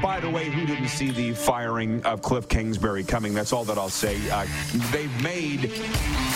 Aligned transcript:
By 0.00 0.20
the 0.20 0.30
way, 0.30 0.48
who 0.48 0.64
didn't 0.64 0.88
see 0.88 1.10
the 1.10 1.32
firing 1.32 2.02
of 2.04 2.22
Cliff 2.22 2.48
Kingsbury 2.48 3.04
coming? 3.04 3.34
That's 3.34 3.52
all 3.52 3.64
that 3.64 3.76
I'll 3.76 3.90
say. 3.90 4.18
Uh, 4.30 4.46
they've 4.90 5.22
made 5.22 5.60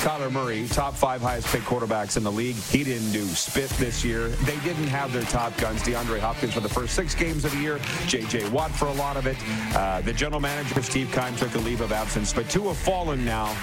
Kyler 0.03 0.31
Murray 0.31 0.67
top 0.69 0.95
five 0.95 1.23
highest 1.23 1.47
paid 1.49 1.63
quarterbacks 1.63 2.17
in 2.17 2.23
the 2.23 2.33
league. 2.33 2.57
He 2.57 2.85
didn't 2.85 3.13
do 3.13 3.25
spit 3.27 3.71
this 3.71 4.05
year. 4.05 4.29
They 4.29 4.59
didn't 4.61 4.89
have 4.89 5.13
their 5.13 5.23
top 5.23 5.57
guns. 5.57 5.83
DeAndre 5.83 6.19
Hopkins 6.19 6.53
for 6.55 6.61
the 6.61 6.69
first 6.69 6.95
six 6.95 7.15
games 7.15 7.45
of 7.45 7.53
the 7.53 7.59
year. 7.59 7.79
J.J. 8.07 8.49
Watt 8.51 8.73
for 8.73 8.87
a 8.87 8.93
lot 8.95 9.17
of 9.17 9.27
it. 9.27 9.37
Uh, 9.75 10.01
the 10.03 10.13
general 10.13 10.41
manager, 10.41 10.83
Steve 10.83 11.11
Keim, 11.13 11.35
took 11.37 11.55
a 11.55 11.59
leave 11.59 11.81
of 11.81 11.93
absence. 11.93 12.33
But 12.33 12.51
two 12.51 12.69
have 12.69 12.77
fallen 12.77 13.25
now. 13.25 13.57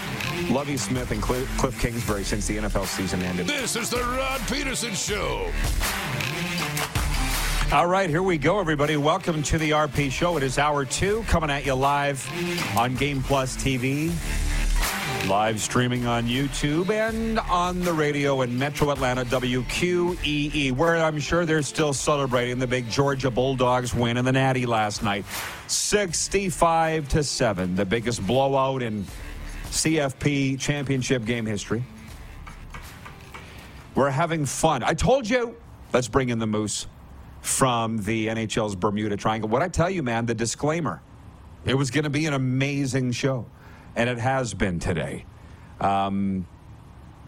Lovie 0.49 0.77
Smith 0.77 1.11
and 1.11 1.21
Cliff 1.21 1.79
Kingsbury 1.79 2.23
since 2.23 2.47
the 2.47 2.57
NFL 2.57 2.85
season 2.85 3.21
ended. 3.21 3.47
This 3.47 3.75
is 3.75 3.89
the 3.89 3.97
Rod 3.97 4.41
Pedersen 4.47 4.93
Show. 4.93 5.51
All 7.73 7.87
right, 7.87 8.07
here 8.07 8.21
we 8.21 8.37
go, 8.37 8.59
everybody. 8.59 8.97
Welcome 8.97 9.41
to 9.41 9.57
the 9.57 9.71
RP 9.71 10.11
Show. 10.11 10.37
It 10.37 10.43
is 10.43 10.59
hour 10.59 10.85
two, 10.85 11.23
coming 11.23 11.49
at 11.49 11.65
you 11.65 11.73
live 11.73 12.23
on 12.77 12.93
Game 12.93 13.23
Plus 13.23 13.57
TV, 13.57 14.13
live 15.27 15.59
streaming 15.59 16.05
on 16.05 16.25
YouTube, 16.25 16.91
and 16.91 17.39
on 17.39 17.79
the 17.79 17.91
radio 17.91 18.43
in 18.43 18.59
Metro 18.59 18.91
Atlanta, 18.91 19.25
WQEE, 19.25 20.71
where 20.73 20.97
I'm 20.97 21.19
sure 21.19 21.47
they're 21.47 21.63
still 21.63 21.93
celebrating 21.93 22.59
the 22.59 22.67
big 22.67 22.87
Georgia 22.91 23.31
Bulldogs 23.31 23.91
win 23.91 24.17
in 24.17 24.25
the 24.25 24.33
Natty 24.33 24.67
last 24.67 25.01
night, 25.01 25.25
65 25.65 27.09
to 27.09 27.23
seven, 27.23 27.73
the 27.73 27.85
biggest 27.85 28.23
blowout 28.27 28.83
in 28.83 29.03
CFP 29.69 30.59
championship 30.59 31.25
game 31.25 31.47
history. 31.47 31.83
We're 33.95 34.11
having 34.11 34.45
fun. 34.45 34.83
I 34.83 34.93
told 34.93 35.27
you, 35.27 35.55
let's 35.91 36.07
bring 36.07 36.29
in 36.29 36.37
the 36.37 36.45
Moose 36.45 36.85
from 37.43 37.97
the 37.97 38.27
NHL's 38.27 38.73
Bermuda 38.73 39.17
Triangle. 39.17 39.49
What 39.49 39.61
I 39.61 39.67
tell 39.67 39.89
you, 39.89 40.01
man, 40.01 40.25
the 40.25 40.33
disclaimer 40.33 41.01
it 41.65 41.75
was 41.75 41.91
going 41.91 42.05
to 42.05 42.09
be 42.09 42.25
an 42.25 42.33
amazing 42.33 43.11
show, 43.11 43.45
and 43.95 44.09
it 44.09 44.17
has 44.17 44.53
been 44.53 44.79
today. 44.79 45.25
Um, 45.79 46.45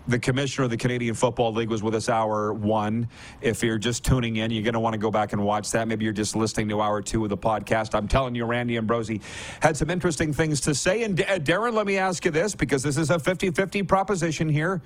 the 0.08 0.20
commissioner 0.20 0.66
of 0.66 0.72
the 0.72 0.78
Canadian 0.78 1.16
Football 1.16 1.54
League 1.54 1.70
was 1.70 1.82
with 1.82 1.96
us 1.96 2.10
hour 2.10 2.54
one. 2.54 3.10
If 3.42 3.64
you're 3.64 3.78
just 3.78 4.06
tuning 4.06 4.36
in, 4.36 4.52
you're 4.52 4.64
going 4.64 4.74
to 4.74 4.80
want 4.80 4.94
to 4.94 5.00
go 5.00 5.10
back 5.10 5.34
and 5.34 5.44
watch 5.44 5.72
that. 5.72 5.88
Maybe 5.88 6.06
you're 6.06 6.14
just 6.14 6.36
listening 6.36 6.70
to 6.70 6.82
hour 6.82 7.02
two 7.02 7.24
of 7.24 7.30
the 7.30 7.38
podcast. 7.38 7.96
I'm 7.96 8.08
telling 8.08 8.36
you, 8.36 8.46
Randy 8.46 8.78
Ambrosie 8.78 9.22
had 9.62 9.76
some 9.76 9.90
interesting 9.90 10.32
things 10.32 10.62
to 10.62 10.76
say. 10.76 11.04
And 11.04 11.20
uh, 11.22 11.40
Darren, 11.40 11.74
let 11.74 11.88
me 11.88 11.98
ask 11.98 12.24
you 12.24 12.32
this 12.32 12.56
because 12.56 12.84
this 12.84 12.98
is 12.98 13.10
a 13.10 13.18
50 13.18 13.52
50 13.52 13.84
proposition 13.84 14.48
here 14.48 14.82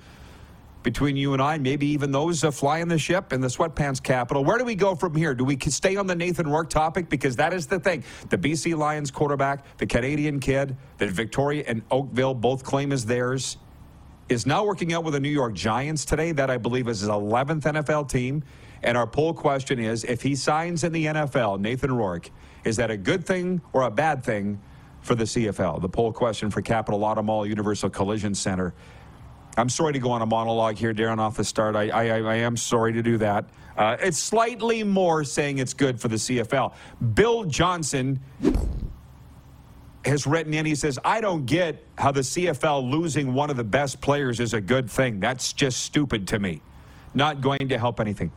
between 0.82 1.16
you 1.16 1.32
and 1.32 1.42
I, 1.42 1.58
maybe 1.58 1.86
even 1.88 2.10
those 2.10 2.42
uh, 2.42 2.50
flying 2.50 2.88
the 2.88 2.98
ship 2.98 3.32
in 3.32 3.40
the 3.40 3.48
sweatpants 3.48 4.02
capital. 4.02 4.44
Where 4.44 4.58
do 4.58 4.64
we 4.64 4.74
go 4.74 4.94
from 4.94 5.14
here? 5.14 5.34
Do 5.34 5.44
we 5.44 5.58
stay 5.58 5.96
on 5.96 6.06
the 6.06 6.14
Nathan 6.14 6.48
Rourke 6.48 6.70
topic? 6.70 7.08
Because 7.08 7.36
that 7.36 7.52
is 7.52 7.66
the 7.66 7.78
thing. 7.78 8.04
The 8.30 8.38
BC 8.38 8.76
Lions 8.76 9.10
quarterback, 9.10 9.78
the 9.78 9.86
Canadian 9.86 10.40
kid 10.40 10.76
that 10.98 11.10
Victoria 11.10 11.64
and 11.66 11.82
Oakville 11.90 12.34
both 12.34 12.64
claim 12.64 12.92
is 12.92 13.04
theirs, 13.04 13.58
is 14.28 14.46
now 14.46 14.64
working 14.64 14.92
out 14.92 15.04
with 15.04 15.14
the 15.14 15.20
New 15.20 15.28
York 15.28 15.54
Giants 15.54 16.04
today. 16.04 16.32
That 16.32 16.50
I 16.50 16.56
believe 16.56 16.88
is 16.88 17.00
his 17.00 17.08
11th 17.08 17.62
NFL 17.62 18.08
team. 18.08 18.44
And 18.82 18.96
our 18.96 19.06
poll 19.06 19.34
question 19.34 19.78
is 19.78 20.04
if 20.04 20.22
he 20.22 20.34
signs 20.34 20.84
in 20.84 20.92
the 20.92 21.06
NFL, 21.06 21.60
Nathan 21.60 21.92
Rourke, 21.92 22.30
is 22.64 22.76
that 22.76 22.90
a 22.90 22.96
good 22.96 23.26
thing 23.26 23.60
or 23.72 23.82
a 23.82 23.90
bad 23.90 24.24
thing 24.24 24.60
for 25.02 25.14
the 25.14 25.24
CFL? 25.24 25.82
The 25.82 25.88
poll 25.88 26.12
question 26.12 26.50
for 26.50 26.62
Capital 26.62 27.04
Auto 27.04 27.42
Universal 27.44 27.90
Collision 27.90 28.34
Center. 28.34 28.72
I'm 29.56 29.68
sorry 29.68 29.92
to 29.92 29.98
go 29.98 30.10
on 30.10 30.22
a 30.22 30.26
monologue 30.26 30.76
here, 30.76 30.94
Darren, 30.94 31.18
off 31.18 31.36
the 31.36 31.44
start. 31.44 31.76
I, 31.76 31.90
I, 31.90 32.04
I 32.20 32.34
am 32.36 32.56
sorry 32.56 32.92
to 32.92 33.02
do 33.02 33.18
that. 33.18 33.46
Uh, 33.76 33.96
it's 34.00 34.18
slightly 34.18 34.82
more 34.84 35.24
saying 35.24 35.58
it's 35.58 35.74
good 35.74 36.00
for 36.00 36.08
the 36.08 36.16
CFL. 36.16 36.74
Bill 37.14 37.44
Johnson 37.44 38.20
has 40.04 40.26
written 40.26 40.54
in, 40.54 40.66
he 40.66 40.74
says, 40.74 40.98
I 41.04 41.20
don't 41.20 41.46
get 41.46 41.84
how 41.98 42.12
the 42.12 42.20
CFL 42.20 42.90
losing 42.90 43.34
one 43.34 43.50
of 43.50 43.56
the 43.56 43.64
best 43.64 44.00
players 44.00 44.40
is 44.40 44.54
a 44.54 44.60
good 44.60 44.90
thing. 44.90 45.20
That's 45.20 45.52
just 45.52 45.82
stupid 45.82 46.28
to 46.28 46.38
me. 46.38 46.62
Not 47.14 47.40
going 47.40 47.68
to 47.68 47.78
help 47.78 48.00
anything. 48.00 48.30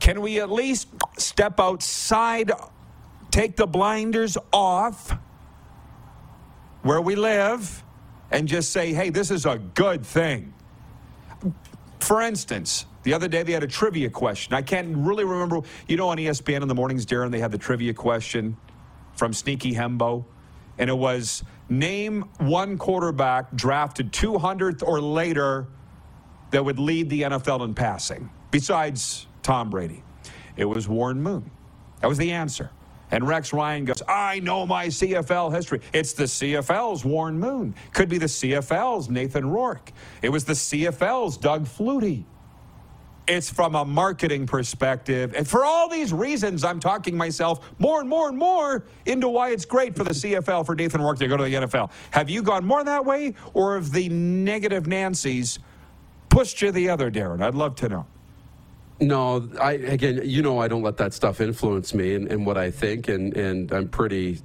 Can 0.00 0.20
we 0.20 0.40
at 0.40 0.50
least 0.50 0.88
step 1.16 1.60
outside, 1.60 2.50
take 3.30 3.56
the 3.56 3.66
blinders 3.66 4.36
off 4.52 5.16
where 6.82 7.00
we 7.00 7.14
live? 7.14 7.83
And 8.34 8.48
just 8.48 8.72
say, 8.72 8.92
hey, 8.92 9.10
this 9.10 9.30
is 9.30 9.46
a 9.46 9.58
good 9.58 10.04
thing. 10.04 10.52
For 12.00 12.20
instance, 12.20 12.84
the 13.04 13.14
other 13.14 13.28
day 13.28 13.44
they 13.44 13.52
had 13.52 13.62
a 13.62 13.68
trivia 13.68 14.10
question. 14.10 14.54
I 14.54 14.60
can't 14.60 14.96
really 14.96 15.24
remember. 15.24 15.60
You 15.86 15.96
know, 15.96 16.08
on 16.08 16.18
ESPN 16.18 16.60
in 16.60 16.66
the 16.66 16.74
mornings, 16.74 17.06
Darren, 17.06 17.30
they 17.30 17.38
had 17.38 17.52
the 17.52 17.58
trivia 17.58 17.94
question 17.94 18.56
from 19.14 19.32
Sneaky 19.32 19.72
Hembo. 19.72 20.24
And 20.78 20.90
it 20.90 20.98
was 20.98 21.44
name 21.68 22.22
one 22.38 22.76
quarterback 22.76 23.54
drafted 23.54 24.12
200th 24.12 24.82
or 24.82 25.00
later 25.00 25.68
that 26.50 26.64
would 26.64 26.80
lead 26.80 27.08
the 27.10 27.22
NFL 27.22 27.64
in 27.64 27.72
passing, 27.72 28.28
besides 28.50 29.28
Tom 29.44 29.70
Brady. 29.70 30.02
It 30.56 30.64
was 30.64 30.88
Warren 30.88 31.22
Moon. 31.22 31.48
That 32.00 32.08
was 32.08 32.18
the 32.18 32.32
answer. 32.32 32.70
And 33.14 33.28
Rex 33.28 33.52
Ryan 33.52 33.84
goes, 33.84 34.02
I 34.08 34.40
know 34.40 34.66
my 34.66 34.88
CFL 34.88 35.54
history. 35.54 35.80
It's 35.92 36.14
the 36.14 36.24
CFL's 36.24 37.04
Warren 37.04 37.38
Moon. 37.38 37.72
Could 37.92 38.08
be 38.08 38.18
the 38.18 38.26
CFL's 38.26 39.08
Nathan 39.08 39.48
Rourke. 39.48 39.92
It 40.20 40.30
was 40.30 40.44
the 40.44 40.54
CFL's 40.54 41.36
Doug 41.36 41.64
Flutie. 41.64 42.24
It's 43.28 43.48
from 43.48 43.76
a 43.76 43.84
marketing 43.84 44.48
perspective. 44.48 45.32
And 45.36 45.46
for 45.48 45.64
all 45.64 45.88
these 45.88 46.12
reasons, 46.12 46.64
I'm 46.64 46.80
talking 46.80 47.16
myself 47.16 47.64
more 47.78 48.00
and 48.00 48.08
more 48.08 48.28
and 48.28 48.36
more 48.36 48.84
into 49.06 49.28
why 49.28 49.50
it's 49.50 49.64
great 49.64 49.94
for 49.94 50.02
the 50.02 50.10
CFL 50.10 50.66
for 50.66 50.74
Nathan 50.74 51.00
Rourke 51.00 51.20
to 51.20 51.28
go 51.28 51.36
to 51.36 51.44
the 51.44 51.54
NFL. 51.54 51.92
Have 52.10 52.28
you 52.28 52.42
gone 52.42 52.66
more 52.66 52.82
that 52.82 53.04
way, 53.04 53.34
or 53.54 53.76
have 53.76 53.92
the 53.92 54.08
negative 54.08 54.88
Nancy's 54.88 55.60
pushed 56.30 56.60
you 56.62 56.72
the 56.72 56.90
other, 56.90 57.12
Darren? 57.12 57.44
I'd 57.44 57.54
love 57.54 57.76
to 57.76 57.88
know. 57.88 58.06
No, 59.04 59.46
I 59.60 59.72
again, 59.72 60.22
you 60.24 60.40
know, 60.40 60.58
I 60.58 60.68
don't 60.68 60.82
let 60.82 60.96
that 60.96 61.12
stuff 61.12 61.40
influence 61.40 61.92
me 61.92 62.14
and, 62.14 62.30
and 62.30 62.46
what 62.46 62.56
I 62.56 62.70
think, 62.70 63.08
and 63.08 63.36
and 63.36 63.70
I'm 63.70 63.88
pretty, 63.88 64.40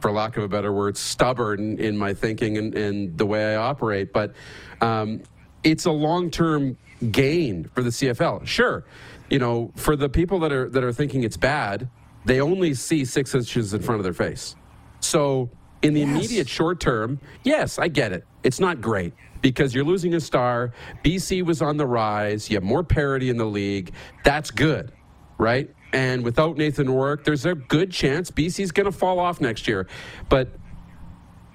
for 0.00 0.10
lack 0.10 0.36
of 0.36 0.42
a 0.42 0.48
better 0.48 0.72
word, 0.72 0.96
stubborn 0.96 1.78
in 1.78 1.96
my 1.96 2.12
thinking 2.12 2.58
and, 2.58 2.74
and 2.74 3.16
the 3.16 3.26
way 3.26 3.54
I 3.54 3.56
operate. 3.56 4.12
But 4.12 4.34
um, 4.80 5.22
it's 5.62 5.84
a 5.84 5.92
long 5.92 6.30
term 6.30 6.76
gain 7.12 7.70
for 7.74 7.82
the 7.82 7.90
CFL. 7.90 8.44
Sure, 8.44 8.84
you 9.30 9.38
know, 9.38 9.70
for 9.76 9.94
the 9.94 10.08
people 10.08 10.40
that 10.40 10.52
are 10.52 10.68
that 10.70 10.82
are 10.82 10.92
thinking 10.92 11.22
it's 11.22 11.36
bad, 11.36 11.88
they 12.24 12.40
only 12.40 12.74
see 12.74 13.04
six 13.04 13.34
inches 13.36 13.72
in 13.72 13.82
front 13.82 14.00
of 14.00 14.04
their 14.04 14.14
face. 14.14 14.56
So 14.98 15.48
in 15.82 15.94
the 15.94 16.00
yes. 16.00 16.08
immediate 16.08 16.48
short 16.48 16.80
term, 16.80 17.20
yes, 17.44 17.78
I 17.78 17.86
get 17.86 18.12
it. 18.12 18.26
It's 18.42 18.58
not 18.58 18.80
great 18.80 19.14
because 19.42 19.74
you're 19.74 19.84
losing 19.84 20.14
a 20.14 20.20
star. 20.20 20.72
BC 21.04 21.44
was 21.44 21.60
on 21.60 21.76
the 21.76 21.86
rise. 21.86 22.48
You 22.48 22.56
have 22.56 22.62
more 22.62 22.82
parity 22.82 23.28
in 23.28 23.36
the 23.36 23.44
league. 23.44 23.92
That's 24.24 24.50
good, 24.50 24.92
right? 25.36 25.68
And 25.92 26.24
without 26.24 26.56
Nathan 26.56 26.88
Rourke, 26.88 27.24
there's 27.24 27.44
a 27.44 27.54
good 27.54 27.90
chance 27.90 28.30
BC's 28.30 28.72
going 28.72 28.86
to 28.86 28.92
fall 28.92 29.18
off 29.18 29.40
next 29.40 29.68
year. 29.68 29.86
But 30.30 30.48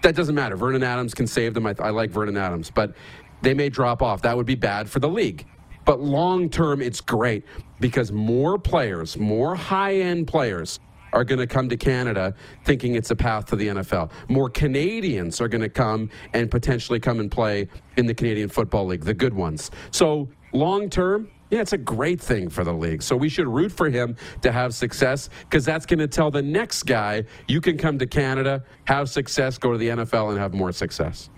that 0.04 0.16
doesn't 0.16 0.36
matter. 0.36 0.56
Vernon 0.56 0.84
Adams 0.84 1.16
can 1.16 1.26
save 1.26 1.56
them. 1.56 1.66
I, 1.66 1.74
I 1.80 1.90
like 1.90 2.12
Vernon 2.12 2.38
Adams, 2.38 2.70
but 2.70 2.94
they 3.42 3.56
may 3.56 3.70
drop 3.70 4.04
off. 4.04 4.22
That 4.22 4.38
would 4.38 4.46
be 4.46 4.56
bad 4.56 4.90
for 4.90 5.00
the 5.00 5.10
league. 5.10 5.48
But 5.86 6.02
long 6.02 6.50
term, 6.50 6.82
it's 6.82 7.02
great 7.02 7.46
because 7.80 8.12
more 8.12 8.60
players, 8.60 9.18
more 9.18 9.56
high 9.56 9.96
end 9.96 10.28
players, 10.28 10.80
are 11.18 11.24
going 11.24 11.40
to 11.40 11.48
come 11.48 11.68
to 11.68 11.76
Canada 11.76 12.36
thinking 12.64 12.94
it's 12.94 13.10
a 13.10 13.16
path 13.16 13.48
to 13.48 13.56
the 13.56 13.68
NFL. 13.70 14.12
More 14.30 14.52
Canadians 14.52 15.42
are 15.42 15.48
going 15.48 15.62
to 15.62 15.70
come 15.70 16.12
and 16.34 16.52
potentially 16.52 17.00
come 17.00 17.20
and 17.20 17.32
play 17.32 17.68
in 17.98 18.06
the 18.06 18.14
Canadian 18.14 18.50
Football 18.50 18.86
League, 18.86 19.04
the 19.04 19.16
good 19.16 19.34
ones. 19.34 19.72
So, 19.90 20.30
long 20.54 20.92
term, 20.92 21.32
yeah, 21.50 21.62
it's 21.62 21.74
a 21.74 21.78
great 21.78 22.22
thing 22.22 22.50
for 22.50 22.64
the 22.64 22.74
league. 22.74 23.02
So 23.02 23.16
we 23.16 23.30
should 23.30 23.48
root 23.48 23.72
for 23.72 23.90
him 23.90 24.16
to 24.44 24.52
have 24.52 24.76
success 24.76 25.30
because 25.42 25.66
that's 25.66 25.88
going 25.88 26.00
to 26.00 26.08
tell 26.08 26.30
the 26.30 26.42
next 26.44 26.84
guy 26.84 27.24
you 27.48 27.62
can 27.62 27.80
come 27.80 27.98
to 27.98 28.06
Canada, 28.06 28.64
have 28.86 29.10
success, 29.10 29.58
go 29.58 29.72
to 29.72 29.78
the 29.80 29.88
NFL, 29.90 30.30
and 30.30 30.38
have 30.38 30.54
more 30.54 30.72
success. 30.72 31.32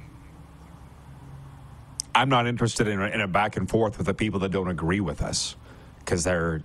I'm 2.13 2.27
not 2.27 2.47
interested 2.47 2.89
in 2.89 3.01
a, 3.01 3.05
in 3.05 3.21
a 3.21 3.27
back 3.29 3.55
and 3.55 3.69
forth 3.69 3.97
with 3.97 4.07
the 4.07 4.13
people 4.13 4.41
that 4.41 4.49
don't 4.51 4.67
agree 4.67 4.99
with 4.99 5.21
us 5.21 5.55
because 5.99 6.25
they're 6.25 6.63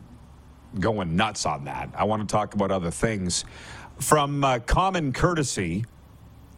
going 0.81 1.17
nuts 1.17 1.47
on 1.47 1.65
that. 1.65 1.91
I 1.97 2.05
want 2.05 2.26
to 2.26 2.32
talk 2.32 2.55
about 2.55 2.71
other 2.71 2.91
things. 2.91 3.44
From 3.99 4.43
uh, 4.43 4.59
Common 4.61 5.12
Courtesy, 5.12 5.85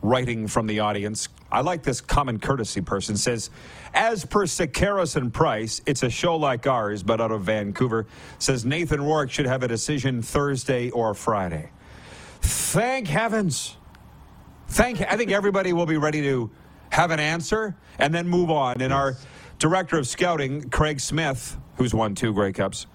writing 0.02 0.46
from 0.46 0.66
the 0.66 0.80
audience, 0.80 1.28
I 1.50 1.60
like 1.60 1.82
this 1.82 2.00
common 2.00 2.38
courtesy 2.38 2.80
person 2.80 3.16
says, 3.16 3.50
as 3.94 4.24
per 4.24 4.46
Sekeres 4.46 5.16
and 5.16 5.32
Price, 5.32 5.80
it's 5.86 6.02
a 6.02 6.10
show 6.10 6.36
like 6.36 6.66
ours, 6.66 7.02
but 7.02 7.20
out 7.20 7.30
of 7.30 7.42
Vancouver. 7.42 8.06
Says 8.38 8.64
Nathan 8.64 9.00
Rourke 9.00 9.30
should 9.30 9.46
have 9.46 9.62
a 9.62 9.68
decision 9.68 10.22
Thursday 10.22 10.90
or 10.90 11.14
Friday. 11.14 11.70
Thank 12.40 13.08
heavens. 13.08 13.76
Thank. 14.68 15.00
I 15.00 15.16
think 15.16 15.30
everybody 15.30 15.72
will 15.72 15.86
be 15.86 15.96
ready 15.96 16.22
to 16.22 16.50
have 16.90 17.10
an 17.10 17.20
answer 17.20 17.76
and 17.98 18.12
then 18.12 18.28
move 18.28 18.50
on. 18.50 18.74
And 18.74 18.90
yes. 18.90 18.92
our 18.92 19.16
director 19.58 19.98
of 19.98 20.06
scouting, 20.06 20.68
Craig 20.70 21.00
Smith, 21.00 21.56
who's 21.76 21.94
won 21.94 22.14
two 22.14 22.32
Grey 22.32 22.52
Cups, 22.52 22.86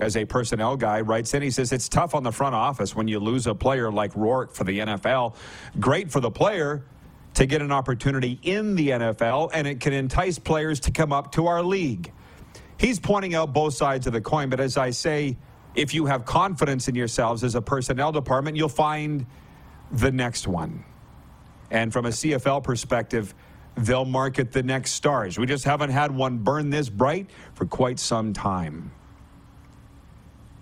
as 0.00 0.16
a 0.16 0.24
personnel 0.24 0.76
guy, 0.76 1.00
writes 1.02 1.32
in. 1.34 1.42
He 1.42 1.50
says 1.50 1.72
it's 1.72 1.88
tough 1.88 2.14
on 2.14 2.22
the 2.22 2.32
front 2.32 2.54
office 2.54 2.96
when 2.96 3.06
you 3.06 3.20
lose 3.20 3.46
a 3.46 3.54
player 3.54 3.92
like 3.92 4.14
Rourke 4.16 4.54
for 4.54 4.64
the 4.64 4.80
NFL. 4.80 5.34
Great 5.78 6.10
for 6.10 6.20
the 6.20 6.30
player 6.30 6.82
to 7.34 7.46
get 7.46 7.62
an 7.62 7.70
opportunity 7.70 8.40
in 8.42 8.74
the 8.74 8.88
NFL, 8.88 9.50
and 9.52 9.66
it 9.66 9.78
can 9.78 9.92
entice 9.92 10.38
players 10.38 10.80
to 10.80 10.90
come 10.90 11.12
up 11.12 11.32
to 11.32 11.46
our 11.46 11.62
league. 11.62 12.12
He's 12.76 12.98
pointing 12.98 13.34
out 13.34 13.52
both 13.52 13.74
sides 13.74 14.06
of 14.06 14.12
the 14.12 14.20
coin, 14.20 14.48
but 14.48 14.58
as 14.58 14.76
I 14.76 14.90
say, 14.90 15.36
if 15.74 15.94
you 15.94 16.06
have 16.06 16.24
confidence 16.24 16.88
in 16.88 16.94
yourselves 16.94 17.44
as 17.44 17.54
a 17.54 17.62
personnel 17.62 18.10
department, 18.10 18.56
you'll 18.56 18.68
find 18.68 19.26
the 19.92 20.10
next 20.10 20.48
one. 20.48 20.84
And 21.70 21.92
from 21.92 22.06
a 22.06 22.08
CFL 22.08 22.64
perspective, 22.64 23.34
they'll 23.76 24.04
market 24.04 24.50
the 24.50 24.62
next 24.62 24.92
stars. 24.92 25.38
We 25.38 25.46
just 25.46 25.64
haven't 25.64 25.90
had 25.90 26.10
one 26.10 26.38
burn 26.38 26.70
this 26.70 26.88
bright 26.88 27.30
for 27.54 27.66
quite 27.66 27.98
some 28.00 28.32
time. 28.32 28.90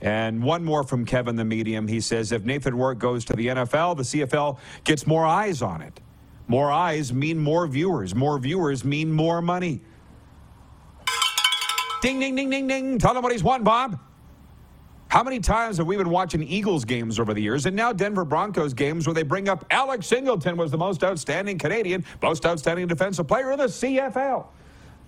And 0.00 0.42
one 0.42 0.64
more 0.64 0.84
from 0.84 1.04
Kevin 1.04 1.36
the 1.36 1.44
Medium. 1.44 1.88
He 1.88 2.00
says 2.00 2.30
if 2.30 2.44
Nathan 2.44 2.76
Rourke 2.76 2.98
goes 2.98 3.24
to 3.26 3.32
the 3.34 3.48
NFL, 3.48 3.96
the 3.96 4.02
CFL 4.04 4.58
gets 4.84 5.06
more 5.06 5.26
eyes 5.26 5.60
on 5.60 5.82
it. 5.82 6.00
More 6.46 6.70
eyes 6.70 7.12
mean 7.12 7.38
more 7.38 7.66
viewers. 7.66 8.14
More 8.14 8.38
viewers 8.38 8.84
mean 8.84 9.12
more 9.12 9.42
money. 9.42 9.80
Ding, 12.00 12.20
ding, 12.20 12.36
ding, 12.36 12.48
ding, 12.48 12.68
ding. 12.68 12.98
Tell 12.98 13.16
him 13.16 13.22
what 13.22 13.32
he's 13.32 13.42
won, 13.42 13.64
Bob. 13.64 13.98
How 15.08 15.22
many 15.22 15.40
times 15.40 15.78
have 15.78 15.86
we 15.86 15.96
been 15.96 16.10
watching 16.10 16.42
Eagles 16.42 16.84
games 16.84 17.18
over 17.18 17.34
the 17.34 17.40
years 17.40 17.66
and 17.66 17.74
now 17.74 17.92
Denver 17.92 18.24
Broncos 18.24 18.74
games 18.74 19.06
where 19.06 19.14
they 19.14 19.22
bring 19.22 19.48
up 19.48 19.64
Alex 19.70 20.06
Singleton 20.06 20.56
was 20.56 20.70
the 20.70 20.78
most 20.78 21.02
outstanding 21.02 21.58
Canadian, 21.58 22.04
most 22.22 22.44
outstanding 22.44 22.86
defensive 22.86 23.26
player 23.26 23.52
in 23.52 23.58
the 23.58 23.64
CFL? 23.64 24.46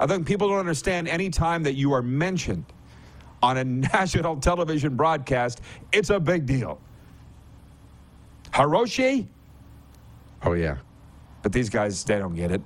I 0.00 0.06
think 0.06 0.26
people 0.26 0.48
don't 0.48 0.58
understand 0.58 1.06
any 1.06 1.28
time 1.28 1.62
that 1.64 1.74
you 1.74 1.92
are 1.92 2.02
mentioned 2.02 2.64
on 3.42 3.58
a 3.58 3.64
national 3.94 4.36
television 4.36 4.96
broadcast, 4.96 5.60
it's 5.92 6.10
a 6.10 6.20
big 6.20 6.46
deal. 6.46 6.80
Hiroshi? 8.52 9.26
Oh, 10.42 10.54
yeah. 10.54 10.78
But 11.42 11.52
these 11.52 11.70
guys, 11.70 12.02
they 12.04 12.18
don't 12.18 12.34
get 12.34 12.50
it. 12.50 12.62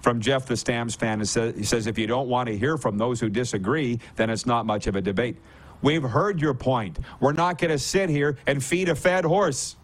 From 0.00 0.20
Jeff, 0.20 0.46
the 0.46 0.56
Stamps 0.56 0.94
fan, 0.94 1.18
he 1.18 1.24
says, 1.24 1.86
if 1.86 1.98
you 1.98 2.06
don't 2.06 2.28
want 2.28 2.48
to 2.48 2.56
hear 2.56 2.76
from 2.76 2.96
those 2.96 3.18
who 3.18 3.28
disagree, 3.28 3.98
then 4.14 4.30
it's 4.30 4.46
not 4.46 4.64
much 4.64 4.86
of 4.86 4.94
a 4.94 5.00
debate. 5.00 5.36
We've 5.82 6.02
heard 6.02 6.40
your 6.40 6.54
point. 6.54 6.98
We're 7.20 7.32
not 7.32 7.58
going 7.58 7.72
to 7.72 7.78
sit 7.78 8.08
here 8.08 8.38
and 8.46 8.62
feed 8.62 8.88
a 8.88 8.94
fed 8.94 9.24
horse. 9.24 9.76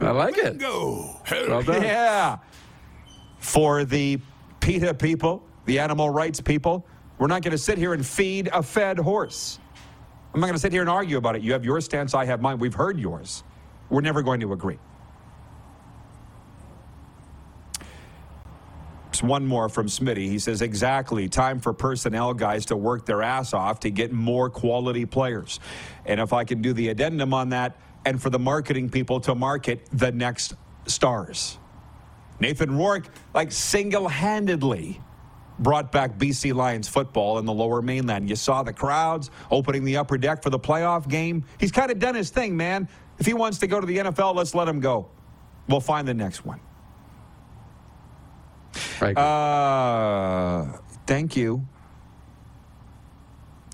I 0.00 0.10
like 0.10 0.36
it. 0.38 0.58
Go. 0.58 1.20
Well 1.30 1.62
yeah. 1.62 2.38
For 3.38 3.84
the 3.84 4.18
PETA 4.60 4.94
people, 4.94 5.44
the 5.66 5.78
animal 5.78 6.10
rights 6.10 6.40
people, 6.40 6.86
we're 7.18 7.26
not 7.28 7.42
going 7.42 7.52
to 7.52 7.58
sit 7.58 7.78
here 7.78 7.94
and 7.94 8.04
feed 8.04 8.48
a 8.52 8.62
fed 8.62 8.98
horse. 8.98 9.58
I'm 10.34 10.40
not 10.40 10.46
going 10.46 10.54
to 10.54 10.60
sit 10.60 10.72
here 10.72 10.80
and 10.80 10.90
argue 10.90 11.18
about 11.18 11.36
it. 11.36 11.42
You 11.42 11.52
have 11.52 11.64
your 11.64 11.80
stance, 11.80 12.14
I 12.14 12.24
have 12.24 12.40
mine. 12.40 12.58
We've 12.58 12.74
heard 12.74 12.98
yours. 12.98 13.44
We're 13.90 14.00
never 14.00 14.22
going 14.22 14.40
to 14.40 14.52
agree. 14.52 14.78
It's 19.10 19.22
one 19.22 19.46
more 19.46 19.68
from 19.68 19.88
Smitty. 19.88 20.26
He 20.26 20.38
says, 20.38 20.62
exactly, 20.62 21.28
time 21.28 21.60
for 21.60 21.74
personnel 21.74 22.32
guys 22.32 22.64
to 22.66 22.76
work 22.76 23.04
their 23.04 23.22
ass 23.22 23.52
off 23.52 23.80
to 23.80 23.90
get 23.90 24.10
more 24.10 24.48
quality 24.48 25.04
players. 25.04 25.60
And 26.06 26.18
if 26.18 26.32
I 26.32 26.44
can 26.44 26.62
do 26.62 26.72
the 26.72 26.88
addendum 26.88 27.34
on 27.34 27.50
that, 27.50 27.76
and 28.04 28.20
for 28.20 28.30
the 28.30 28.38
marketing 28.38 28.90
people 28.90 29.20
to 29.20 29.34
market 29.34 29.86
the 29.92 30.10
next 30.10 30.54
stars. 30.86 31.58
Nathan 32.40 32.76
Rourke, 32.76 33.08
like 33.34 33.52
single 33.52 34.08
handedly, 34.08 35.00
brought 35.62 35.92
back 35.92 36.18
BC 36.18 36.54
Lions 36.54 36.88
football 36.88 37.38
in 37.38 37.44
the 37.44 37.52
lower 37.52 37.82
mainland. 37.82 38.28
You 38.28 38.36
saw 38.36 38.62
the 38.62 38.72
crowds 38.72 39.30
opening 39.50 39.84
the 39.84 39.96
upper 39.96 40.18
deck 40.18 40.42
for 40.42 40.50
the 40.50 40.58
playoff 40.58 41.08
game. 41.08 41.44
He's 41.58 41.72
kind 41.72 41.90
of 41.90 41.98
done 41.98 42.14
his 42.14 42.30
thing, 42.30 42.56
man. 42.56 42.88
If 43.18 43.26
he 43.26 43.34
wants 43.34 43.58
to 43.58 43.66
go 43.66 43.80
to 43.80 43.86
the 43.86 43.98
NFL, 43.98 44.34
let's 44.34 44.54
let 44.54 44.68
him 44.68 44.80
go. 44.80 45.08
We'll 45.68 45.80
find 45.80 46.06
the 46.06 46.14
next 46.14 46.44
one. 46.44 46.60
Right. 49.00 49.16
Uh, 49.16 50.78
thank 51.06 51.36
you. 51.36 51.66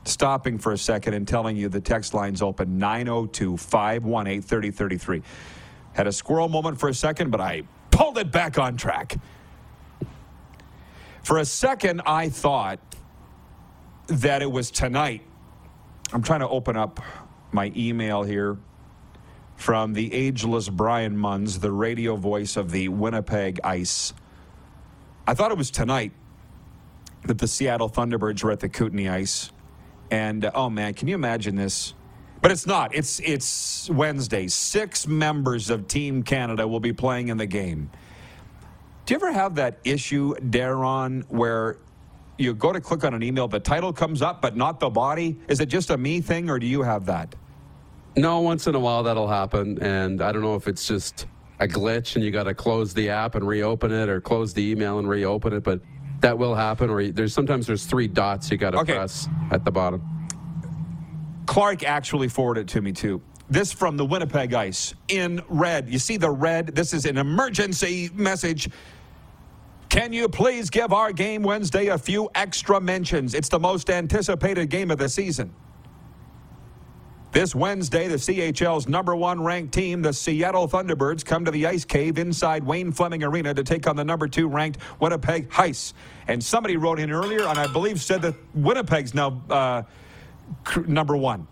Stopping 0.05 0.59
for 0.59 0.73
a 0.73 0.79
second 0.79 1.15
and 1.15 1.29
telling 1.29 1.57
you 1.57 1.69
the 1.69 1.81
text 1.81 2.15
line's 2.15 2.41
open 2.41 2.79
902 2.79 3.57
518 3.57 4.43
3033. 4.43 5.23
Had 5.93 6.07
a 6.07 6.13
squirrel 6.13 6.49
moment 6.49 6.79
for 6.79 6.89
a 6.89 6.95
second, 6.95 7.31
but 7.31 7.41
I 7.41 7.63
pulled 7.91 8.19
it 8.19 8.33
back 8.33 8.59
on 8.59 8.77
track. 8.77 9.17
For 11.29 11.37
a 11.37 11.45
second, 11.45 12.01
I 12.07 12.31
thought 12.31 12.81
that 14.07 14.41
it 14.41 14.51
was 14.51 14.71
tonight. 14.71 15.21
I'm 16.11 16.23
trying 16.23 16.41
to 16.41 16.49
open 16.49 16.75
up 16.75 17.01
my 17.53 17.71
email 17.77 18.23
here 18.23 18.57
from 19.55 19.93
the 19.93 20.11
ageless 20.15 20.71
Brian 20.71 21.15
Munns, 21.19 21.61
the 21.61 21.71
radio 21.71 22.17
voice 22.17 22.57
of 22.57 22.71
the 22.71 22.89
Winnipeg 22.89 23.61
Ice. 23.63 24.15
I 25.27 25.35
thought 25.35 25.51
it 25.53 25.59
was 25.59 25.71
tonight 25.71 26.13
that 27.27 27.37
the 27.37 27.47
Seattle 27.47 27.91
Thunderbirds 27.91 28.43
were 28.43 28.53
at 28.53 28.61
the 28.61 28.71
Kootenay 28.71 29.11
Ice. 29.11 29.53
And 30.11 30.47
uh, 30.47 30.53
oh 30.55 30.71
man, 30.71 30.95
can 30.95 31.09
you 31.09 31.15
imagine 31.15 31.57
this? 31.57 31.93
But 32.41 32.53
it's 32.53 32.67
not. 32.67 32.95
It's 32.95 33.21
it's 33.21 33.91
Wednesday. 33.91 34.49
Six 34.49 35.07
members 35.07 35.69
of 35.69 35.89
Team 35.89 36.23
Canada 36.23 36.67
will 36.67 36.81
be 36.81 36.95
playing 36.95 37.29
in 37.29 37.37
the 37.37 37.45
game. 37.45 37.91
Do 39.09 39.15
you 39.15 39.21
ever 39.21 39.33
have 39.33 39.55
that 39.55 39.79
issue, 39.85 40.35
Darren, 40.35 41.25
where 41.31 41.79
you 42.37 42.53
go 42.53 42.75
to 42.75 42.79
click 42.79 43.05
on 43.05 43.15
an 43.15 43.23
email, 43.23 43.49
the 43.49 43.59
title 43.59 43.91
comes 43.91 44.21
up, 44.21 44.43
but 44.43 44.55
not 44.55 44.81
the 44.81 44.91
body? 44.91 45.41
Is 45.49 45.61
it 45.61 45.71
just 45.71 45.89
a 45.89 45.97
me 45.97 46.21
thing, 46.21 46.51
or 46.51 46.59
do 46.59 46.67
you 46.67 46.83
have 46.83 47.07
that? 47.07 47.35
No, 48.19 48.41
once 48.41 48.67
in 48.67 48.75
a 48.75 48.79
while 48.79 49.03
that'll 49.03 49.27
happen, 49.27 49.83
and 49.83 50.21
I 50.21 50.31
don't 50.31 50.43
know 50.43 50.57
if 50.57 50.69
it's 50.69 50.87
just 50.87 51.25
a 51.59 51.67
glitch 51.67 52.17
and 52.17 52.25
you 52.25 52.31
got 52.31 52.43
to 52.43 52.53
close 52.53 52.93
the 52.93 53.09
app 53.09 53.35
and 53.35 53.49
reopen 53.49 53.93
it 53.93 54.11
or 54.11 54.21
close 54.21 54.53
the 54.53 54.63
email 54.63 54.99
and 54.99 55.09
reopen 55.09 55.55
it, 55.55 55.63
but 55.65 55.81
that 56.21 56.37
will 56.37 56.55
happen. 56.55 56.91
Or 56.91 57.03
there's 57.09 57.33
sometimes 57.33 57.67
there's 57.67 57.87
three 57.87 58.09
dots 58.09 58.51
you 58.51 58.59
got 58.59 58.73
to 58.73 58.81
okay. 58.81 58.93
press 58.93 59.27
at 59.51 59.65
the 59.65 59.71
bottom. 59.71 60.03
Clark 61.47 61.83
actually 61.83 62.29
forwarded 62.29 62.69
it 62.69 62.73
to 62.75 62.83
me 62.83 62.93
too. 62.93 63.23
This 63.49 63.73
from 63.73 63.97
the 63.97 64.05
Winnipeg 64.05 64.53
Ice 64.53 64.93
in 65.09 65.41
red. 65.49 65.89
You 65.89 65.99
see 65.99 66.19
the 66.19 66.31
red? 66.31 66.75
This 66.75 66.93
is 66.93 67.07
an 67.07 67.17
emergency 67.17 68.11
message. 68.13 68.69
Can 69.89 70.13
you 70.13 70.29
please 70.29 70.69
give 70.69 70.93
our 70.93 71.13
game 71.13 71.43
Wednesday 71.43 71.87
a 71.87 71.99
few 71.99 72.29
extra 72.35 72.81
mentions? 72.81 73.35
It's 73.35 73.49
the 73.49 73.59
most 73.59 73.89
anticipated 73.89 74.69
game 74.69 74.91
of 74.91 74.99
the 74.99 75.09
season. 75.09 75.55
This 77.33 77.55
Wednesday, 77.55 78.09
the 78.09 78.17
CHL's 78.17 78.89
number 78.89 79.15
one 79.15 79.43
ranked 79.43 79.73
team, 79.73 80.03
the 80.03 80.13
Seattle 80.13 80.67
Thunderbirds, 80.67 81.25
come 81.25 81.45
to 81.45 81.51
the 81.51 81.67
Ice 81.67 81.85
Cave 81.85 82.19
inside 82.19 82.65
Wayne 82.65 82.91
Fleming 82.91 83.23
Arena 83.23 83.53
to 83.55 83.63
take 83.63 83.87
on 83.87 83.97
the 83.97 84.05
number 84.05 84.29
two 84.29 84.49
ranked 84.49 84.79
Winnipeg 84.99 85.51
Ice. 85.59 85.93
And 86.27 86.43
somebody 86.43 86.77
wrote 86.77 86.99
in 86.99 87.11
earlier, 87.11 87.43
and 87.43 87.59
I 87.59 87.71
believe 87.73 88.01
said 88.01 88.23
that 88.23 88.35
Winnipeg's 88.55 89.15
now 89.15 89.43
uh, 89.51 89.83
number 90.87 91.17
one. 91.17 91.47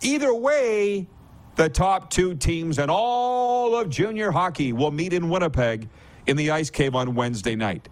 Either 0.00 0.32
way, 0.32 1.08
the 1.56 1.68
top 1.68 2.10
two 2.10 2.34
teams 2.34 2.78
in 2.78 2.88
all 2.88 3.76
of 3.76 3.90
junior 3.90 4.30
hockey 4.30 4.72
will 4.72 4.90
meet 4.90 5.12
in 5.12 5.28
Winnipeg 5.28 5.88
in 6.26 6.36
the 6.36 6.50
Ice 6.50 6.70
Cave 6.70 6.94
on 6.94 7.14
Wednesday 7.14 7.56
night. 7.56 7.88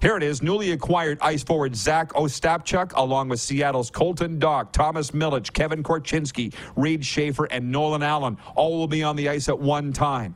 Here 0.00 0.16
it 0.16 0.22
is, 0.22 0.42
newly 0.42 0.72
acquired 0.72 1.18
ice 1.20 1.42
forward 1.42 1.76
Zach 1.76 2.14
Ostapchuk, 2.14 2.92
along 2.94 3.28
with 3.28 3.38
Seattle's 3.38 3.90
Colton 3.90 4.40
Dach, 4.40 4.72
Thomas 4.72 5.10
Milic, 5.10 5.52
Kevin 5.52 5.82
Korchinski, 5.82 6.54
Reid 6.74 7.04
Schaefer, 7.04 7.44
and 7.44 7.70
Nolan 7.70 8.02
Allan. 8.02 8.38
All 8.54 8.78
will 8.78 8.88
be 8.88 9.02
on 9.02 9.16
the 9.16 9.28
ice 9.28 9.48
at 9.50 9.58
one 9.58 9.92
time. 9.92 10.34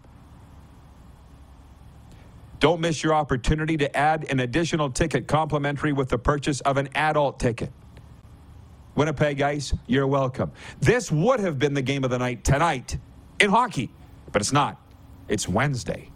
Don't 2.61 2.81
miss 2.81 3.03
your 3.03 3.15
opportunity 3.15 3.77
to 3.79 3.97
add 3.97 4.27
an 4.31 4.41
additional 4.41 4.91
ticket 4.91 5.27
complimentary 5.27 5.93
with 5.93 6.11
the 6.11 6.19
purchase 6.19 6.61
of 6.61 6.77
an 6.77 6.89
adult 6.95 7.41
ticket. 7.41 7.73
Winnipeg 8.95 9.41
Ice, 9.41 9.75
you're 9.87 10.07
welcome. 10.07 10.53
This 10.81 11.11
would 11.11 11.41
have 11.41 11.59
been 11.59 11.75
the 11.75 11.83
game 11.83 12.05
of 12.05 12.11
the 12.11 12.19
night 12.19 12.45
tonight 12.45 12.99
in 13.41 13.51
hockey, 13.51 13.91
but 14.31 14.41
it's 14.41 14.53
not. 14.53 14.81
It's 15.29 15.49
Wednesday. 15.49 16.11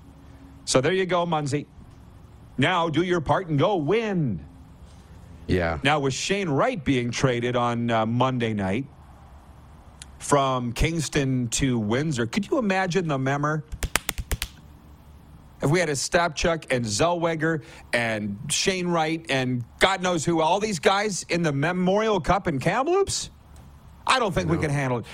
So 0.68 0.82
there 0.82 0.92
you 0.92 1.06
go, 1.06 1.24
Munsey. 1.24 1.66
Now 2.58 2.90
do 2.90 3.02
your 3.02 3.22
part 3.22 3.48
and 3.48 3.58
go 3.58 3.76
win. 3.76 4.44
Yeah. 5.46 5.78
Now, 5.82 5.98
with 5.98 6.12
Shane 6.12 6.50
Wright 6.50 6.84
being 6.84 7.10
traded 7.10 7.56
on 7.56 7.90
uh, 7.90 8.04
Monday 8.04 8.52
night 8.52 8.84
from 10.18 10.74
Kingston 10.74 11.48
to 11.52 11.78
Windsor, 11.78 12.26
could 12.26 12.50
you 12.50 12.58
imagine 12.58 13.08
the 13.08 13.16
member? 13.16 13.64
If 15.62 15.70
we 15.70 15.80
had 15.80 15.88
Ostapchuk 15.88 16.70
and 16.70 16.84
Zellweger 16.84 17.62
and 17.94 18.38
Shane 18.50 18.88
Wright 18.88 19.24
and 19.30 19.64
God 19.78 20.02
knows 20.02 20.22
who, 20.22 20.42
all 20.42 20.60
these 20.60 20.80
guys 20.80 21.24
in 21.30 21.40
the 21.40 21.52
Memorial 21.52 22.20
Cup 22.20 22.46
in 22.46 22.58
Kamloops, 22.58 23.30
I 24.06 24.18
don't 24.18 24.34
think 24.34 24.50
we 24.50 24.58
can 24.58 24.70
handle 24.70 24.98
it. 24.98 25.06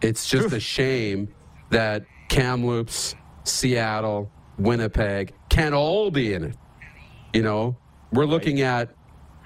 It's 0.00 0.26
just 0.26 0.54
a 0.54 0.60
shame 0.60 1.28
that 1.68 2.06
Kamloops, 2.28 3.14
Seattle, 3.44 4.30
Winnipeg 4.58 5.32
can 5.48 5.74
all 5.74 6.10
be 6.10 6.34
in 6.34 6.44
it. 6.44 6.56
You 7.32 7.42
know, 7.42 7.76
we're 8.12 8.26
looking 8.26 8.60
at 8.60 8.90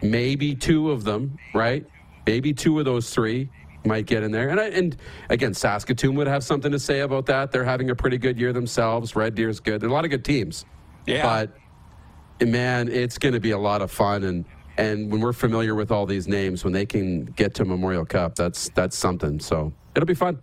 maybe 0.03 0.55
two 0.55 0.91
of 0.91 1.05
them, 1.05 1.39
right? 1.55 1.87
Maybe 2.27 2.53
two 2.53 2.79
of 2.79 2.85
those 2.85 3.11
three 3.11 3.51
might 3.85 4.07
get 4.07 4.23
in 4.23 4.31
there. 4.31 4.49
And 4.49 4.61
I, 4.61 4.69
and 4.69 4.97
again, 5.29 5.55
Saskatoon 5.55 6.15
would 6.15 6.27
have 6.29 6.45
something 6.45 6.71
to 6.71 6.79
say 6.79 7.01
about 7.01 7.27
that. 7.27 7.51
They're 7.51 7.65
having 7.65 7.91
a 7.91 7.95
pretty 7.95 8.19
good 8.19 8.39
year 8.39 8.53
themselves. 8.53 9.17
Red 9.17 9.35
Deer's 9.35 9.61
good. 9.61 9.81
There 9.81 9.89
are 9.89 9.93
a 9.93 9.95
lot 9.95 10.05
of 10.05 10.11
good 10.11 10.25
teams. 10.25 10.65
Yeah. 11.07 11.23
But 11.23 12.49
man, 12.49 12.89
it's 12.89 13.19
going 13.19 13.35
to 13.35 13.41
be 13.41 13.51
a 13.51 13.59
lot 13.59 13.83
of 13.83 13.91
fun 13.91 14.25
and 14.25 14.45
and 14.79 15.13
when 15.13 15.21
we're 15.21 15.35
familiar 15.35 15.75
with 15.75 15.91
all 15.91 16.07
these 16.07 16.27
names, 16.27 16.65
when 16.65 16.73
they 16.73 16.87
can 16.87 17.27
get 17.27 17.55
to 17.57 17.65
Memorial 17.65 18.07
Cup, 18.07 18.35
that's 18.35 18.71
that's 18.71 18.97
something. 18.97 19.39
So 19.39 19.73
it'll 19.95 20.07
be 20.07 20.15
fun. 20.15 20.41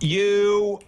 You 0.00 0.80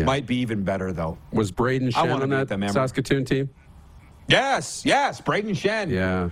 yeah. 0.00 0.04
might 0.04 0.26
be 0.26 0.36
even 0.36 0.64
better, 0.64 0.92
though. 0.92 1.18
Was 1.32 1.52
Brayden 1.52 1.90
Schenn 1.90 2.20
on 2.20 2.28
that 2.30 2.72
Saskatoon 2.72 3.24
team? 3.24 3.48
Yes, 4.28 4.84
yes, 4.84 5.20
Brayden 5.20 5.50
Schenn. 5.50 5.90
Yeah. 5.90 6.30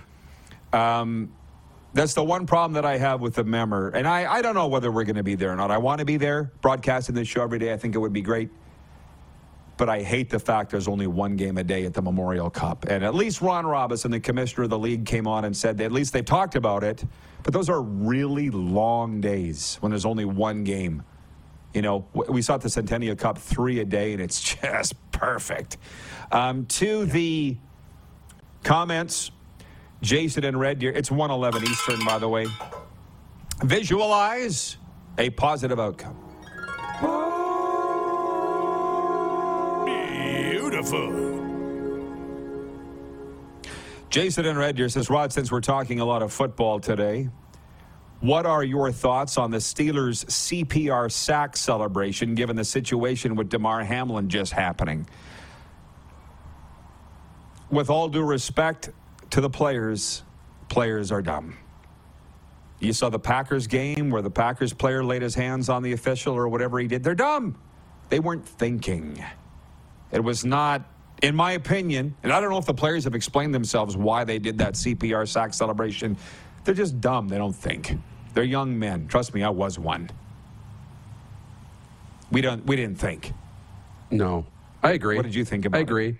Um, 0.71 1.31
that's 1.93 2.13
the 2.13 2.23
one 2.23 2.45
problem 2.45 2.73
that 2.73 2.85
I 2.85 2.97
have 2.97 3.19
with 3.19 3.35
the 3.35 3.43
member. 3.43 3.89
And 3.89 4.07
I, 4.07 4.31
I 4.31 4.41
don't 4.41 4.53
know 4.53 4.67
whether 4.67 4.91
we're 4.91 5.05
going 5.05 5.15
to 5.15 5.23
be 5.23 5.35
there 5.35 5.51
or 5.51 5.55
not. 5.55 5.71
I 5.71 5.77
want 5.77 5.99
to 5.99 6.05
be 6.05 6.17
there 6.17 6.51
broadcasting 6.61 7.15
this 7.15 7.27
show 7.27 7.41
every 7.41 7.59
day. 7.59 7.73
I 7.73 7.77
think 7.77 7.95
it 7.95 7.97
would 7.97 8.13
be 8.13 8.21
great. 8.21 8.49
But 9.77 9.89
I 9.89 10.01
hate 10.01 10.29
the 10.29 10.39
fact 10.39 10.71
there's 10.71 10.87
only 10.87 11.07
one 11.07 11.35
game 11.35 11.57
a 11.57 11.63
day 11.63 11.85
at 11.85 11.93
the 11.93 12.01
Memorial 12.01 12.49
Cup. 12.49 12.85
And 12.89 13.03
at 13.03 13.15
least 13.15 13.41
Ron 13.41 13.65
Robison, 13.65 14.11
the 14.11 14.19
commissioner 14.19 14.65
of 14.65 14.69
the 14.69 14.77
league, 14.77 15.05
came 15.05 15.25
on 15.25 15.45
and 15.45 15.55
said 15.55 15.77
that 15.77 15.85
at 15.85 15.91
least 15.91 16.13
they've 16.13 16.25
talked 16.25 16.55
about 16.55 16.83
it. 16.83 17.03
But 17.43 17.53
those 17.53 17.69
are 17.69 17.81
really 17.81 18.49
long 18.49 19.21
days 19.21 19.77
when 19.79 19.89
there's 19.89 20.05
only 20.05 20.25
one 20.25 20.63
game. 20.65 21.03
You 21.73 21.81
know, 21.81 22.07
we 22.13 22.41
saw 22.41 22.55
at 22.55 22.61
the 22.61 22.69
Centennial 22.69 23.15
Cup 23.15 23.37
three 23.37 23.79
a 23.79 23.85
day, 23.85 24.13
and 24.13 24.21
it's 24.21 24.41
just 24.61 24.95
perfect. 25.11 25.77
Um, 26.31 26.65
to 26.67 27.05
the 27.05 27.57
Comments? 28.63 29.31
Jason 30.01 30.45
and 30.45 30.59
Red 30.59 30.79
Deer. 30.79 30.91
It's 30.91 31.11
111 31.11 31.69
Eastern, 31.69 32.05
by 32.05 32.19
the 32.19 32.29
way. 32.29 32.47
Visualize 33.63 34.77
a 35.17 35.29
positive 35.31 35.79
outcome. 35.79 36.15
Beautiful. 39.85 41.37
Jason 44.09 44.45
and 44.45 44.57
Red 44.57 44.75
Deer 44.77 44.89
says, 44.89 45.09
Rod, 45.09 45.33
since 45.33 45.51
we're 45.51 45.61
talking 45.61 45.99
a 45.99 46.05
lot 46.05 46.23
of 46.23 46.31
football 46.31 46.79
today, 46.79 47.29
what 48.21 48.45
are 48.45 48.63
your 48.63 48.91
thoughts 48.91 49.37
on 49.37 49.51
the 49.51 49.57
Steelers' 49.57 50.25
CPR 50.25 51.11
sack 51.11 51.55
celebration 51.55 52.35
given 52.35 52.55
the 52.55 52.65
situation 52.65 53.35
with 53.35 53.49
Damar 53.49 53.83
Hamlin 53.83 54.29
just 54.29 54.51
happening? 54.51 55.07
with 57.69 57.89
all 57.89 58.09
due 58.09 58.23
respect 58.23 58.89
to 59.31 59.41
the 59.41 59.49
players, 59.49 60.23
players 60.69 61.11
are 61.11 61.21
dumb. 61.21 61.55
You 62.79 62.93
saw 62.93 63.09
the 63.09 63.19
Packers 63.19 63.67
game 63.67 64.09
where 64.09 64.21
the 64.21 64.31
Packers 64.31 64.73
player 64.73 65.03
laid 65.03 65.21
his 65.21 65.35
hands 65.35 65.69
on 65.69 65.83
the 65.83 65.91
official 65.91 66.33
or 66.33 66.47
whatever 66.47 66.79
he 66.79 66.87
did. 66.87 67.03
They're 67.03 67.15
dumb. 67.15 67.57
They 68.09 68.19
weren't 68.19 68.47
thinking. 68.47 69.23
It 70.11 70.23
was 70.23 70.45
not, 70.45 70.89
in 71.21 71.35
my 71.35 71.51
opinion, 71.51 72.15
and 72.23 72.31
I 72.31 72.39
don't 72.39 72.49
know 72.49 72.57
if 72.57 72.65
the 72.65 72.73
players 72.73 73.03
have 73.03 73.15
explained 73.15 73.53
themselves 73.53 73.95
why 73.97 74.23
they 74.23 74.39
did 74.39 74.57
that 74.59 74.73
CPR 74.73 75.27
sack 75.27 75.53
celebration. 75.53 76.17
They're 76.63 76.75
just 76.75 76.99
dumb. 77.01 77.27
They 77.29 77.37
don't 77.37 77.55
think. 77.55 77.97
They're 78.33 78.43
young 78.43 78.77
men. 78.77 79.07
Trust 79.07 79.33
me, 79.33 79.43
I 79.43 79.49
was 79.49 79.79
one. 79.79 80.09
We 82.31 82.41
don't. 82.41 82.65
We 82.65 82.75
didn't 82.75 82.99
think. 82.99 83.33
No, 84.11 84.45
I 84.83 84.91
agree. 84.91 85.15
What 85.15 85.23
did 85.23 85.35
you 85.35 85.45
think 85.45 85.65
about? 85.65 85.77
I 85.77 85.81
agree. 85.81 86.19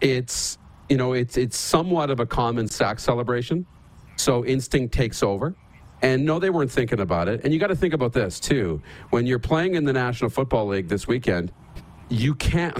It? 0.00 0.10
It's 0.10 0.58
you 0.88 0.96
know, 0.96 1.14
it's 1.14 1.36
it's 1.36 1.56
somewhat 1.56 2.10
of 2.10 2.20
a 2.20 2.26
common 2.26 2.68
sack 2.68 3.00
celebration. 3.00 3.66
So 4.16 4.44
instinct 4.44 4.92
takes 4.94 5.22
over. 5.22 5.54
And 6.02 6.24
no, 6.24 6.40
they 6.40 6.50
weren't 6.50 6.70
thinking 6.70 7.00
about 7.00 7.28
it. 7.28 7.42
And 7.44 7.54
you 7.54 7.60
got 7.60 7.68
to 7.68 7.76
think 7.76 7.94
about 7.94 8.12
this 8.12 8.40
too. 8.40 8.82
When 9.10 9.24
you're 9.24 9.38
playing 9.38 9.76
in 9.76 9.84
the 9.84 9.92
National 9.92 10.30
Football 10.30 10.66
League 10.66 10.88
this 10.88 11.06
weekend, 11.06 11.52
you 12.08 12.34
can't. 12.34 12.76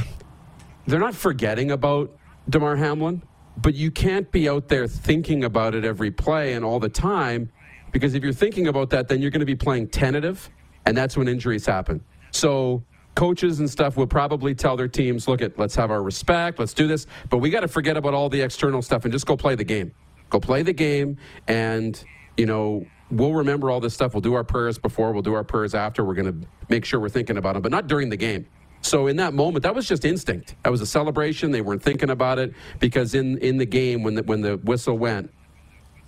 They're 0.87 1.01
not 1.01 1.15
forgetting 1.15 1.71
about 1.71 2.11
Damar 2.51 2.75
Hamlin, 2.75 3.23
but 3.57 3.75
you 3.75 3.91
can't 3.91 4.31
be 4.31 4.49
out 4.49 4.69
there 4.69 4.87
thinking 4.87 5.45
about 5.45 5.75
it 5.75 5.85
every 5.85 6.11
play 6.11 6.55
and 6.55 6.65
all 6.65 6.81
the 6.81 6.89
time, 6.89 7.51
because 7.91 8.15
if 8.15 8.23
you're 8.23 8.33
thinking 8.33 8.69
about 8.69 8.91
that, 8.91 9.09
then 9.09 9.21
you're 9.21 9.31
going 9.31 9.41
to 9.41 9.47
be 9.47 9.57
playing 9.57 9.89
tentative, 9.89 10.51
and 10.87 10.97
that's 10.97 11.17
when 11.17 11.29
injuries 11.29 11.67
happen. 11.67 12.03
So 12.31 12.83
coaches 13.15 13.61
and 13.61 13.69
stuff 13.69 13.97
will 13.97 14.07
probably 14.07 14.55
tell 14.55 14.77
their 14.77 14.89
teams, 14.89 15.29
look 15.29 15.43
at 15.43 15.59
let's 15.59 15.75
have 15.75 15.91
our 15.91 16.03
respect, 16.03 16.59
let's 16.59 16.73
do 16.73 16.87
this, 16.87 17.07
but 17.29 17.39
we 17.39 17.51
got 17.51 17.61
to 17.61 17.69
forget 17.69 17.97
about 17.97 18.15
all 18.15 18.29
the 18.29 18.41
external 18.41 18.81
stuff 18.81 19.05
and 19.05 19.13
just 19.13 19.27
go 19.27 19.37
play 19.37 19.55
the 19.55 19.65
game. 19.65 19.93
Go 20.31 20.41
play 20.41 20.63
the 20.63 20.73
game 20.73 21.19
and, 21.47 22.03
you 22.39 22.47
know, 22.47 22.87
we'll 23.11 23.35
remember 23.35 23.71
all 23.71 23.81
this 23.81 23.93
stuff. 23.93 24.15
We'll 24.15 24.23
do 24.23 24.33
our 24.33 24.45
prayers 24.45 24.79
before, 24.79 25.13
we'll 25.13 25.21
do 25.21 25.35
our 25.35 25.45
prayers 25.45 25.75
after. 25.75 26.05
We're 26.05 26.15
going 26.15 26.41
to 26.41 26.49
make 26.71 26.87
sure 26.87 26.99
we're 26.99 27.11
thinking 27.11 27.37
about 27.37 27.53
them, 27.53 27.63
but 27.63 27.71
not 27.71 27.87
during 27.87 28.09
the 28.09 28.17
game. 28.17 28.47
So 28.83 29.09
in 29.09 29.17
that 29.19 29.35
moment, 29.35 29.65
that 29.65 29.75
was 29.77 29.89
just 29.89 30.05
instinct. 30.05 30.57
That 30.65 30.71
was 30.71 30.83
a 30.83 30.87
celebration. 30.87 31.53
They 31.53 31.63
weren't 31.63 31.83
thinking 31.83 32.11
about 32.11 32.39
it 32.41 32.55
because 32.81 33.15
in 33.15 33.39
in 33.39 33.59
the 33.59 33.67
game 33.67 34.05
when 34.05 34.17
the 34.17 34.25
when 34.25 34.43
the 34.43 34.59
whistle 34.59 34.99
went, 34.99 35.33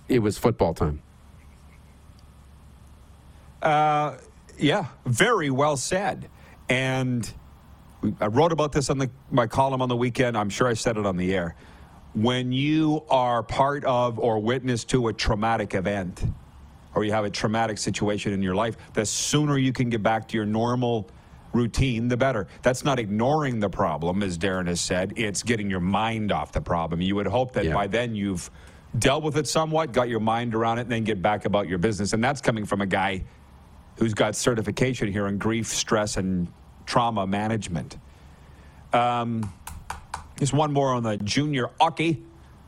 it 0.09 0.19
was 0.19 0.37
football 0.37 0.73
time. 0.75 1.01
Uh, 3.61 4.17
yeah, 4.57 4.87
very 5.05 5.49
well 5.51 5.77
said. 5.77 6.29
And 6.69 7.31
I 8.21 8.27
wrote 8.27 8.51
about 8.53 8.73
this 8.73 8.89
on 8.89 8.99
the, 8.99 9.11
my 9.31 9.47
column 9.47 9.81
on 9.81 9.89
the 9.89 9.97
weekend. 9.97 10.37
I'm 10.37 10.49
sure 10.49 10.67
I 10.67 10.73
said 10.75 10.97
it 10.97 11.05
on 11.05 11.17
the 11.17 11.35
air. 11.35 11.55
when 12.15 12.51
you 12.53 13.03
are 13.09 13.43
part 13.43 13.85
of 13.85 14.19
or 14.19 14.39
witness 14.39 14.85
to 14.85 15.09
a 15.09 15.13
traumatic 15.13 15.75
event 15.75 16.25
or 16.95 17.05
you 17.05 17.11
have 17.11 17.25
a 17.25 17.31
traumatic 17.31 17.77
situation 17.77 18.33
in 18.33 18.41
your 18.41 18.55
life, 18.55 18.77
the 18.93 19.05
sooner 19.05 19.57
you 19.57 19.73
can 19.73 19.89
get 19.89 20.03
back 20.03 20.27
to 20.29 20.37
your 20.37 20.45
normal 20.45 21.09
routine, 21.55 22.09
the 22.09 22.17
better. 22.17 22.47
That's 22.61 22.83
not 22.83 22.99
ignoring 22.99 23.59
the 23.59 23.69
problem, 23.69 24.21
as 24.21 24.37
Darren 24.37 24.67
has 24.67 24.81
said. 24.81 25.13
It's 25.15 25.41
getting 25.41 25.69
your 25.69 25.79
mind 25.79 26.31
off 26.31 26.51
the 26.51 26.61
problem. 26.61 27.01
You 27.01 27.15
would 27.15 27.27
hope 27.27 27.53
that 27.53 27.65
Yeah. 27.65 27.73
by 27.73 27.87
then 27.87 28.13
you've 28.13 28.51
dealt 28.99 29.23
with 29.23 29.37
it 29.37 29.47
somewhat, 29.47 29.91
got 29.93 30.09
your 30.09 30.19
mind 30.19 30.53
around 30.53 30.79
it, 30.79 30.81
and 30.81 30.91
then 30.91 31.03
get 31.03 31.21
back 31.21 31.45
about 31.45 31.67
your 31.67 31.77
business. 31.77 32.13
And 32.13 32.23
that's 32.23 32.41
coming 32.41 32.65
from 32.65 32.81
a 32.81 32.85
guy 32.85 33.23
who's 33.97 34.13
got 34.13 34.35
certification 34.35 35.11
here 35.11 35.27
in 35.27 35.37
grief, 35.37 35.67
stress, 35.67 36.17
and 36.17 36.47
trauma 36.85 37.25
management. 37.25 37.97
Um, 38.93 39.51
just 40.37 40.53
one 40.53 40.73
more 40.73 40.93
on 40.93 41.03
the 41.03 41.17
junior 41.17 41.69
hockey 41.79 42.21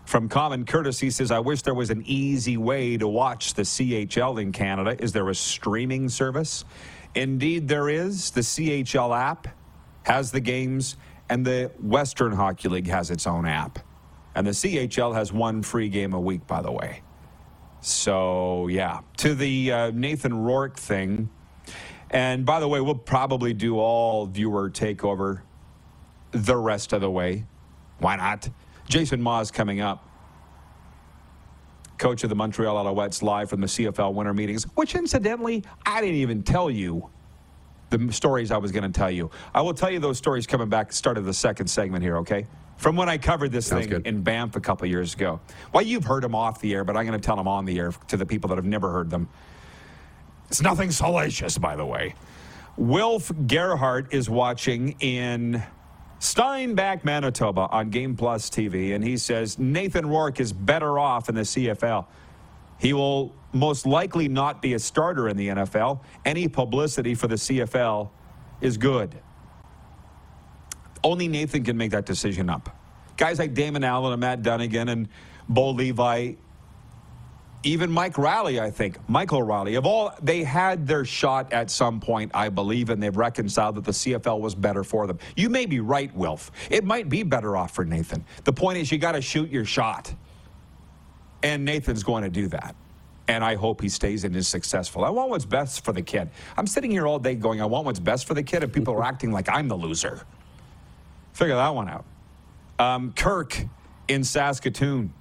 from 0.05 0.29
Common 0.29 0.65
Courtesy 0.65 1.09
says, 1.09 1.31
I 1.31 1.39
wish 1.39 1.63
there 1.63 1.73
was 1.73 1.89
an 1.89 2.01
easy 2.05 2.55
way 2.55 2.95
to 2.95 3.07
watch 3.09 3.53
the 3.55 3.63
CHL 3.63 4.37
in 4.41 4.53
Canada. 4.53 4.95
Is 5.03 5.11
there 5.11 5.27
a 5.29 5.35
streaming 5.35 6.07
service? 6.07 6.63
Indeed, 7.17 7.67
there 7.67 7.89
is. 7.89 8.29
The 8.29 8.41
CHL 8.41 9.17
app 9.17 9.47
has 10.03 10.31
the 10.31 10.39
games, 10.39 10.97
and 11.29 11.43
the 11.43 11.71
Western 11.81 12.31
Hockey 12.31 12.69
League 12.69 12.87
has 12.87 13.09
its 13.09 13.25
own 13.25 13.47
app. 13.47 13.79
And 14.35 14.45
the 14.45 14.51
CHL 14.51 15.15
has 15.15 15.33
one 15.33 15.63
free 15.63 15.89
game 15.89 16.13
a 16.13 16.19
week, 16.19 16.45
by 16.45 16.61
the 16.61 16.71
way. 16.71 17.01
So, 17.81 18.67
yeah. 18.67 18.99
To 19.17 19.33
the 19.33 19.71
uh, 19.71 19.91
Nathan 19.95 20.43
Rourke 20.43 20.77
thing. 20.77 21.29
And 22.11 22.45
by 22.45 22.59
the 22.59 22.67
way, 22.67 22.81
we'll 22.81 22.93
probably 22.93 23.51
do 23.51 23.79
all 23.79 24.27
viewer 24.27 24.69
takeover 24.69 25.41
the 26.31 26.55
rest 26.55 26.93
of 26.93 27.01
the 27.01 27.09
way. 27.09 27.47
Why 27.97 28.15
not? 28.15 28.47
Jason 28.87 29.23
Maas 29.23 29.49
coming 29.49 29.81
up. 29.81 30.06
Coach 31.97 32.23
of 32.23 32.29
the 32.29 32.35
Montreal 32.35 32.75
Alouettes 32.75 33.21
live 33.21 33.49
from 33.49 33.61
the 33.61 33.67
CFL 33.67 34.13
winter 34.13 34.33
meetings, 34.33 34.63
which 34.75 34.95
incidentally, 34.95 35.63
I 35.85 36.01
didn't 36.01 36.17
even 36.17 36.43
tell 36.43 36.69
you 36.69 37.09
the 37.89 38.11
stories 38.11 38.51
I 38.51 38.57
was 38.57 38.71
going 38.71 38.91
to 38.91 38.97
tell 38.97 39.09
you. 39.09 39.31
I 39.53 39.61
will 39.61 39.73
tell 39.73 39.89
you 39.89 39.99
those 39.99 40.17
stories 40.17 40.45
coming 40.45 40.69
back 40.69 40.91
start 40.91 41.17
of 41.17 41.25
the 41.25 41.33
second 41.33 41.67
segment 41.67 42.03
here, 42.03 42.17
okay? 42.17 42.45
From 42.77 42.95
when 42.95 43.09
I 43.09 43.17
covered 43.17 43.51
this 43.51 43.67
Sounds 43.67 43.81
thing 43.81 43.89
good. 43.89 44.07
in 44.07 44.21
Banff 44.21 44.55
a 44.55 44.59
couple 44.59 44.87
years 44.87 45.13
ago. 45.13 45.39
Well, 45.73 45.83
you've 45.83 46.03
heard 46.03 46.23
them 46.23 46.35
off 46.35 46.61
the 46.61 46.73
air, 46.73 46.83
but 46.83 46.95
I'm 46.95 47.05
going 47.07 47.19
to 47.19 47.25
tell 47.25 47.35
them 47.35 47.47
on 47.47 47.65
the 47.65 47.79
air 47.79 47.91
to 48.09 48.17
the 48.17 48.25
people 48.25 48.49
that 48.49 48.57
have 48.57 48.65
never 48.65 48.91
heard 48.91 49.09
them. 49.09 49.29
It's 50.49 50.61
nothing 50.61 50.91
salacious, 50.91 51.57
by 51.57 51.75
the 51.75 51.85
way. 51.85 52.15
Wilf 52.77 53.31
Gerhardt 53.47 54.13
is 54.13 54.29
watching 54.29 54.95
in 54.99 55.63
Steinbach, 56.19 57.05
Manitoba 57.05 57.67
on 57.71 57.89
Game 57.89 58.15
Plus 58.15 58.49
TV, 58.49 58.95
and 58.95 59.03
he 59.03 59.17
says 59.17 59.59
Nathan 59.59 60.07
Rourke 60.07 60.39
is 60.39 60.51
better 60.51 60.97
off 60.97 61.29
in 61.29 61.35
the 61.35 61.41
CFL. 61.41 62.05
He 62.79 62.93
will 62.93 63.33
most 63.53 63.85
likely 63.85 64.27
not 64.27 64.61
be 64.61 64.73
a 64.73 64.79
starter 64.79 65.29
in 65.29 65.37
the 65.37 65.49
NFL. 65.49 66.01
Any 66.25 66.47
publicity 66.47 67.15
for 67.15 67.27
the 67.27 67.35
CFL 67.35 68.09
is 68.61 68.77
good. 68.77 69.15
Only 71.03 71.27
Nathan 71.27 71.63
can 71.63 71.77
make 71.77 71.91
that 71.91 72.05
decision 72.05 72.49
up. 72.49 72.75
Guys 73.15 73.39
like 73.39 73.53
Damon 73.53 73.83
Allen 73.83 74.13
and 74.13 74.19
Matt 74.19 74.41
Dunnigan 74.41 74.89
and 74.89 75.07
Bo 75.49 75.71
Levi, 75.71 76.33
even 77.63 77.91
Mike 77.91 78.17
Riley, 78.17 78.59
I 78.59 78.69
think, 78.69 78.97
Michael 79.09 79.41
Riley, 79.41 79.75
of 79.75 79.85
all, 79.85 80.13
they 80.21 80.43
had 80.43 80.87
their 80.87 81.03
shot 81.03 81.51
at 81.51 81.71
some 81.71 81.99
point, 81.99 82.31
I 82.33 82.49
believe, 82.49 82.89
and 82.89 83.01
they've 83.01 83.15
reconciled 83.15 83.75
that 83.75 83.83
the 83.83 83.91
CFL 83.91 84.39
was 84.39 84.55
better 84.55 84.83
for 84.83 85.07
them. 85.07 85.17
You 85.35 85.49
may 85.49 85.65
be 85.65 85.79
right, 85.79 86.13
Wilf. 86.15 86.51
It 86.69 86.83
might 86.83 87.09
be 87.09 87.23
better 87.23 87.57
off 87.57 87.73
for 87.73 87.83
Nathan. 87.83 88.23
The 88.43 88.53
point 88.53 88.77
is, 88.77 88.91
you 88.91 88.97
got 88.97 89.13
to 89.13 89.21
shoot 89.21 89.49
your 89.49 89.65
shot. 89.65 90.13
And 91.43 91.65
Nathan's 91.65 92.03
going 92.03 92.23
to 92.23 92.29
do 92.29 92.47
that. 92.47 92.75
And 93.27 93.43
I 93.43 93.55
hope 93.55 93.81
he 93.81 93.89
stays 93.89 94.23
and 94.23 94.35
is 94.35 94.47
successful. 94.47 95.03
I 95.03 95.09
want 95.09 95.29
what's 95.29 95.45
best 95.45 95.83
for 95.83 95.91
the 95.91 96.01
kid. 96.01 96.29
I'm 96.55 96.67
sitting 96.67 96.91
here 96.91 97.05
all 97.05 97.19
day 97.19 97.35
going, 97.35 97.61
I 97.61 97.65
want 97.65 97.85
what's 97.85 97.99
best 97.99 98.25
for 98.25 98.33
the 98.33 98.43
kid, 98.43 98.63
and 98.63 98.71
people 98.71 98.93
are 98.93 99.03
acting 99.13 99.31
like 99.31 99.49
I'm 99.49 99.67
the 99.67 99.75
loser. 99.75 100.21
Figure 101.33 101.55
that 101.55 101.75
one 101.75 101.89
out. 101.89 102.05
Um, 102.79 103.13
Kirk 103.13 103.59
in 104.07 104.23
Saskatoon. 104.23 105.13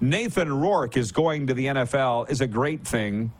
Nathan 0.00 0.52
Rourke 0.52 0.96
is 0.96 1.10
going 1.10 1.48
to 1.48 1.54
the 1.54 1.66
NFL 1.66 2.30
is 2.30 2.40
a 2.40 2.46
great 2.46 2.86
thing. 2.86 3.32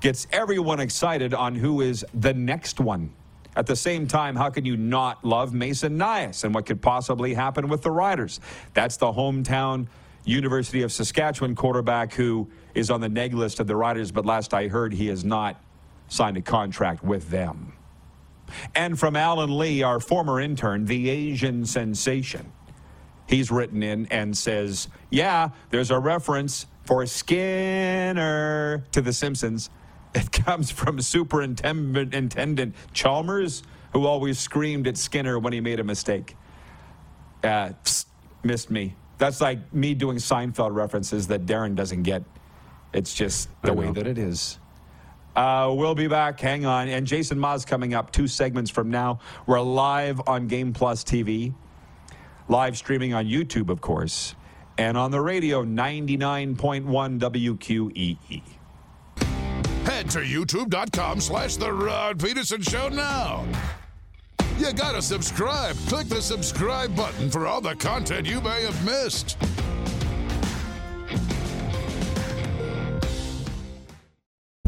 Gets 0.00 0.26
everyone 0.32 0.80
excited 0.80 1.32
on 1.32 1.54
who 1.54 1.80
is 1.80 2.04
the 2.12 2.34
next 2.34 2.80
one. 2.80 3.12
At 3.54 3.66
the 3.66 3.76
same 3.76 4.06
time, 4.06 4.36
how 4.36 4.50
can 4.50 4.64
you 4.64 4.76
not 4.76 5.24
love 5.24 5.54
Mason 5.54 5.96
Nias 5.96 6.44
and 6.44 6.54
what 6.54 6.66
could 6.66 6.82
possibly 6.82 7.34
happen 7.34 7.68
with 7.68 7.82
the 7.82 7.90
Riders? 7.90 8.40
That's 8.74 8.96
the 8.96 9.12
hometown 9.12 9.86
University 10.24 10.82
of 10.82 10.92
Saskatchewan 10.92 11.54
quarterback 11.54 12.12
who 12.12 12.50
is 12.74 12.90
on 12.90 13.00
the 13.00 13.08
neg 13.08 13.32
list 13.32 13.60
of 13.60 13.68
the 13.68 13.76
Riders, 13.76 14.10
but 14.10 14.26
last 14.26 14.52
I 14.52 14.66
heard, 14.66 14.92
he 14.92 15.06
has 15.06 15.24
not 15.24 15.62
signed 16.08 16.36
a 16.36 16.42
contract 16.42 17.02
with 17.02 17.30
them. 17.30 17.72
And 18.74 18.98
from 18.98 19.16
Alan 19.16 19.56
Lee, 19.56 19.82
our 19.82 20.00
former 20.00 20.40
intern, 20.40 20.84
the 20.84 21.08
Asian 21.08 21.64
sensation. 21.64 22.52
He's 23.26 23.50
written 23.50 23.82
in 23.82 24.06
and 24.06 24.36
says, 24.36 24.88
Yeah, 25.10 25.50
there's 25.70 25.90
a 25.90 25.98
reference 25.98 26.66
for 26.84 27.04
Skinner 27.06 28.84
to 28.92 29.00
The 29.00 29.12
Simpsons. 29.12 29.70
It 30.14 30.32
comes 30.44 30.70
from 30.70 31.00
Superintendent 31.00 32.74
Chalmers, 32.92 33.62
who 33.92 34.06
always 34.06 34.38
screamed 34.38 34.86
at 34.86 34.96
Skinner 34.96 35.38
when 35.38 35.52
he 35.52 35.60
made 35.60 35.80
a 35.80 35.84
mistake. 35.84 36.36
Uh, 37.42 37.70
psst, 37.84 38.06
missed 38.42 38.70
me. 38.70 38.94
That's 39.18 39.40
like 39.40 39.72
me 39.72 39.94
doing 39.94 40.18
Seinfeld 40.18 40.74
references 40.74 41.26
that 41.28 41.46
Darren 41.46 41.74
doesn't 41.74 42.02
get. 42.02 42.22
It's 42.92 43.14
just 43.14 43.48
the 43.62 43.72
way 43.72 43.90
that 43.90 44.06
it 44.06 44.18
is. 44.18 44.58
Uh, 45.34 45.70
we'll 45.76 45.94
be 45.94 46.06
back. 46.06 46.40
Hang 46.40 46.64
on. 46.64 46.88
And 46.88 47.06
Jason 47.06 47.38
Maas 47.38 47.64
coming 47.66 47.92
up 47.92 48.10
two 48.10 48.26
segments 48.26 48.70
from 48.70 48.90
now. 48.90 49.18
We're 49.46 49.60
live 49.60 50.20
on 50.26 50.46
Game 50.46 50.72
Plus 50.72 51.04
TV, 51.04 51.52
live 52.48 52.76
streaming 52.76 53.14
on 53.14 53.26
YouTube, 53.26 53.70
of 53.70 53.80
course, 53.80 54.34
and 54.78 54.96
on 54.96 55.10
the 55.10 55.20
radio 55.20 55.64
99.1 55.64 56.86
WQEE. 57.18 58.42
Head 59.86 60.10
to 60.10 60.18
youtube.com 60.18 61.20
slash 61.20 61.56
The 61.56 61.72
Rod 61.72 62.18
Pedersen 62.18 62.62
Show 62.62 62.88
now. 62.88 63.44
You 64.58 64.72
gotta 64.72 65.02
subscribe. 65.02 65.76
Click 65.88 66.08
the 66.08 66.22
subscribe 66.22 66.96
button 66.96 67.30
for 67.30 67.46
all 67.46 67.60
the 67.60 67.74
content 67.76 68.26
you 68.26 68.40
may 68.40 68.62
have 68.62 68.84
missed. 68.84 69.36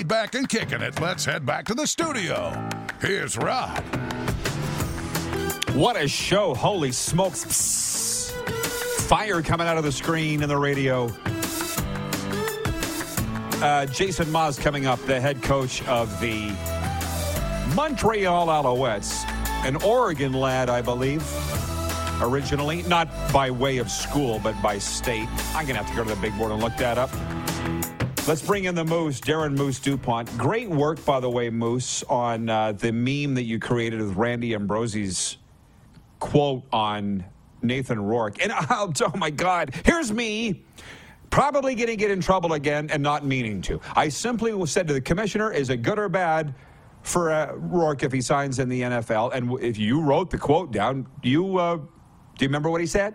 Laid 0.00 0.08
back 0.08 0.34
and 0.34 0.48
kicking 0.48 0.80
it. 0.80 0.98
Let's 0.98 1.26
head 1.26 1.44
back 1.44 1.66
to 1.66 1.74
the 1.74 1.86
studio. 1.86 2.56
Here's 3.02 3.36
Rod. 3.36 3.82
What 5.74 6.00
a 6.00 6.08
show. 6.08 6.54
Holy 6.54 6.90
smokes. 6.90 8.32
Fire 9.00 9.42
coming 9.42 9.66
out 9.66 9.76
of 9.76 9.84
the 9.84 9.92
screen 9.92 10.40
and 10.40 10.50
the 10.50 10.56
radio. 10.56 11.12
Uh, 13.62 13.84
Jason 13.84 14.32
Maas 14.32 14.58
coming 14.58 14.86
up, 14.86 14.98
the 15.04 15.20
head 15.20 15.42
coach 15.42 15.86
of 15.86 16.18
the 16.18 16.46
Montreal 17.76 18.46
Alouettes, 18.46 19.28
an 19.66 19.76
Oregon 19.82 20.32
lad, 20.32 20.70
I 20.70 20.80
believe, 20.80 21.22
originally, 22.22 22.84
not 22.84 23.06
by 23.34 23.50
way 23.50 23.76
of 23.76 23.90
school, 23.90 24.40
but 24.42 24.54
by 24.62 24.78
state. 24.78 25.28
I'm 25.54 25.66
going 25.66 25.76
to 25.76 25.82
have 25.82 25.90
to 25.90 25.94
go 25.94 26.04
to 26.04 26.08
the 26.08 26.20
big 26.22 26.38
board 26.38 26.52
and 26.52 26.62
look 26.62 26.78
that 26.78 26.96
up. 26.96 27.10
Let's 28.26 28.42
bring 28.42 28.64
in 28.64 28.74
the 28.74 28.84
Moose, 28.84 29.18
Darren 29.18 29.56
Moose 29.56 29.80
Dupont. 29.80 30.36
Great 30.36 30.68
work, 30.68 31.04
by 31.04 31.20
the 31.20 31.28
way, 31.28 31.48
Moose, 31.50 32.04
on 32.04 32.48
uh, 32.48 32.72
the 32.72 32.92
meme 32.92 33.34
that 33.34 33.44
you 33.44 33.58
created 33.58 34.00
with 34.00 34.14
Randy 34.14 34.54
Ambrosie's 34.54 35.38
quote 36.20 36.62
on 36.70 37.24
Nathan 37.62 38.00
Rourke. 38.00 38.40
And 38.42 38.52
oh, 38.70 38.92
oh 39.00 39.16
my 39.16 39.30
God, 39.30 39.74
here's 39.84 40.12
me. 40.12 40.62
Probably 41.30 41.74
going 41.74 41.88
to 41.88 41.96
get 41.96 42.10
in 42.10 42.20
trouble 42.20 42.52
again 42.52 42.90
and 42.90 43.02
not 43.02 43.24
meaning 43.24 43.62
to. 43.62 43.80
I 43.96 44.08
simply 44.10 44.66
said 44.66 44.86
to 44.88 44.92
the 44.92 45.00
commissioner, 45.00 45.50
is 45.50 45.70
it 45.70 45.78
good 45.78 45.98
or 45.98 46.08
bad 46.08 46.54
for 47.02 47.32
uh, 47.32 47.52
Rourke 47.54 48.02
if 48.02 48.12
he 48.12 48.20
signs 48.20 48.58
in 48.58 48.68
the 48.68 48.82
NFL? 48.82 49.34
And 49.34 49.58
if 49.60 49.78
you 49.78 50.00
wrote 50.02 50.30
the 50.30 50.38
quote 50.38 50.72
down, 50.72 51.06
you 51.22 51.56
uh, 51.56 51.76
do 51.76 52.44
you 52.44 52.48
remember 52.48 52.70
what 52.70 52.80
he 52.80 52.86
said? 52.86 53.14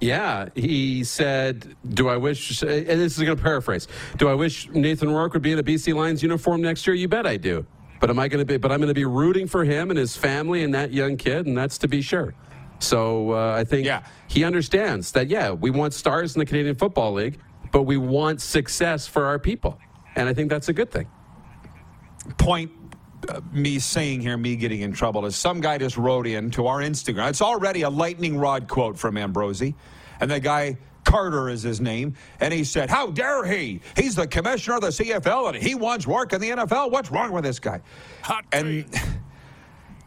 Yeah, 0.00 0.48
he 0.54 1.02
said, 1.04 1.76
"Do 1.88 2.08
I 2.08 2.16
wish?" 2.16 2.62
And 2.62 2.86
this 2.86 3.16
is 3.16 3.22
going 3.24 3.36
to 3.36 3.42
paraphrase. 3.42 3.88
Do 4.18 4.28
I 4.28 4.34
wish 4.34 4.68
Nathan 4.70 5.10
Rourke 5.10 5.32
would 5.34 5.42
be 5.42 5.52
in 5.52 5.58
a 5.58 5.62
BC 5.62 5.94
Lions 5.94 6.22
uniform 6.22 6.60
next 6.60 6.86
year? 6.86 6.94
You 6.94 7.08
bet 7.08 7.26
I 7.26 7.36
do. 7.36 7.64
But 8.00 8.10
am 8.10 8.18
I 8.18 8.28
going 8.28 8.40
to 8.40 8.44
be? 8.44 8.58
But 8.58 8.70
I'm 8.72 8.78
going 8.80 8.88
to 8.88 8.94
be 8.94 9.04
rooting 9.06 9.46
for 9.46 9.64
him 9.64 9.90
and 9.90 9.98
his 9.98 10.16
family 10.16 10.62
and 10.62 10.74
that 10.74 10.92
young 10.92 11.16
kid, 11.16 11.46
and 11.46 11.56
that's 11.56 11.78
to 11.78 11.88
be 11.88 12.02
sure. 12.02 12.34
So 12.80 13.30
uh, 13.32 13.54
I 13.56 13.64
think 13.64 13.86
Yeah. 13.86 14.02
he 14.28 14.44
understands 14.44 15.12
that. 15.12 15.28
Yeah, 15.28 15.52
we 15.52 15.70
want 15.70 15.94
stars 15.94 16.34
in 16.34 16.40
the 16.40 16.44
Canadian 16.46 16.74
Football 16.74 17.12
League, 17.14 17.38
but 17.72 17.82
we 17.84 17.96
want 17.96 18.42
success 18.42 19.06
for 19.06 19.24
our 19.24 19.38
people, 19.38 19.78
and 20.16 20.28
I 20.28 20.34
think 20.34 20.50
that's 20.50 20.68
a 20.68 20.72
good 20.74 20.90
thing. 20.90 21.06
point 22.38 22.83
Uh, 23.28 23.40
me 23.52 23.78
saying 23.78 24.20
here, 24.20 24.36
me 24.36 24.56
getting 24.56 24.80
in 24.80 24.92
trouble, 24.92 25.24
is 25.26 25.36
some 25.36 25.60
guy 25.60 25.78
just 25.78 25.96
wrote 25.96 26.26
in 26.26 26.50
to 26.52 26.66
our 26.66 26.80
Instagram. 26.80 27.28
It's 27.28 27.42
already 27.42 27.82
a 27.82 27.90
lightning 27.90 28.36
rod 28.36 28.68
quote 28.68 28.98
from 28.98 29.16
Ambrosie. 29.16 29.74
And 30.20 30.30
the 30.30 30.40
guy, 30.40 30.78
Carter 31.04 31.48
is 31.48 31.62
his 31.62 31.80
name, 31.80 32.14
and 32.40 32.52
he 32.52 32.64
said, 32.64 32.90
How 32.90 33.10
dare 33.10 33.44
he? 33.44 33.80
He's 33.96 34.14
the 34.14 34.26
commissioner 34.26 34.76
of 34.76 34.82
the 34.82 34.88
CFL 34.88 35.54
and 35.54 35.62
he 35.62 35.74
wants 35.74 36.06
work 36.06 36.32
in 36.32 36.40
the 36.40 36.50
NFL. 36.50 36.90
What's 36.90 37.10
wrong 37.10 37.32
with 37.32 37.44
this 37.44 37.58
guy? 37.58 37.80
Hot 38.22 38.44
And 38.52 38.84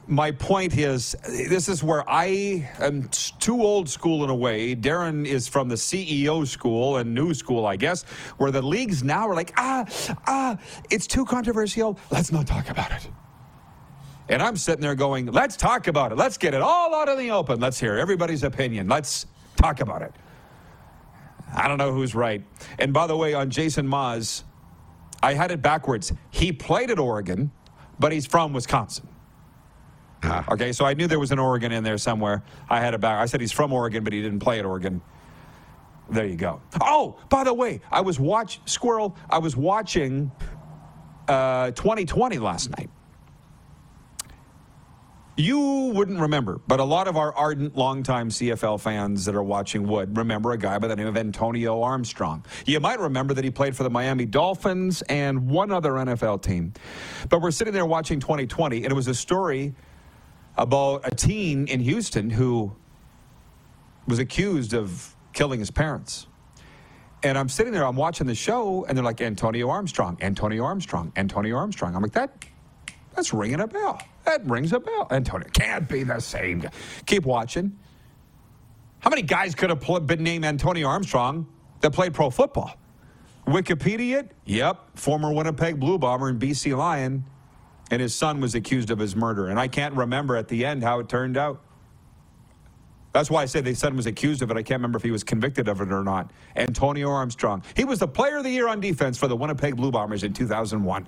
my 0.08 0.32
point 0.32 0.78
is, 0.78 1.16
this 1.28 1.68
is 1.68 1.84
where 1.84 2.10
I 2.10 2.70
am 2.80 3.10
too 3.10 3.62
old 3.62 3.90
school 3.90 4.24
in 4.24 4.30
a 4.30 4.36
way. 4.36 4.76
Darren 4.76 5.26
is 5.26 5.48
from 5.48 5.68
the 5.68 5.76
CEO 5.76 6.48
school 6.48 6.98
and 6.98 7.14
new 7.14 7.34
school, 7.34 7.66
I 7.66 7.76
guess, 7.76 8.04
where 8.38 8.52
the 8.52 8.62
leagues 8.62 9.04
now 9.04 9.28
are 9.28 9.36
like, 9.36 9.54
ah, 9.58 9.86
ah, 10.26 10.58
it's 10.90 11.08
too 11.08 11.26
controversial. 11.26 12.00
Let's 12.10 12.32
not 12.32 12.48
talk 12.48 12.70
about 12.70 12.92
it. 12.92 13.10
And 14.30 14.42
I'm 14.42 14.56
sitting 14.58 14.82
there 14.82 14.96
going, 14.96 15.28
let's 15.28 15.58
talk 15.58 15.88
about 15.88 16.12
it. 16.12 16.18
Let's 16.18 16.38
get 16.38 16.54
it 16.54 16.62
all 16.62 16.96
out 16.96 17.10
in 17.10 17.18
the 17.18 17.32
open. 17.32 17.60
Let's 17.60 17.80
hear 17.80 17.98
everybody's 17.98 18.44
opinion. 18.44 18.88
Let's 18.88 19.26
talk 19.56 19.80
about 19.82 20.02
it. 20.02 20.14
I 21.54 21.68
don't 21.68 21.78
know 21.78 21.94
who's 21.94 22.14
right. 22.14 22.44
And 22.80 22.94
by 22.94 23.08
the 23.08 23.16
way, 23.16 23.34
on 23.34 23.50
Jason 23.50 23.88
Maas, 23.88 24.44
I 25.24 25.34
had 25.34 25.52
it 25.52 25.62
backwards. 25.62 26.12
He 26.30 26.52
played 26.52 26.92
at 26.92 27.00
Oregon, 27.00 27.52
but 28.00 28.12
he's 28.12 28.26
from 28.26 28.54
Wisconsin. 28.54 29.08
Okay, 30.50 30.72
so 30.72 30.86
I 30.86 30.94
knew 30.94 31.08
there 31.08 31.20
was 31.20 31.32
an 31.32 31.40
Oregon 31.40 31.72
in 31.72 31.84
there 31.84 31.98
somewhere. 31.98 32.44
I 32.70 32.80
had 32.80 32.94
it 32.94 33.02
back. 33.02 33.20
I 33.20 33.26
said 33.26 33.42
he's 33.42 33.52
from 33.52 33.74
Oregon, 33.74 34.04
but 34.04 34.14
he 34.14 34.22
didn't 34.22 34.40
play 34.40 34.60
at 34.60 34.66
Oregon. 34.66 35.02
There 36.10 36.26
you 36.26 36.36
go. 36.36 36.62
Oh, 36.82 37.20
by 37.30 37.44
the 37.44 37.54
way, 37.54 37.82
I 37.92 38.02
was 38.02 38.20
watch 38.20 38.62
Squirrel. 38.66 39.18
I 39.30 39.40
was 39.40 39.58
watching 39.58 40.32
uh, 41.28 41.72
2020 41.72 42.40
last 42.40 42.70
night. 42.78 42.90
You 45.40 45.92
wouldn't 45.94 46.20
remember, 46.20 46.60
but 46.68 46.80
a 46.80 46.84
lot 46.84 47.08
of 47.08 47.16
our 47.16 47.32
ardent, 47.36 47.78
longtime 47.78 48.30
CFL 48.30 48.82
fans 48.82 49.24
that 49.26 49.36
are 49.36 49.44
watching 49.44 49.88
would 49.88 50.18
remember 50.18 50.54
a 50.54 50.58
guy 50.58 50.80
by 50.80 50.88
the 50.88 50.96
name 50.96 51.06
of 51.06 51.16
Antonio 51.16 51.84
Armstrong. 51.84 52.44
You 52.66 52.80
might 52.80 53.00
remember 53.00 53.36
that 53.36 53.44
he 53.44 53.52
played 53.52 53.76
for 53.76 53.84
the 53.84 53.90
Miami 53.92 54.26
Dolphins 54.26 55.04
and 55.04 55.48
one 55.48 55.72
other 55.72 55.92
NFL 55.92 56.42
team. 56.42 56.74
But 57.30 57.44
we're 57.44 57.52
sitting 57.52 57.72
there 57.72 57.86
watching 57.86 58.20
2020, 58.20 58.78
and 58.78 58.92
it 58.92 58.96
was 58.96 59.08
a 59.08 59.14
story 59.14 59.76
about 60.58 61.02
a 61.06 61.16
teen 61.16 61.68
in 61.68 61.80
Houston 61.80 62.30
who 62.30 62.76
was 64.08 64.20
accused 64.20 64.74
of 64.74 65.16
killing 65.34 65.60
his 65.60 65.72
parents. 65.72 66.28
And 67.24 67.38
I'm 67.38 67.50
sitting 67.50 67.74
there, 67.74 67.86
I'm 67.86 67.96
watching 67.96 68.28
the 68.28 68.36
show, 68.36 68.86
and 68.86 68.98
they're 68.98 69.04
like, 69.04 69.22
Antonio 69.22 69.70
Armstrong, 69.70 70.18
Antonio 70.22 70.64
Armstrong, 70.64 71.12
Antonio 71.16 71.58
Armstrong. 71.58 71.96
I'm 71.96 72.02
like, 72.02 72.14
that, 72.14 72.46
that's 73.16 73.34
ringing 73.34 73.60
a 73.60 73.68
bell. 73.68 74.00
That 74.26 74.46
rings 74.46 74.74
a 74.74 74.80
bell. 74.80 75.08
Antonio 75.12 75.48
can't 75.50 75.88
be 75.90 76.04
the 76.04 76.20
same 76.20 76.60
guy. 76.60 76.70
Keep 77.06 77.26
watching. 77.26 77.78
How 79.00 79.10
many 79.10 79.22
guys 79.22 79.56
could 79.56 79.70
have 79.70 80.08
been 80.08 80.24
named 80.24 80.46
Antonio 80.46 80.88
Armstrong 80.88 81.48
that 81.82 81.92
played 81.92 82.14
pro 82.14 82.30
football? 82.30 82.76
Wikipedia 83.48 84.20
it? 84.20 84.32
Yep. 84.46 84.98
Former 84.98 85.32
Winnipeg 85.32 85.80
Blue 85.80 85.98
Bomber 85.98 86.30
and 86.30 86.40
BC 86.40 86.78
Lion. 86.78 87.24
And 87.90 88.02
his 88.02 88.14
son 88.14 88.42
was 88.42 88.56
accused 88.56 88.92
of 88.92 89.00
his 89.00 89.16
murder. 89.16 89.48
And 89.48 89.60
I 89.60 89.68
can't 89.68 89.96
remember 89.96 90.36
at 90.36 90.48
the 90.48 90.66
end 90.66 90.84
how 90.84 91.00
it 91.00 91.08
turned 91.08 91.38
out. 91.38 91.62
That's 93.14 93.32
why 93.32 93.42
I 93.42 93.46
say 93.46 93.62
the 93.62 93.74
son 93.74 93.96
was 93.96 94.06
accused 94.06 94.42
of 94.42 94.52
it. 94.52 94.58
I 94.58 94.62
can't 94.62 94.80
remember 94.80 94.98
if 94.98 95.04
he 95.04 95.12
was 95.12 95.24
convicted 95.24 95.68
of 95.68 95.82
it 95.82 95.92
or 95.92 96.04
not. 96.04 96.32
Antonio 96.56 97.10
Armstrong. 97.10 97.64
He 97.76 97.84
was 97.84 98.00
the 98.00 98.08
player 98.08 98.38
of 98.38 98.44
the 98.44 98.50
year 98.50 98.68
on 98.68 98.80
defense 98.80 99.18
for 99.18 99.28
the 99.28 99.36
Winnipeg 99.36 99.76
Blue 99.76 99.90
Bombers 99.90 100.24
in 100.24 100.34
2001. 100.34 101.08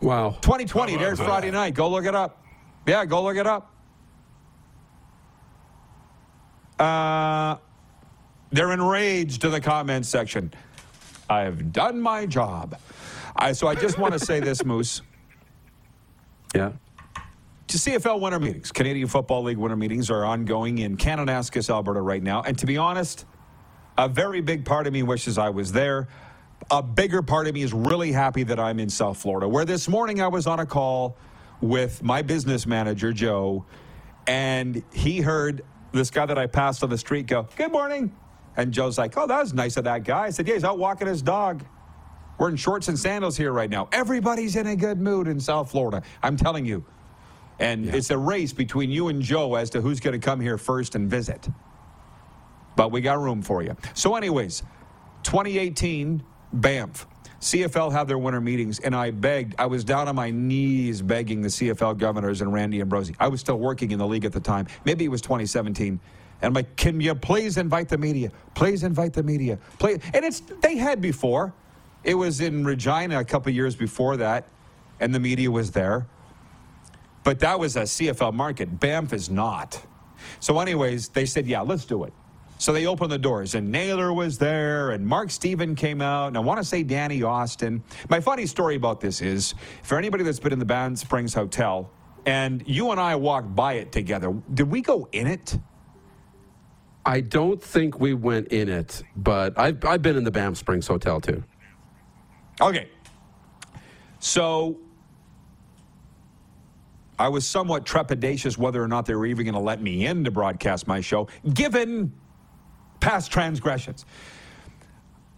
Wow. 0.00 0.30
2020, 0.40 0.96
there's 0.96 1.20
Friday 1.20 1.50
night. 1.50 1.74
Go 1.74 1.88
look 1.90 2.06
it 2.06 2.14
up. 2.14 2.42
Yeah, 2.86 3.04
go 3.04 3.22
look 3.22 3.36
it 3.36 3.46
up. 3.46 3.74
Uh, 6.78 7.56
they're 8.50 8.72
enraged 8.72 9.44
in 9.44 9.50
the 9.50 9.60
comments 9.60 10.08
section. 10.08 10.52
I 11.28 11.42
have 11.42 11.72
done 11.72 12.00
my 12.00 12.26
job. 12.26 12.78
I, 13.36 13.52
so 13.52 13.68
I 13.68 13.74
just 13.74 13.98
want 13.98 14.14
to 14.14 14.18
say 14.18 14.40
this, 14.40 14.64
Moose. 14.64 15.02
Yeah. 16.54 16.72
To 17.68 17.78
CFL 17.78 18.20
winter 18.20 18.40
meetings, 18.40 18.72
Canadian 18.72 19.08
Football 19.08 19.44
League 19.44 19.58
winter 19.58 19.76
meetings 19.76 20.10
are 20.10 20.24
ongoing 20.24 20.78
in 20.78 20.96
Kananaskis, 20.96 21.70
Alberta 21.70 22.00
right 22.00 22.22
now. 22.22 22.42
And 22.42 22.58
to 22.58 22.66
be 22.66 22.76
honest, 22.76 23.26
a 23.98 24.08
very 24.08 24.40
big 24.40 24.64
part 24.64 24.86
of 24.88 24.92
me 24.92 25.02
wishes 25.04 25.38
I 25.38 25.50
was 25.50 25.72
there. 25.72 26.08
a 26.70 26.82
bigger 26.82 27.22
part 27.22 27.46
of 27.48 27.54
me 27.54 27.62
is 27.62 27.72
really 27.72 28.12
happy 28.12 28.42
that 28.44 28.60
I'm 28.60 28.80
in 28.80 28.90
South 28.90 29.18
Florida, 29.18 29.48
where 29.48 29.64
this 29.64 29.88
morning 29.88 30.20
I 30.20 30.28
was 30.28 30.46
on 30.46 30.60
a 30.60 30.66
call 30.66 31.16
with 31.60 32.02
my 32.02 32.22
business 32.22 32.66
manager, 32.66 33.12
Joe, 33.12 33.64
and 34.26 34.82
he 34.92 35.20
heard 35.20 35.62
this 35.92 36.10
guy 36.10 36.26
that 36.26 36.38
I 36.38 36.46
passed 36.46 36.82
on 36.84 36.90
the 36.90 36.98
street 36.98 37.26
go, 37.26 37.48
Good 37.56 37.72
morning. 37.72 38.14
And 38.56 38.72
Joe's 38.72 38.98
like, 38.98 39.16
Oh, 39.16 39.26
that 39.26 39.40
was 39.40 39.54
nice 39.54 39.76
of 39.76 39.84
that 39.84 40.04
guy. 40.04 40.26
I 40.26 40.30
said, 40.30 40.48
Yeah, 40.48 40.54
he's 40.54 40.64
out 40.64 40.78
walking 40.78 41.08
his 41.08 41.22
dog. 41.22 41.64
We're 42.40 42.48
in 42.48 42.56
shorts 42.56 42.88
and 42.88 42.98
sandals 42.98 43.36
here 43.36 43.52
right 43.52 43.68
now. 43.68 43.90
Everybody's 43.92 44.56
in 44.56 44.66
a 44.66 44.74
good 44.74 44.98
mood 44.98 45.28
in 45.28 45.38
South 45.38 45.70
Florida. 45.70 46.02
I'm 46.22 46.38
telling 46.38 46.64
you. 46.64 46.82
And 47.58 47.84
yeah. 47.84 47.96
it's 47.96 48.08
a 48.08 48.16
race 48.16 48.54
between 48.54 48.90
you 48.90 49.08
and 49.08 49.20
Joe 49.20 49.56
as 49.56 49.68
to 49.70 49.82
who's 49.82 50.00
going 50.00 50.18
to 50.18 50.24
come 50.24 50.40
here 50.40 50.56
first 50.56 50.94
and 50.94 51.10
visit. 51.10 51.50
But 52.76 52.92
we 52.92 53.02
got 53.02 53.20
room 53.20 53.42
for 53.42 53.62
you. 53.62 53.76
So, 53.92 54.16
anyways, 54.16 54.62
2018, 55.22 56.22
Banff. 56.54 57.06
CFL 57.42 57.92
had 57.92 58.08
their 58.08 58.16
winter 58.16 58.40
meetings, 58.40 58.80
and 58.80 58.96
I 58.96 59.10
begged. 59.10 59.54
I 59.58 59.66
was 59.66 59.84
down 59.84 60.08
on 60.08 60.16
my 60.16 60.30
knees 60.30 61.02
begging 61.02 61.42
the 61.42 61.48
CFL 61.48 61.98
governors 61.98 62.40
and 62.40 62.54
Randy 62.54 62.80
Ambrosie. 62.80 63.14
I 63.20 63.28
was 63.28 63.40
still 63.40 63.58
working 63.58 63.90
in 63.90 63.98
the 63.98 64.06
league 64.06 64.24
at 64.24 64.32
the 64.32 64.40
time. 64.40 64.66
Maybe 64.86 65.04
it 65.04 65.08
was 65.08 65.20
2017. 65.20 65.88
And 65.88 66.00
I'm 66.42 66.54
like, 66.54 66.74
can 66.76 67.02
you 67.02 67.14
please 67.14 67.58
invite 67.58 67.90
the 67.90 67.98
media? 67.98 68.32
Please 68.54 68.82
invite 68.82 69.12
the 69.12 69.22
media. 69.22 69.58
Please. 69.78 70.00
And 70.14 70.24
it's 70.24 70.40
they 70.62 70.78
had 70.78 71.02
before. 71.02 71.52
It 72.02 72.14
was 72.14 72.40
in 72.40 72.64
Regina 72.64 73.18
a 73.20 73.24
couple 73.24 73.52
years 73.52 73.76
before 73.76 74.16
that, 74.18 74.46
and 75.00 75.14
the 75.14 75.20
media 75.20 75.50
was 75.50 75.70
there. 75.70 76.06
But 77.24 77.40
that 77.40 77.58
was 77.58 77.76
a 77.76 77.82
CFL 77.82 78.32
market. 78.32 78.80
Banff 78.80 79.12
is 79.12 79.28
not. 79.28 79.82
So, 80.40 80.58
anyways, 80.58 81.08
they 81.08 81.26
said, 81.26 81.46
yeah, 81.46 81.60
let's 81.60 81.84
do 81.84 82.04
it. 82.04 82.12
So 82.58 82.74
they 82.74 82.86
opened 82.86 83.10
the 83.10 83.18
doors, 83.18 83.54
and 83.54 83.72
Naylor 83.72 84.12
was 84.12 84.36
there, 84.36 84.90
and 84.90 85.06
Mark 85.06 85.30
Steven 85.30 85.74
came 85.74 86.02
out, 86.02 86.28
and 86.28 86.36
I 86.36 86.40
want 86.40 86.58
to 86.58 86.64
say 86.64 86.82
Danny 86.82 87.22
Austin. 87.22 87.82
My 88.10 88.20
funny 88.20 88.44
story 88.44 88.76
about 88.76 89.00
this 89.00 89.22
is 89.22 89.54
for 89.82 89.96
anybody 89.96 90.24
that's 90.24 90.40
been 90.40 90.52
in 90.52 90.58
the 90.58 90.66
Banff 90.66 90.98
Springs 90.98 91.32
Hotel, 91.32 91.90
and 92.26 92.62
you 92.66 92.90
and 92.90 93.00
I 93.00 93.16
walked 93.16 93.54
by 93.54 93.74
it 93.74 93.92
together, 93.92 94.34
did 94.52 94.70
we 94.70 94.82
go 94.82 95.08
in 95.12 95.26
it? 95.26 95.58
I 97.06 97.22
don't 97.22 97.62
think 97.62 97.98
we 97.98 98.12
went 98.12 98.48
in 98.48 98.68
it, 98.68 99.02
but 99.16 99.58
I've, 99.58 99.82
I've 99.86 100.02
been 100.02 100.16
in 100.16 100.24
the 100.24 100.30
Banff 100.30 100.58
Springs 100.58 100.86
Hotel 100.86 101.18
too. 101.18 101.42
Okay. 102.60 102.88
So 104.18 104.78
I 107.18 107.28
was 107.28 107.46
somewhat 107.46 107.84
trepidatious 107.84 108.56
whether 108.56 108.82
or 108.82 108.88
not 108.88 109.06
they 109.06 109.14
were 109.14 109.26
even 109.26 109.44
going 109.44 109.54
to 109.54 109.60
let 109.60 109.82
me 109.82 110.06
in 110.06 110.24
to 110.24 110.30
broadcast 110.30 110.86
my 110.86 111.00
show, 111.00 111.28
given 111.52 112.12
past 113.00 113.30
transgressions. 113.30 114.04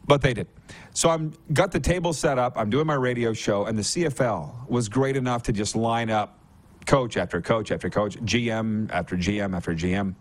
But 0.06 0.20
they 0.20 0.35
did. 0.35 0.48
So 0.94 1.11
I'm 1.11 1.32
got 1.52 1.72
the 1.72 1.80
table 1.80 2.12
set 2.12 2.38
up. 2.38 2.56
I'm 2.56 2.70
doing 2.70 2.87
my 2.87 2.94
radio 2.94 3.32
show, 3.32 3.64
and 3.66 3.78
the 3.78 3.82
CFL 3.82 4.68
was 4.68 4.88
great 4.88 5.16
enough 5.16 5.44
to 5.44 5.52
just 5.52 5.76
line 5.76 6.11
up 6.11 6.38
coach 6.87 7.16
after 7.16 7.40
coach 7.40 7.70
after 7.70 7.88
coach, 7.88 8.16
GM 8.18 8.90
after 8.90 9.16
GM 9.16 9.56
after 9.56 9.74
GM, 9.74 10.14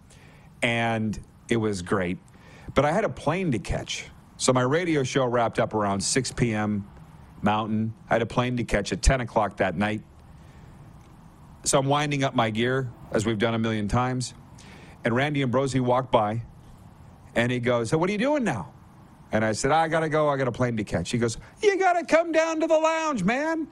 and 0.62 1.20
it 1.50 1.58
was 1.58 1.82
great. 1.82 2.20
But 2.74 2.86
I 2.86 2.92
had 2.92 3.04
a 3.04 3.10
plane 3.10 3.52
to 3.52 3.60
catch, 3.60 4.06
so 4.42 4.52
my 4.52 4.64
radio 4.64 5.04
show 5.04 5.28
wrapped 5.28 5.60
up 5.60 5.76
around 5.76 6.02
6 6.02 6.32
p.m. 6.32 6.88
Mountain. 7.44 7.94
I 8.10 8.16
had 8.16 8.24
a 8.24 8.26
plane 8.26 8.58
to 8.58 8.64
catch 8.64 8.92
at 8.92 9.04
10 9.04 9.22
o'clock 9.22 9.58
that 9.58 9.78
night. 9.78 10.02
So 11.64 11.78
I'm 11.78 11.86
winding 11.86 12.24
up 12.24 12.34
my 12.34 12.50
gear 12.50 12.90
as 13.12 13.24
we've 13.24 13.38
done 13.38 13.54
a 13.54 13.60
million 13.60 13.88
times, 13.88 14.34
and 15.06 15.16
Randy 15.16 15.44
Ambrosie 15.44 15.80
walked 15.80 16.12
by 16.12 16.42
and 17.36 17.52
he 17.52 17.60
goes, 17.60 17.92
So 17.92 18.00
what 18.00 18.10
are 18.10 18.14
you 18.14 18.18
doing 18.18 18.44
now? 18.44 18.74
And 19.32 19.46
I 19.46 19.52
said, 19.52 19.70
I 19.70 19.88
got 19.88 20.00
to 20.00 20.10
go. 20.10 20.28
I 20.28 20.38
got 20.38 20.48
a 20.48 20.52
plane 20.52 20.76
to 20.78 20.84
catch. 20.84 21.12
He 21.12 21.20
goes, 21.20 21.38
You 21.62 21.78
got 21.78 21.94
to 21.94 22.04
come 22.04 22.32
down 22.32 22.60
to 22.62 22.66
the 22.66 22.80
lounge, 22.80 23.24
man. 23.24 23.68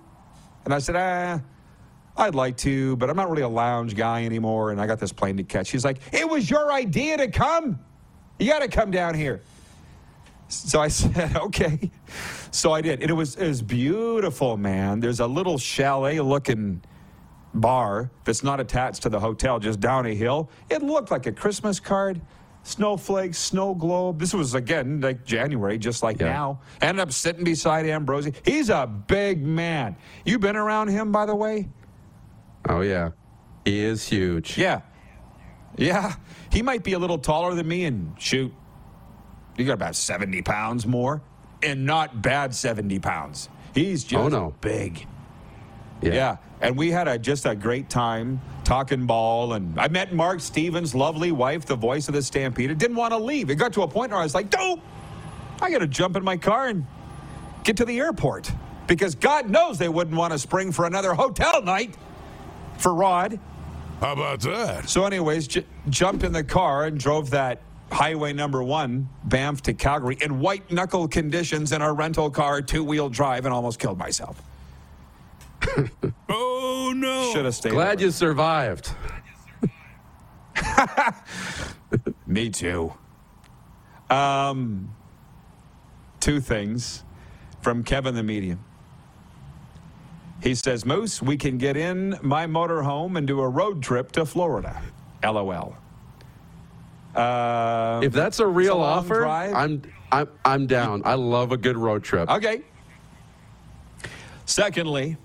And 0.66 0.74
I 0.74 0.78
said, 0.78 0.96
Ah, 0.96 1.42
I'd 2.16 2.36
like 2.36 2.58
to, 2.58 2.96
but 2.98 3.10
I'm 3.10 3.16
not 3.16 3.32
really 3.32 3.42
a 3.42 3.50
lounge 3.50 3.96
guy 3.96 4.24
anymore. 4.24 4.70
And 4.70 4.80
I 4.80 4.86
got 4.86 5.00
this 5.00 5.14
plane 5.14 5.36
to 5.38 5.44
catch. 5.44 5.72
He's 5.72 5.84
like, 5.84 5.98
It 6.14 6.30
was 6.30 6.48
your 6.48 6.72
idea 6.72 7.18
to 7.18 7.28
come. 7.28 7.80
You 8.38 8.52
got 8.52 8.60
to 8.60 8.68
come 8.68 8.92
down 8.92 9.16
here. 9.16 9.42
So 10.50 10.82
I 10.82 10.88
said, 10.90 11.36
okay. 11.38 11.90
So 12.52 12.74
I 12.74 12.82
did. 12.82 13.02
And 13.02 13.10
it 13.10 13.14
was, 13.14 13.36
it 13.36 13.48
was 13.48 13.62
beautiful, 13.62 14.58
man. 14.58 15.00
There's 15.00 15.20
a 15.20 15.28
little 15.28 15.58
chalet 15.58 16.20
looking 16.20 16.82
bar 17.54 18.12
that's 18.26 18.44
not 18.44 18.60
attached 18.60 19.04
to 19.04 19.10
the 19.10 19.20
hotel, 19.20 19.60
just 19.60 19.80
down 19.80 20.06
a 20.06 20.14
hill. 20.14 20.50
It 20.70 20.84
looked 20.84 21.12
like 21.12 21.26
a 21.26 21.32
Christmas 21.32 21.80
card 21.80 22.22
snowflakes, 22.64 23.38
snow 23.38 23.74
globe. 23.74 24.20
This 24.20 24.34
was 24.34 24.54
again 24.54 25.02
like 25.02 25.26
January, 25.26 25.78
just 25.78 26.04
like 26.04 26.20
yeah. 26.20 26.28
now. 26.28 26.62
Ended 26.82 27.02
up 27.02 27.12
sitting 27.12 27.44
beside 27.44 27.86
Ambrosie. 27.86 28.34
He's 28.46 28.70
a 28.70 28.88
big 28.88 29.44
man. 29.44 29.96
You've 30.26 30.42
been 30.42 30.56
around 30.56 30.90
him, 30.90 31.12
by 31.12 31.26
the 31.26 31.36
way? 31.36 31.70
Oh 32.68 32.82
yeah, 32.82 33.12
he 33.66 33.80
is 33.80 34.08
huge. 34.08 34.58
Yeah, 34.58 34.82
yeah. 35.78 36.16
He 36.52 36.62
might 36.62 36.84
be 36.84 36.94
a 36.94 37.00
little 37.00 37.18
taller 37.18 37.54
than 37.56 37.68
me, 37.68 37.86
and 37.86 38.14
shoot, 38.20 38.54
he 39.58 39.66
got 39.66 39.74
about 39.74 39.96
seventy 39.96 40.42
pounds 40.42 40.86
more, 40.86 41.22
and 41.62 41.86
not 41.86 42.22
bad 42.22 42.56
seventy 42.56 43.00
pounds. 43.00 43.50
He's 43.74 44.06
oh, 44.06 44.08
just 44.08 44.26
oh, 44.26 44.28
no. 44.30 44.56
big. 44.62 45.08
Yeah. 46.02 46.14
yeah. 46.14 46.38
And 46.62 46.78
we 46.78 46.92
had 46.92 47.08
a 47.08 47.18
just 47.18 47.46
a 47.46 47.56
great 47.56 47.90
time 47.90 48.42
talking 48.64 49.06
ball. 49.06 49.54
And 49.54 49.80
I 49.80 49.88
met 49.88 50.14
Mark 50.14 50.40
Stevens' 50.40 50.94
lovely 50.94 51.32
wife, 51.32 51.66
the 51.66 51.76
voice 51.76 52.08
of 52.08 52.14
the 52.14 52.22
Stampede. 52.22 52.78
Didn't 52.78 52.98
want 52.98 53.12
to 53.14 53.18
leave. 53.18 53.50
It 53.50 53.56
got 53.56 53.74
to 53.74 53.84
a 53.84 53.88
point 53.88 54.12
where 54.12 54.20
I 54.20 54.24
was 54.24 54.36
like, 54.36 54.50
"Dope! 54.50 54.80
I 55.62 55.72
got 55.72 55.80
to 55.80 55.88
jump 55.88 56.16
in 56.16 56.24
my 56.24 56.38
car 56.38 56.68
and 56.68 56.86
get 57.64 57.78
to 57.78 57.86
the 57.86 58.00
airport 58.00 58.52
because 58.88 59.16
God 59.16 59.50
knows 59.50 59.78
they 59.78 59.90
wouldn't 59.90 60.16
want 60.16 60.34
to 60.34 60.40
spring 60.40 60.72
for 60.72 60.86
another 60.86 61.14
hotel 61.14 61.62
night 61.62 61.96
for 62.78 62.94
Rod." 62.94 63.40
How 64.00 64.14
about 64.14 64.40
that? 64.42 64.88
So, 64.88 65.06
anyways, 65.06 65.48
j- 65.48 65.66
jumped 65.90 66.24
in 66.24 66.32
the 66.32 66.44
car 66.44 66.86
and 66.86 66.98
drove 66.98 67.32
that 67.32 67.62
highway 67.92 68.34
number 68.34 68.64
one, 68.64 69.10
Banff 69.24 69.62
to 69.64 69.74
Calgary, 69.74 70.18
in 70.22 70.40
white 70.40 70.72
knuckle 70.72 71.08
conditions 71.08 71.72
in 71.72 71.82
our 71.82 71.94
rental 71.94 72.30
car, 72.30 72.62
two 72.62 72.84
wheel 72.84 73.10
drive, 73.10 73.46
and 73.46 73.54
almost 73.54 73.80
killed 73.80 73.98
myself. 73.98 74.42
oh 76.30 76.94
no! 76.96 77.32
Should 77.34 77.46
have 77.46 77.56
stayed. 77.56 77.72
Glad 77.72 78.02
you 78.02 78.12
survived. 78.12 78.92
Me 82.28 82.50
too. 82.50 82.94
Um, 84.10 84.94
two 86.20 86.40
things 86.40 87.04
from 87.62 87.84
Kevin 87.84 88.16
the 88.16 88.24
medium. 88.24 88.64
He 90.42 90.56
says, 90.56 90.86
Moose, 90.86 91.22
we 91.22 91.36
can 91.36 91.58
get 91.58 91.76
in 91.76 92.18
my 92.22 92.48
motorhome 92.48 93.18
and 93.18 93.28
do 93.28 93.42
a 93.42 93.48
road 93.48 93.84
trip 93.84 94.12
to 94.14 94.26
Florida. 94.26 94.82
LOL. 95.24 95.76
Uh, 97.16 98.02
if 98.04 98.14
that's 98.14 98.40
a 98.40 98.48
real 98.48 98.78
a 98.78 98.86
offer, 98.86 99.22
drive. 99.22 99.54
I'm 99.54 99.82
I'm 100.12 100.30
I'm 100.46 100.68
down. 100.68 101.02
I 101.06 101.16
love 101.16 101.52
a 101.52 101.58
good 101.58 101.78
road 101.78 102.04
trip. 102.04 102.30
Okay. 102.30 102.62
Secondly, 104.46 105.18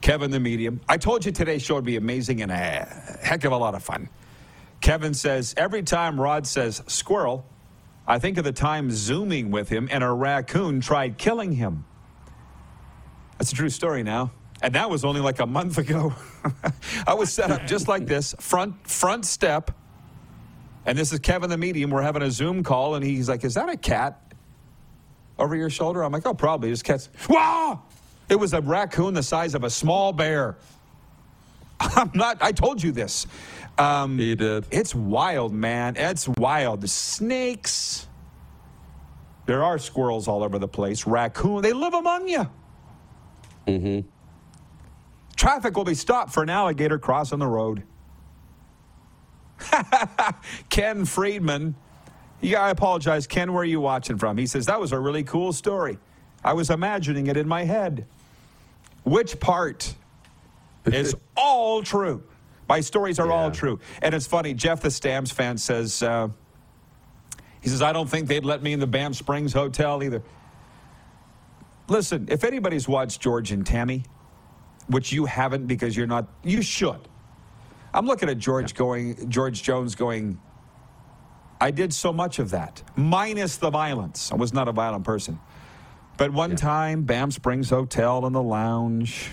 Kevin 0.00 0.30
the 0.30 0.38
medium. 0.38 0.80
I 0.88 0.96
told 0.96 1.24
you 1.24 1.32
today's 1.32 1.62
show 1.62 1.76
would 1.76 1.84
be 1.84 1.96
amazing 1.96 2.42
and 2.42 2.52
a 2.52 2.86
heck 3.22 3.44
of 3.44 3.52
a 3.52 3.56
lot 3.56 3.74
of 3.74 3.82
fun. 3.82 4.08
Kevin 4.80 5.14
says, 5.14 5.54
every 5.56 5.82
time 5.82 6.20
Rod 6.20 6.46
says 6.46 6.82
squirrel, 6.86 7.46
I 8.06 8.18
think 8.18 8.36
of 8.36 8.44
the 8.44 8.52
time 8.52 8.90
zooming 8.90 9.50
with 9.50 9.70
him 9.70 9.88
and 9.90 10.04
a 10.04 10.10
raccoon 10.10 10.82
tried 10.82 11.16
killing 11.16 11.52
him. 11.52 11.86
That's 13.38 13.50
a 13.50 13.54
true 13.54 13.70
story 13.70 14.02
now. 14.02 14.30
And 14.60 14.74
that 14.74 14.90
was 14.90 15.04
only 15.04 15.22
like 15.22 15.40
a 15.40 15.46
month 15.46 15.78
ago. 15.78 16.12
I 17.06 17.14
was 17.14 17.32
set 17.32 17.50
up 17.50 17.66
just 17.66 17.88
like 17.88 18.06
this, 18.06 18.34
front 18.38 18.86
front 18.86 19.24
step. 19.24 19.70
And 20.86 20.98
this 20.98 21.12
is 21.12 21.18
Kevin 21.18 21.50
the 21.50 21.56
medium. 21.56 21.90
We're 21.90 22.02
having 22.02 22.22
a 22.22 22.30
Zoom 22.30 22.62
call, 22.62 22.94
and 22.94 23.04
he's 23.04 23.28
like, 23.28 23.44
Is 23.44 23.54
that 23.54 23.68
a 23.68 23.76
cat 23.76 24.20
over 25.38 25.56
your 25.56 25.70
shoulder? 25.70 26.02
I'm 26.02 26.12
like, 26.12 26.26
Oh, 26.26 26.34
probably. 26.34 26.70
Just 26.70 26.84
cats. 26.84 27.08
Wah! 27.28 27.78
It 28.28 28.36
was 28.36 28.54
a 28.54 28.60
raccoon 28.60 29.14
the 29.14 29.22
size 29.22 29.54
of 29.54 29.64
a 29.64 29.70
small 29.70 30.12
bear. 30.12 30.56
I'm 31.80 32.10
not, 32.14 32.38
I 32.42 32.52
told 32.52 32.82
you 32.82 32.92
this. 32.92 33.26
Um, 33.76 34.18
he 34.18 34.34
did. 34.34 34.66
It's 34.70 34.94
wild, 34.94 35.52
man. 35.52 35.96
It's 35.96 36.28
wild. 36.28 36.80
The 36.80 36.88
snakes. 36.88 38.06
There 39.46 39.62
are 39.62 39.78
squirrels 39.78 40.28
all 40.28 40.42
over 40.42 40.58
the 40.58 40.68
place. 40.68 41.06
Raccoon. 41.06 41.62
They 41.62 41.72
live 41.72 41.92
among 41.92 42.28
you. 42.28 42.48
Mm-hmm. 43.66 44.08
Traffic 45.36 45.76
will 45.76 45.84
be 45.84 45.94
stopped 45.94 46.32
for 46.32 46.42
an 46.42 46.50
alligator 46.50 46.98
crossing 46.98 47.40
the 47.40 47.46
road. 47.46 47.82
Ken 50.70 51.04
Friedman. 51.04 51.74
Yeah, 52.40 52.60
I 52.60 52.70
apologize. 52.70 53.26
Ken, 53.26 53.52
where 53.52 53.62
are 53.62 53.66
you 53.66 53.80
watching 53.80 54.18
from? 54.18 54.36
He 54.36 54.46
says, 54.46 54.66
that 54.66 54.80
was 54.80 54.92
a 54.92 54.98
really 54.98 55.22
cool 55.22 55.52
story. 55.52 55.98
I 56.44 56.52
was 56.52 56.70
imagining 56.70 57.26
it 57.28 57.36
in 57.36 57.48
my 57.48 57.64
head. 57.64 58.06
Which 59.04 59.40
part 59.40 59.94
is 60.84 61.16
all 61.36 61.82
true? 61.82 62.22
My 62.68 62.80
stories 62.80 63.18
are 63.18 63.26
yeah. 63.26 63.32
all 63.32 63.50
true. 63.50 63.80
And 64.02 64.14
it's 64.14 64.26
funny, 64.26 64.54
Jeff 64.54 64.80
the 64.80 64.90
Stamps 64.90 65.30
fan 65.30 65.56
says, 65.56 66.02
uh, 66.02 66.28
he 67.60 67.68
says, 67.68 67.82
I 67.82 67.92
don't 67.92 68.08
think 68.08 68.28
they'd 68.28 68.44
let 68.44 68.62
me 68.62 68.72
in 68.72 68.80
the 68.80 68.86
Banff 68.86 69.16
Springs 69.16 69.52
Hotel 69.52 70.02
either. 70.02 70.22
listen, 71.88 72.26
if 72.30 72.44
anybody's 72.44 72.86
watched 72.88 73.20
George 73.20 73.52
and 73.52 73.66
Tammy, 73.66 74.04
which 74.88 75.12
you 75.12 75.24
haven't 75.24 75.66
because 75.66 75.96
you're 75.96 76.06
not, 76.06 76.26
you 76.42 76.60
should. 76.60 77.00
I'm 77.94 78.06
looking 78.06 78.28
at 78.28 78.38
George 78.38 78.74
going, 78.74 79.30
George 79.30 79.62
Jones 79.62 79.94
going, 79.94 80.40
I 81.60 81.70
did 81.70 81.94
so 81.94 82.12
much 82.12 82.40
of 82.40 82.50
that, 82.50 82.82
minus 82.96 83.56
the 83.56 83.70
violence. 83.70 84.32
I 84.32 84.34
was 84.34 84.52
not 84.52 84.66
a 84.66 84.72
violent 84.72 85.04
person. 85.04 85.38
But 86.16 86.32
one 86.32 86.50
yeah. 86.50 86.56
time, 86.56 87.02
Banff 87.04 87.34
Springs 87.34 87.70
Hotel 87.70 88.26
in 88.26 88.32
the 88.32 88.42
lounge. 88.42 89.30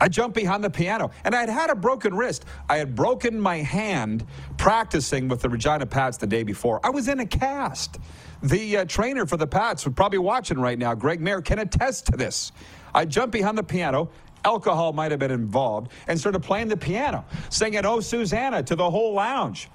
I 0.00 0.08
jumped 0.08 0.36
behind 0.36 0.62
the 0.62 0.70
piano 0.70 1.10
and 1.24 1.34
I 1.34 1.40
had 1.40 1.48
had 1.48 1.70
a 1.70 1.74
broken 1.74 2.14
wrist. 2.14 2.44
I 2.68 2.76
had 2.76 2.94
broken 2.94 3.40
my 3.40 3.56
hand 3.56 4.24
practicing 4.56 5.26
with 5.26 5.40
the 5.40 5.48
Regina 5.48 5.86
Pats 5.86 6.18
the 6.18 6.26
day 6.26 6.44
before. 6.44 6.80
I 6.84 6.90
was 6.90 7.08
in 7.08 7.18
a 7.18 7.26
cast. 7.26 7.98
The 8.42 8.78
uh, 8.78 8.84
trainer 8.84 9.26
for 9.26 9.36
the 9.36 9.46
Pats 9.46 9.84
would 9.84 9.96
probably 9.96 10.20
watching 10.20 10.60
right 10.60 10.78
now, 10.78 10.94
Greg 10.94 11.20
Mayer, 11.20 11.40
can 11.40 11.58
attest 11.58 12.06
to 12.06 12.16
this. 12.16 12.52
I 12.94 13.04
jumped 13.06 13.32
behind 13.32 13.58
the 13.58 13.64
piano. 13.64 14.10
Alcohol 14.44 14.92
might 14.92 15.10
have 15.10 15.20
been 15.20 15.30
involved 15.30 15.92
and 16.06 16.18
started 16.18 16.40
playing 16.40 16.68
the 16.68 16.76
piano, 16.76 17.24
singing 17.50 17.84
Oh 17.84 18.00
Susanna 18.00 18.62
to 18.62 18.76
the 18.76 18.90
whole 18.90 19.14
lounge, 19.14 19.68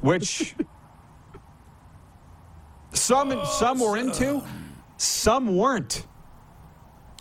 which 0.00 0.54
some, 2.92 3.40
some 3.44 3.78
were 3.80 3.96
into, 3.96 4.42
some 4.96 5.56
weren't. 5.56 6.06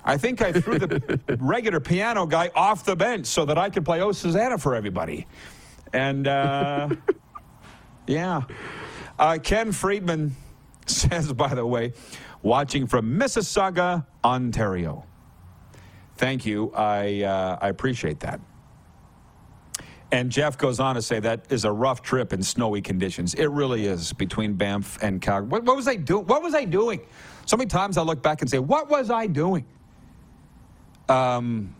I 0.04 0.18
think 0.18 0.42
I 0.42 0.54
threw 0.54 0.78
the 0.78 1.20
regular 1.40 1.80
piano 1.80 2.26
guy 2.26 2.52
off 2.56 2.86
the 2.86 2.96
bench 2.96 3.26
so 3.26 3.44
that 3.46 3.58
I 3.58 3.70
could 3.70 3.84
play 3.84 4.02
Oh 4.02 4.12
Susanna 4.12 4.58
for 4.58 4.76
everybody. 4.76 5.28
And 5.94 6.28
uh, 6.28 6.90
yeah. 8.08 8.44
Uh, 9.18 9.38
Ken 9.42 9.72
Friedman 9.72 10.36
says, 10.86 11.34
by 11.34 11.54
the 11.54 11.66
way, 11.66 11.94
watching 12.42 12.86
from 12.86 13.18
Mississauga, 13.18 14.06
Ontario. 14.24 15.06
Thank 16.18 16.46
you. 16.46 16.72
I, 16.74 17.24
uh, 17.24 17.58
I 17.62 17.70
appreciate 17.70 18.22
that. 18.22 18.40
And 20.12 20.32
Jeff 20.32 20.58
goes 20.58 20.80
on 20.80 20.96
to 20.96 21.02
say 21.02 21.20
that 21.20 21.52
is 21.52 21.66
a 21.66 21.72
rough 21.72 22.02
trip 22.02 22.32
in 22.32 22.42
snowy 22.42 22.82
conditions. 22.82 23.34
It 23.34 23.48
really 23.48 23.86
is 23.86 24.14
between 24.14 24.54
Banff 24.54 25.02
and 25.04 25.22
Calgary. 25.22 25.50
What, 25.50 25.64
what 25.64 25.76
was 25.76 25.88
I 25.88 25.96
doing? 25.96 26.26
What 26.26 26.42
was 26.42 26.54
I 26.54 26.64
doing? 26.64 27.02
So 27.46 27.58
many 27.58 27.68
times 27.68 27.98
I 27.98 28.02
look 28.04 28.22
back 28.22 28.42
and 28.42 28.50
say, 28.50 28.60
"What 28.60 28.90
was 28.90 29.10
I 29.10 29.28
doing?" 29.28 29.66
Um, 31.10 31.76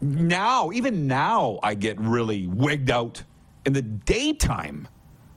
now, 0.00 0.72
even 0.72 1.06
now, 1.06 1.58
I 1.62 1.74
get 1.74 1.98
really 2.00 2.46
wigged 2.48 2.90
out 2.90 3.22
in 3.64 3.72
the 3.72 3.82
daytime. 3.82 4.88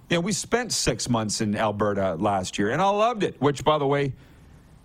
You 0.10 0.17
know, 0.17 0.21
we 0.21 0.34
spent 0.34 0.71
six 0.71 1.08
months 1.08 1.39
in 1.41 1.55
Alberta 1.55 2.15
last 2.15 2.58
year, 2.58 2.71
and 2.71 2.81
I 2.81 2.89
loved 2.89 3.23
it. 3.23 3.39
Which, 3.39 3.63
by 3.63 3.77
the 3.77 3.88
way, 3.88 4.13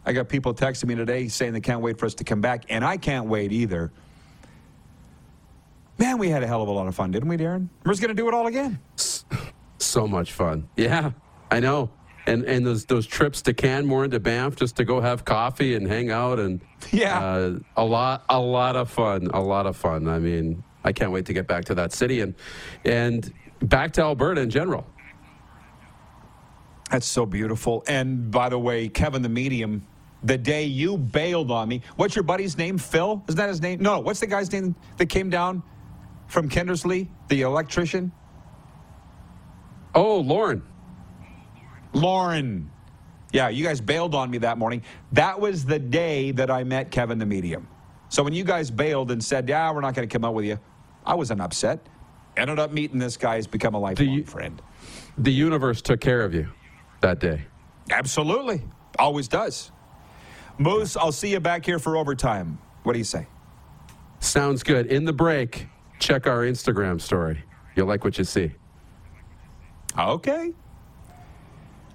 I 0.04 0.12
got 0.12 0.28
people 0.28 0.54
texting 0.54 0.86
me 0.86 0.94
today 0.94 1.28
saying 1.28 1.52
they 1.52 1.60
can't 1.60 1.80
wait 1.80 1.98
for 1.98 2.06
us 2.06 2.14
to 2.14 2.24
come 2.24 2.40
back, 2.40 2.64
and 2.68 2.84
I 2.84 2.96
can't 2.96 3.26
wait 3.26 3.52
either. 3.52 3.92
Man, 5.98 6.18
we 6.18 6.30
had 6.30 6.42
a 6.42 6.46
hell 6.46 6.62
of 6.62 6.68
a 6.68 6.72
lot 6.72 6.86
of 6.86 6.94
fun, 6.94 7.10
didn't 7.10 7.28
we, 7.28 7.36
Darren? 7.36 7.68
We're 7.84 7.92
just 7.92 8.00
going 8.00 8.14
to 8.14 8.20
do 8.20 8.26
it 8.28 8.34
all 8.34 8.46
again. 8.46 8.78
So 9.78 10.06
much 10.06 10.32
fun. 10.32 10.68
Yeah, 10.76 11.12
I 11.50 11.60
know 11.60 11.90
and 12.26 12.44
and 12.44 12.66
those 12.66 12.84
those 12.86 13.06
trips 13.06 13.42
to 13.42 13.54
Canmore 13.54 14.04
and 14.04 14.12
to 14.12 14.20
Banff 14.20 14.56
just 14.56 14.76
to 14.76 14.84
go 14.84 15.00
have 15.00 15.24
coffee 15.24 15.74
and 15.74 15.86
hang 15.86 16.10
out 16.10 16.38
and 16.38 16.60
yeah, 16.92 17.18
uh, 17.18 17.58
a 17.76 17.84
lot 17.84 18.24
a 18.28 18.38
lot 18.38 18.76
of 18.76 18.90
fun, 18.90 19.28
a 19.32 19.40
lot 19.40 19.66
of 19.66 19.76
fun. 19.76 20.08
I 20.08 20.18
mean, 20.18 20.62
I 20.84 20.92
can't 20.92 21.12
wait 21.12 21.26
to 21.26 21.32
get 21.32 21.46
back 21.46 21.64
to 21.66 21.74
that 21.76 21.92
city 21.92 22.20
and 22.20 22.34
and 22.84 23.32
back 23.60 23.92
to 23.92 24.02
Alberta 24.02 24.40
in 24.40 24.50
general. 24.50 24.86
That's 26.90 27.06
so 27.06 27.24
beautiful. 27.24 27.84
And 27.86 28.30
by 28.30 28.48
the 28.48 28.58
way, 28.58 28.88
Kevin 28.88 29.22
the 29.22 29.28
medium, 29.28 29.86
the 30.24 30.36
day 30.36 30.64
you 30.64 30.98
bailed 30.98 31.50
on 31.50 31.68
me, 31.68 31.82
what's 31.96 32.16
your 32.16 32.24
buddy's 32.24 32.58
name? 32.58 32.78
Phil? 32.78 33.22
Isn't 33.28 33.38
that 33.38 33.48
his 33.48 33.62
name? 33.62 33.80
No, 33.80 34.00
what's 34.00 34.20
the 34.20 34.26
guy's 34.26 34.52
name 34.52 34.74
that 34.96 35.06
came 35.06 35.30
down 35.30 35.62
from 36.26 36.48
Kindersley, 36.48 37.08
the 37.28 37.42
electrician? 37.42 38.10
Oh, 39.94 40.18
Lauren. 40.18 40.62
Lauren. 41.92 42.70
Yeah, 43.32 43.48
you 43.48 43.64
guys 43.64 43.80
bailed 43.80 44.14
on 44.16 44.28
me 44.30 44.38
that 44.38 44.58
morning. 44.58 44.82
That 45.12 45.40
was 45.40 45.64
the 45.64 45.78
day 45.78 46.32
that 46.32 46.50
I 46.50 46.64
met 46.64 46.90
Kevin 46.90 47.18
the 47.18 47.26
medium. 47.26 47.68
So 48.08 48.24
when 48.24 48.32
you 48.32 48.42
guys 48.42 48.72
bailed 48.72 49.12
and 49.12 49.22
said, 49.22 49.48
"Yeah, 49.48 49.72
we're 49.72 49.80
not 49.80 49.94
going 49.94 50.08
to 50.08 50.12
come 50.12 50.24
out 50.24 50.34
with 50.34 50.44
you," 50.44 50.58
I 51.06 51.14
wasn't 51.14 51.40
upset. 51.40 51.88
Ended 52.36 52.58
up 52.58 52.72
meeting 52.72 52.98
this 52.98 53.16
guy. 53.16 53.36
He's 53.36 53.46
become 53.46 53.74
a 53.74 53.78
lifelong 53.78 54.16
the, 54.16 54.22
friend. 54.24 54.60
The 55.16 55.32
universe 55.32 55.80
took 55.80 56.00
care 56.00 56.22
of 56.22 56.34
you 56.34 56.48
that 57.00 57.20
day. 57.20 57.42
Absolutely, 57.90 58.62
always 58.98 59.28
does. 59.28 59.72
Moose, 60.58 60.96
I'll 60.96 61.12
see 61.12 61.30
you 61.30 61.40
back 61.40 61.64
here 61.64 61.78
for 61.78 61.96
overtime. 61.96 62.58
What 62.82 62.92
do 62.92 62.98
you 62.98 63.04
say? 63.04 63.26
Sounds 64.20 64.62
good. 64.62 64.86
In 64.86 65.04
the 65.04 65.12
break, 65.12 65.66
check 65.98 66.26
our 66.26 66.40
Instagram 66.40 67.00
story. 67.00 67.42
You'll 67.74 67.86
like 67.86 68.04
what 68.04 68.18
you 68.18 68.24
see. 68.24 68.52
Okay. 69.98 70.52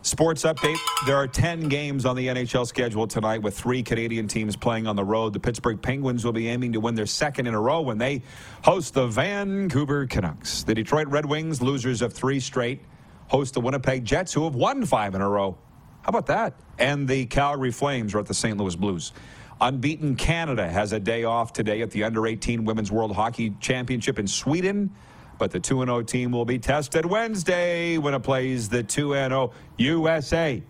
Sports 0.02 0.44
update. 0.44 0.78
There 1.08 1.16
are 1.16 1.28
10 1.28 1.68
games 1.68 2.06
on 2.06 2.16
the 2.16 2.28
NHL 2.28 2.68
schedule 2.68 3.08
tonight 3.08 3.42
with 3.42 3.58
three 3.58 3.82
Canadian 3.82 4.28
teams 4.28 4.56
playing 4.56 4.86
on 4.86 4.96
the 4.96 5.04
road. 5.04 5.34
The 5.34 5.40
Pittsburgh 5.40 5.82
Penguins 5.82 6.24
will 6.24 6.32
be 6.32 6.48
aiming 6.48 6.74
to 6.74 6.80
win 6.80 6.94
their 6.94 7.08
second 7.08 7.48
in 7.48 7.56
a 7.56 7.60
row 7.60 7.82
when 7.82 7.98
they 7.98 8.22
host 8.64 8.94
the 8.94 9.08
Vancouver 9.08 10.06
Canucks. 10.06 10.62
The 10.64 10.76
Detroit 10.76 11.08
Red 11.08 11.26
Wings, 11.26 11.60
losers 11.60 12.04
of 12.04 12.14
three 12.14 12.40
straight, 12.40 12.82
host 13.28 13.54
the 13.54 13.62
Winnipeg 13.62 14.06
Jets, 14.06 14.34
who 14.34 14.44
have 14.44 14.56
won 14.56 14.86
five 14.86 15.16
in 15.16 15.22
a 15.22 15.30
row. 15.30 15.58
How 16.02 16.10
about 16.10 16.28
that? 16.28 16.54
And 16.78 17.08
the 17.08 17.26
Calgary 17.26 17.72
Flames 17.72 18.14
are 18.14 18.20
at 18.20 18.28
the 18.28 18.34
St. 18.34 18.58
Louis 18.58 18.76
Blues. 18.76 19.12
Unbeaten 19.60 20.16
Canada 20.16 20.70
has 20.70 20.92
a 20.92 21.00
day 21.00 21.24
off 21.24 21.54
today 21.54 21.82
at 21.82 21.90
the 21.92 22.04
Under 22.04 22.28
18 22.28 22.66
Women's 22.66 22.92
World 22.92 23.16
Hockey 23.16 23.56
Championship 23.60 24.20
in 24.20 24.28
Sweden. 24.28 24.92
But 25.38 25.52
the 25.52 25.60
2 25.60 25.80
0 25.86 26.02
team 26.04 26.32
will 26.32 26.46
be 26.46 26.60
tested 26.60 27.06
Wednesday 27.06 27.98
when 27.98 28.14
it 28.14 28.22
plays 28.22 28.70
the 28.70 28.84
2 28.84 29.14
0 29.14 29.52
USA. 29.78 30.64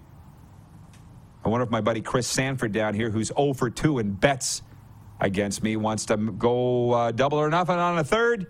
I 1.44 1.50
wonder 1.50 1.64
if 1.64 1.70
my 1.70 1.82
buddy 1.82 2.02
Chris 2.02 2.26
Sanford 2.28 2.72
down 2.72 2.94
here, 2.94 3.10
who's 3.10 3.28
0 3.28 3.54
for 3.54 3.70
2 3.70 4.00
in 4.00 4.14
bets 4.14 4.64
against 5.20 5.62
me, 5.62 5.78
wants 5.78 6.06
to 6.06 6.18
go 6.18 6.92
uh, 6.92 7.12
double 7.12 7.38
or 7.38 7.50
nothing 7.50 7.76
on 7.76 7.98
a 7.98 8.04
third. 8.04 8.48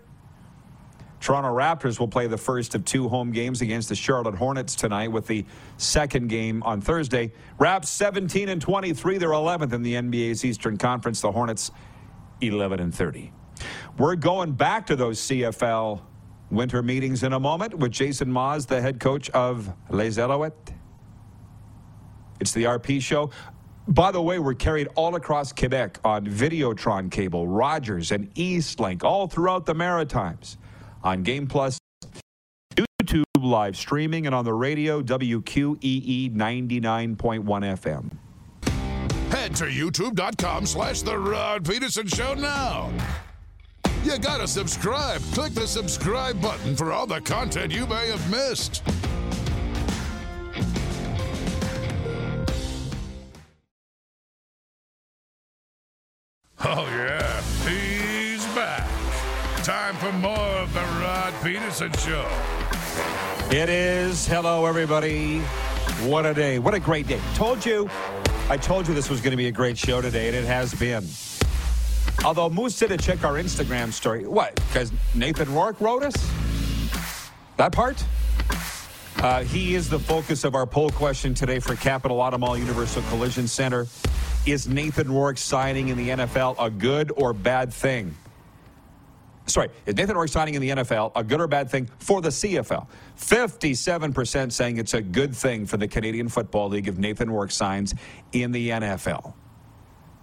Toronto 1.26 1.48
Raptors 1.48 1.98
will 1.98 2.06
play 2.06 2.28
the 2.28 2.38
first 2.38 2.76
of 2.76 2.84
two 2.84 3.08
home 3.08 3.32
games 3.32 3.60
against 3.60 3.88
the 3.88 3.96
Charlotte 3.96 4.36
Hornets 4.36 4.76
tonight, 4.76 5.10
with 5.10 5.26
the 5.26 5.44
second 5.76 6.28
game 6.28 6.62
on 6.62 6.80
Thursday. 6.80 7.32
Raps 7.58 7.88
17 7.88 8.48
and 8.48 8.62
23, 8.62 9.18
they're 9.18 9.30
11th 9.30 9.72
in 9.72 9.82
the 9.82 9.94
NBA's 9.94 10.44
Eastern 10.44 10.76
Conference. 10.76 11.20
The 11.20 11.32
Hornets 11.32 11.72
11 12.42 12.78
and 12.78 12.94
30. 12.94 13.32
We're 13.98 14.14
going 14.14 14.52
back 14.52 14.86
to 14.86 14.94
those 14.94 15.18
CFL 15.18 16.00
winter 16.52 16.80
meetings 16.80 17.24
in 17.24 17.32
a 17.32 17.40
moment 17.40 17.74
with 17.74 17.90
Jason 17.90 18.30
Maas, 18.30 18.64
the 18.66 18.80
head 18.80 19.00
coach 19.00 19.28
of 19.30 19.68
Les 19.90 20.18
Alouettes. 20.18 20.74
It's 22.38 22.52
the 22.52 22.62
RP 22.62 23.02
show. 23.02 23.32
By 23.88 24.12
the 24.12 24.22
way, 24.22 24.38
we're 24.38 24.54
carried 24.54 24.86
all 24.94 25.16
across 25.16 25.52
Quebec 25.52 25.98
on 26.04 26.24
Videotron 26.24 27.10
cable, 27.10 27.48
Rogers, 27.48 28.12
and 28.12 28.32
Eastlink, 28.34 29.02
all 29.02 29.26
throughout 29.26 29.66
the 29.66 29.74
Maritimes. 29.74 30.56
On 31.06 31.22
Game 31.22 31.46
Plus, 31.46 31.78
YouTube 32.76 33.22
live 33.36 33.76
streaming, 33.76 34.26
and 34.26 34.34
on 34.34 34.44
the 34.44 34.52
radio, 34.52 35.00
WQEE 35.00 36.34
99.1 36.34 37.44
FM. 37.44 38.10
Head 39.30 39.54
to 39.54 39.66
youtube.com 39.66 40.66
slash 40.66 41.02
The 41.02 41.16
Rod 41.16 41.64
Pedersen 41.64 42.08
Show 42.08 42.34
now. 42.34 42.90
You 44.02 44.18
gotta 44.18 44.48
subscribe. 44.48 45.20
Click 45.32 45.52
the 45.52 45.68
subscribe 45.68 46.42
button 46.42 46.74
for 46.74 46.90
all 46.90 47.06
the 47.06 47.20
content 47.20 47.72
you 47.72 47.86
may 47.86 48.08
have 48.08 48.28
missed. 48.28 48.82
Oh, 56.64 56.84
yeah, 56.88 57.15
Show. 61.76 62.26
It 63.50 63.68
is. 63.68 64.26
Hello, 64.26 64.64
everybody. 64.64 65.40
What 66.08 66.24
a 66.24 66.32
day. 66.32 66.58
What 66.58 66.72
a 66.72 66.80
great 66.80 67.06
day. 67.06 67.20
Told 67.34 67.66
you. 67.66 67.90
I 68.48 68.56
told 68.56 68.88
you 68.88 68.94
this 68.94 69.10
was 69.10 69.20
going 69.20 69.32
to 69.32 69.36
be 69.36 69.48
a 69.48 69.52
great 69.52 69.76
show 69.76 70.00
today, 70.00 70.28
and 70.28 70.34
it 70.34 70.46
has 70.46 70.72
been. 70.72 71.04
Although 72.24 72.48
Moose 72.48 72.74
said 72.74 72.88
to 72.88 72.96
check 72.96 73.24
our 73.24 73.34
Instagram 73.34 73.92
story. 73.92 74.26
What? 74.26 74.54
Because 74.54 74.90
Nathan 75.14 75.52
Rourke 75.52 75.78
wrote 75.82 76.02
us? 76.02 76.14
That 77.58 77.72
part? 77.72 78.02
Uh, 79.18 79.44
he 79.44 79.74
is 79.74 79.90
the 79.90 79.98
focus 79.98 80.44
of 80.44 80.54
our 80.54 80.66
poll 80.66 80.88
question 80.88 81.34
today 81.34 81.58
for 81.58 81.76
Capital 81.76 82.16
Automall 82.16 82.58
Universal 82.58 83.02
Collision 83.10 83.46
Center. 83.46 83.86
Is 84.46 84.66
Nathan 84.66 85.12
Rourke 85.12 85.36
signing 85.36 85.88
in 85.88 85.98
the 85.98 86.08
NFL 86.08 86.56
a 86.58 86.70
good 86.70 87.12
or 87.14 87.34
bad 87.34 87.70
thing? 87.70 88.14
Sorry, 89.46 89.70
is 89.86 89.94
Nathan 89.96 90.16
Rourke 90.16 90.28
signing 90.28 90.54
in 90.54 90.62
the 90.62 90.70
NFL 90.70 91.12
a 91.16 91.24
good 91.24 91.40
or 91.40 91.46
bad 91.46 91.70
thing 91.70 91.88
for 91.98 92.20
the 92.20 92.28
CFL? 92.28 92.86
57% 93.18 94.52
saying 94.52 94.76
it's 94.76 94.94
a 94.94 95.02
good 95.02 95.34
thing 95.34 95.66
for 95.66 95.76
the 95.76 95.88
Canadian 95.88 96.28
Football 96.28 96.68
League 96.68 96.88
if 96.88 96.98
Nathan 96.98 97.30
Rourke 97.30 97.50
signs 97.50 97.94
in 98.32 98.52
the 98.52 98.70
NFL. 98.70 99.34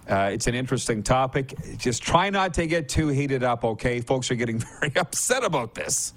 Uh, 0.10 0.30
it's 0.34 0.48
an 0.48 0.56
interesting 0.56 1.02
topic. 1.02 1.54
Just 1.78 2.04
try 2.04 2.30
not 2.30 2.54
to 2.56 2.68
get 2.68 2.90
too 2.90 3.08
heated 3.08 3.44
up, 3.44 3.64
okay? 3.64 4.02
Folks 4.02 4.30
are 4.32 4.36
getting 4.36 4.60
very 4.80 4.94
upset 4.96 5.44
about 5.44 5.74
this. 5.76 6.14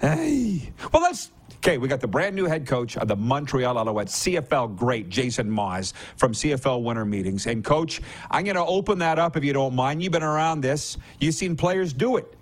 Hey. 0.00 0.72
Well, 0.92 1.02
let's. 1.02 1.30
Okay, 1.56 1.78
we 1.78 1.88
got 1.88 2.00
the 2.00 2.08
brand 2.08 2.34
new 2.34 2.46
head 2.46 2.66
coach 2.66 2.96
of 2.96 3.08
the 3.08 3.16
Montreal 3.16 3.74
Alouettes, 3.74 4.10
CFL 4.10 4.76
great 4.76 5.08
Jason 5.08 5.50
Maas 5.50 5.92
from 6.16 6.32
CFL 6.32 6.82
Winter 6.82 7.04
Meetings. 7.04 7.46
And, 7.46 7.64
coach, 7.64 8.00
I'm 8.30 8.44
going 8.44 8.56
to 8.56 8.64
open 8.64 8.98
that 9.00 9.18
up 9.18 9.36
if 9.36 9.44
you 9.44 9.52
don't 9.52 9.74
mind. 9.74 10.02
You've 10.02 10.12
been 10.12 10.22
around 10.22 10.62
this, 10.62 10.96
you've 11.20 11.34
seen 11.34 11.56
players 11.56 11.92
do 11.92 12.16
it. 12.16 12.36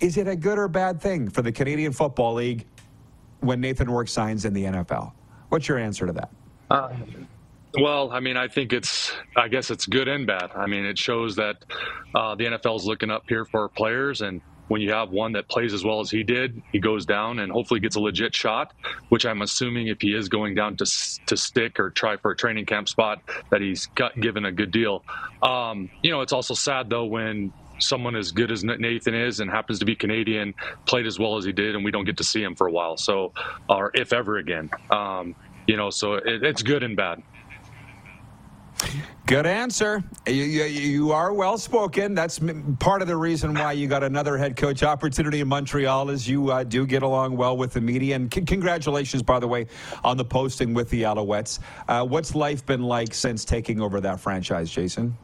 Is 0.00 0.16
it 0.16 0.28
a 0.28 0.36
good 0.36 0.58
or 0.58 0.68
bad 0.68 1.00
thing 1.00 1.28
for 1.28 1.42
the 1.42 1.52
Canadian 1.52 1.92
Football 1.92 2.34
League 2.34 2.66
when 3.40 3.60
Nathan 3.60 3.88
Rourke 3.88 4.08
signs 4.08 4.44
in 4.44 4.52
the 4.52 4.64
NFL? 4.64 5.12
What's 5.48 5.68
your 5.68 5.78
answer 5.78 6.06
to 6.06 6.12
that? 6.12 6.30
Uh, 6.70 6.92
well, 7.78 8.10
I 8.12 8.20
mean, 8.20 8.36
I 8.36 8.48
think 8.48 8.72
it's, 8.72 9.12
I 9.36 9.48
guess 9.48 9.70
it's 9.70 9.86
good 9.86 10.08
and 10.08 10.26
bad. 10.26 10.50
I 10.54 10.66
mean, 10.66 10.84
it 10.84 10.98
shows 10.98 11.36
that 11.36 11.64
uh, 12.14 12.34
the 12.34 12.44
NFL 12.44 12.76
is 12.76 12.84
looking 12.84 13.10
up 13.10 13.24
here 13.28 13.44
for 13.44 13.68
players. 13.68 14.20
And 14.20 14.40
when 14.74 14.80
you 14.80 14.90
have 14.90 15.10
one 15.10 15.30
that 15.34 15.48
plays 15.48 15.72
as 15.72 15.84
well 15.84 16.00
as 16.00 16.10
he 16.10 16.24
did, 16.24 16.60
he 16.72 16.80
goes 16.80 17.06
down 17.06 17.38
and 17.38 17.52
hopefully 17.52 17.78
gets 17.78 17.94
a 17.94 18.00
legit 18.00 18.34
shot, 18.34 18.72
which 19.08 19.24
I'm 19.24 19.40
assuming 19.40 19.86
if 19.86 20.00
he 20.00 20.16
is 20.16 20.28
going 20.28 20.56
down 20.56 20.76
to, 20.78 20.84
to 21.26 21.36
stick 21.36 21.78
or 21.78 21.90
try 21.90 22.16
for 22.16 22.32
a 22.32 22.36
training 22.36 22.66
camp 22.66 22.88
spot, 22.88 23.22
that 23.52 23.60
he's 23.60 23.86
got 23.94 24.18
given 24.18 24.46
a 24.46 24.50
good 24.50 24.72
deal. 24.72 25.04
Um, 25.44 25.90
you 26.02 26.10
know, 26.10 26.22
it's 26.22 26.32
also 26.32 26.54
sad 26.54 26.90
though 26.90 27.04
when 27.04 27.52
someone 27.78 28.16
as 28.16 28.32
good 28.32 28.50
as 28.50 28.64
Nathan 28.64 29.14
is 29.14 29.38
and 29.38 29.48
happens 29.48 29.78
to 29.78 29.84
be 29.84 29.94
Canadian 29.94 30.54
played 30.86 31.06
as 31.06 31.20
well 31.20 31.36
as 31.36 31.44
he 31.44 31.52
did, 31.52 31.76
and 31.76 31.84
we 31.84 31.92
don't 31.92 32.04
get 32.04 32.16
to 32.16 32.24
see 32.24 32.42
him 32.42 32.56
for 32.56 32.66
a 32.66 32.72
while. 32.72 32.96
So, 32.96 33.32
or 33.68 33.92
if 33.94 34.12
ever 34.12 34.38
again. 34.38 34.70
Um, 34.90 35.36
you 35.68 35.76
know, 35.76 35.90
so 35.90 36.14
it, 36.14 36.42
it's 36.42 36.64
good 36.64 36.82
and 36.82 36.96
bad. 36.96 37.22
Good 39.26 39.46
answer. 39.46 40.04
You, 40.26 40.34
you, 40.34 40.64
you, 40.64 41.12
are 41.12 41.32
well 41.32 41.56
spoken. 41.56 42.14
That's 42.14 42.40
part 42.78 43.00
of 43.00 43.08
the 43.08 43.16
reason 43.16 43.54
why 43.54 43.72
you 43.72 43.86
got 43.86 44.02
another 44.02 44.36
head 44.36 44.54
coach 44.54 44.82
opportunity 44.82 45.40
in 45.40 45.48
Montreal, 45.48 46.10
is 46.10 46.28
you 46.28 46.50
uh, 46.50 46.62
do 46.62 46.86
get 46.86 47.02
along 47.02 47.36
well 47.36 47.56
with 47.56 47.72
the 47.72 47.80
media. 47.80 48.16
And 48.16 48.32
c- 48.32 48.42
congratulations, 48.42 49.22
by 49.22 49.38
the 49.38 49.48
way, 49.48 49.66
on 50.02 50.18
the 50.18 50.24
posting 50.24 50.74
with 50.74 50.90
the 50.90 51.02
Alouettes. 51.02 51.58
Uh, 51.88 52.04
what's 52.04 52.34
life 52.34 52.66
been 52.66 52.82
like 52.82 53.14
since 53.14 53.46
taking 53.46 53.80
over 53.80 54.00
that 54.02 54.20
franchise, 54.20 54.70
Jason? 54.70 55.16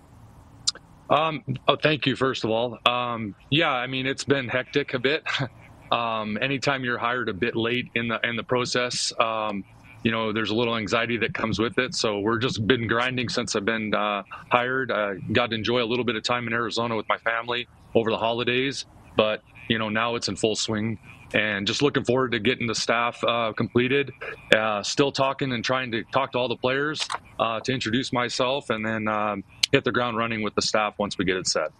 Um, 1.10 1.42
oh, 1.66 1.76
thank 1.76 2.06
you. 2.06 2.16
First 2.16 2.44
of 2.44 2.50
all, 2.50 2.78
um, 2.86 3.34
yeah, 3.50 3.70
I 3.70 3.86
mean 3.86 4.06
it's 4.06 4.24
been 4.24 4.48
hectic 4.48 4.94
a 4.94 4.98
bit. 4.98 5.24
um, 5.92 6.38
anytime 6.40 6.84
you're 6.84 6.98
hired 6.98 7.28
a 7.28 7.34
bit 7.34 7.56
late 7.56 7.90
in 7.96 8.08
the 8.08 8.20
in 8.26 8.36
the 8.36 8.44
process, 8.44 9.12
um, 9.18 9.64
you 10.02 10.10
know, 10.10 10.32
there's 10.32 10.50
a 10.50 10.54
little 10.54 10.76
anxiety 10.76 11.16
that 11.18 11.34
comes 11.34 11.58
with 11.58 11.78
it. 11.78 11.94
So 11.94 12.20
we're 12.20 12.38
just 12.38 12.66
been 12.66 12.86
grinding 12.86 13.28
since 13.28 13.54
I've 13.54 13.64
been 13.64 13.94
uh, 13.94 14.22
hired. 14.50 14.90
I 14.90 15.16
got 15.32 15.50
to 15.50 15.56
enjoy 15.56 15.82
a 15.82 15.84
little 15.84 16.04
bit 16.04 16.16
of 16.16 16.22
time 16.22 16.46
in 16.46 16.52
Arizona 16.52 16.96
with 16.96 17.08
my 17.08 17.18
family 17.18 17.68
over 17.94 18.10
the 18.10 18.18
holidays, 18.18 18.86
but 19.16 19.42
you 19.68 19.78
know, 19.78 19.88
now 19.88 20.14
it's 20.14 20.28
in 20.28 20.36
full 20.36 20.56
swing 20.56 20.98
and 21.32 21.66
just 21.66 21.82
looking 21.82 22.04
forward 22.04 22.32
to 22.32 22.40
getting 22.40 22.66
the 22.66 22.74
staff 22.74 23.22
uh, 23.24 23.52
completed. 23.56 24.10
Uh, 24.54 24.82
still 24.82 25.12
talking 25.12 25.52
and 25.52 25.64
trying 25.64 25.92
to 25.92 26.02
talk 26.04 26.32
to 26.32 26.38
all 26.38 26.48
the 26.48 26.56
players 26.56 27.06
uh, 27.38 27.60
to 27.60 27.72
introduce 27.72 28.12
myself 28.12 28.70
and 28.70 28.84
then 28.84 29.06
um, 29.06 29.44
hit 29.70 29.84
the 29.84 29.92
ground 29.92 30.16
running 30.16 30.42
with 30.42 30.54
the 30.54 30.62
staff 30.62 30.94
once 30.98 31.18
we 31.18 31.24
get 31.24 31.36
it 31.36 31.46
set. 31.46 31.70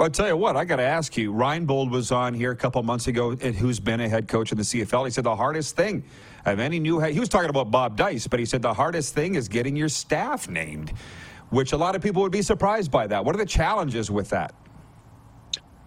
I'll 0.00 0.10
tell 0.10 0.26
you 0.26 0.36
what, 0.36 0.56
I 0.56 0.64
got 0.64 0.76
to 0.76 0.82
ask 0.82 1.16
you. 1.16 1.32
Reinebold 1.32 1.90
was 1.90 2.10
on 2.10 2.34
here 2.34 2.50
a 2.50 2.56
couple 2.56 2.82
months 2.82 3.06
ago, 3.06 3.36
and 3.40 3.54
who's 3.54 3.78
been 3.78 4.00
a 4.00 4.08
head 4.08 4.26
coach 4.26 4.50
in 4.50 4.58
the 4.58 4.64
CFL. 4.64 5.04
He 5.04 5.12
said 5.12 5.22
the 5.22 5.36
hardest 5.36 5.76
thing 5.76 6.02
of 6.46 6.60
any 6.60 6.78
new 6.78 7.00
he 7.00 7.20
was 7.20 7.28
talking 7.28 7.50
about 7.50 7.70
Bob 7.70 7.96
Dyce, 7.96 8.26
but 8.26 8.40
he 8.40 8.46
said 8.46 8.62
the 8.62 8.74
hardest 8.74 9.14
thing 9.14 9.34
is 9.34 9.48
getting 9.48 9.76
your 9.76 9.88
staff 9.88 10.48
named, 10.48 10.92
which 11.50 11.72
a 11.72 11.76
lot 11.76 11.94
of 11.96 12.02
people 12.02 12.22
would 12.22 12.32
be 12.32 12.42
surprised 12.42 12.90
by 12.90 13.06
that. 13.06 13.24
What 13.24 13.34
are 13.34 13.38
the 13.38 13.46
challenges 13.46 14.10
with 14.10 14.30
that? 14.30 14.54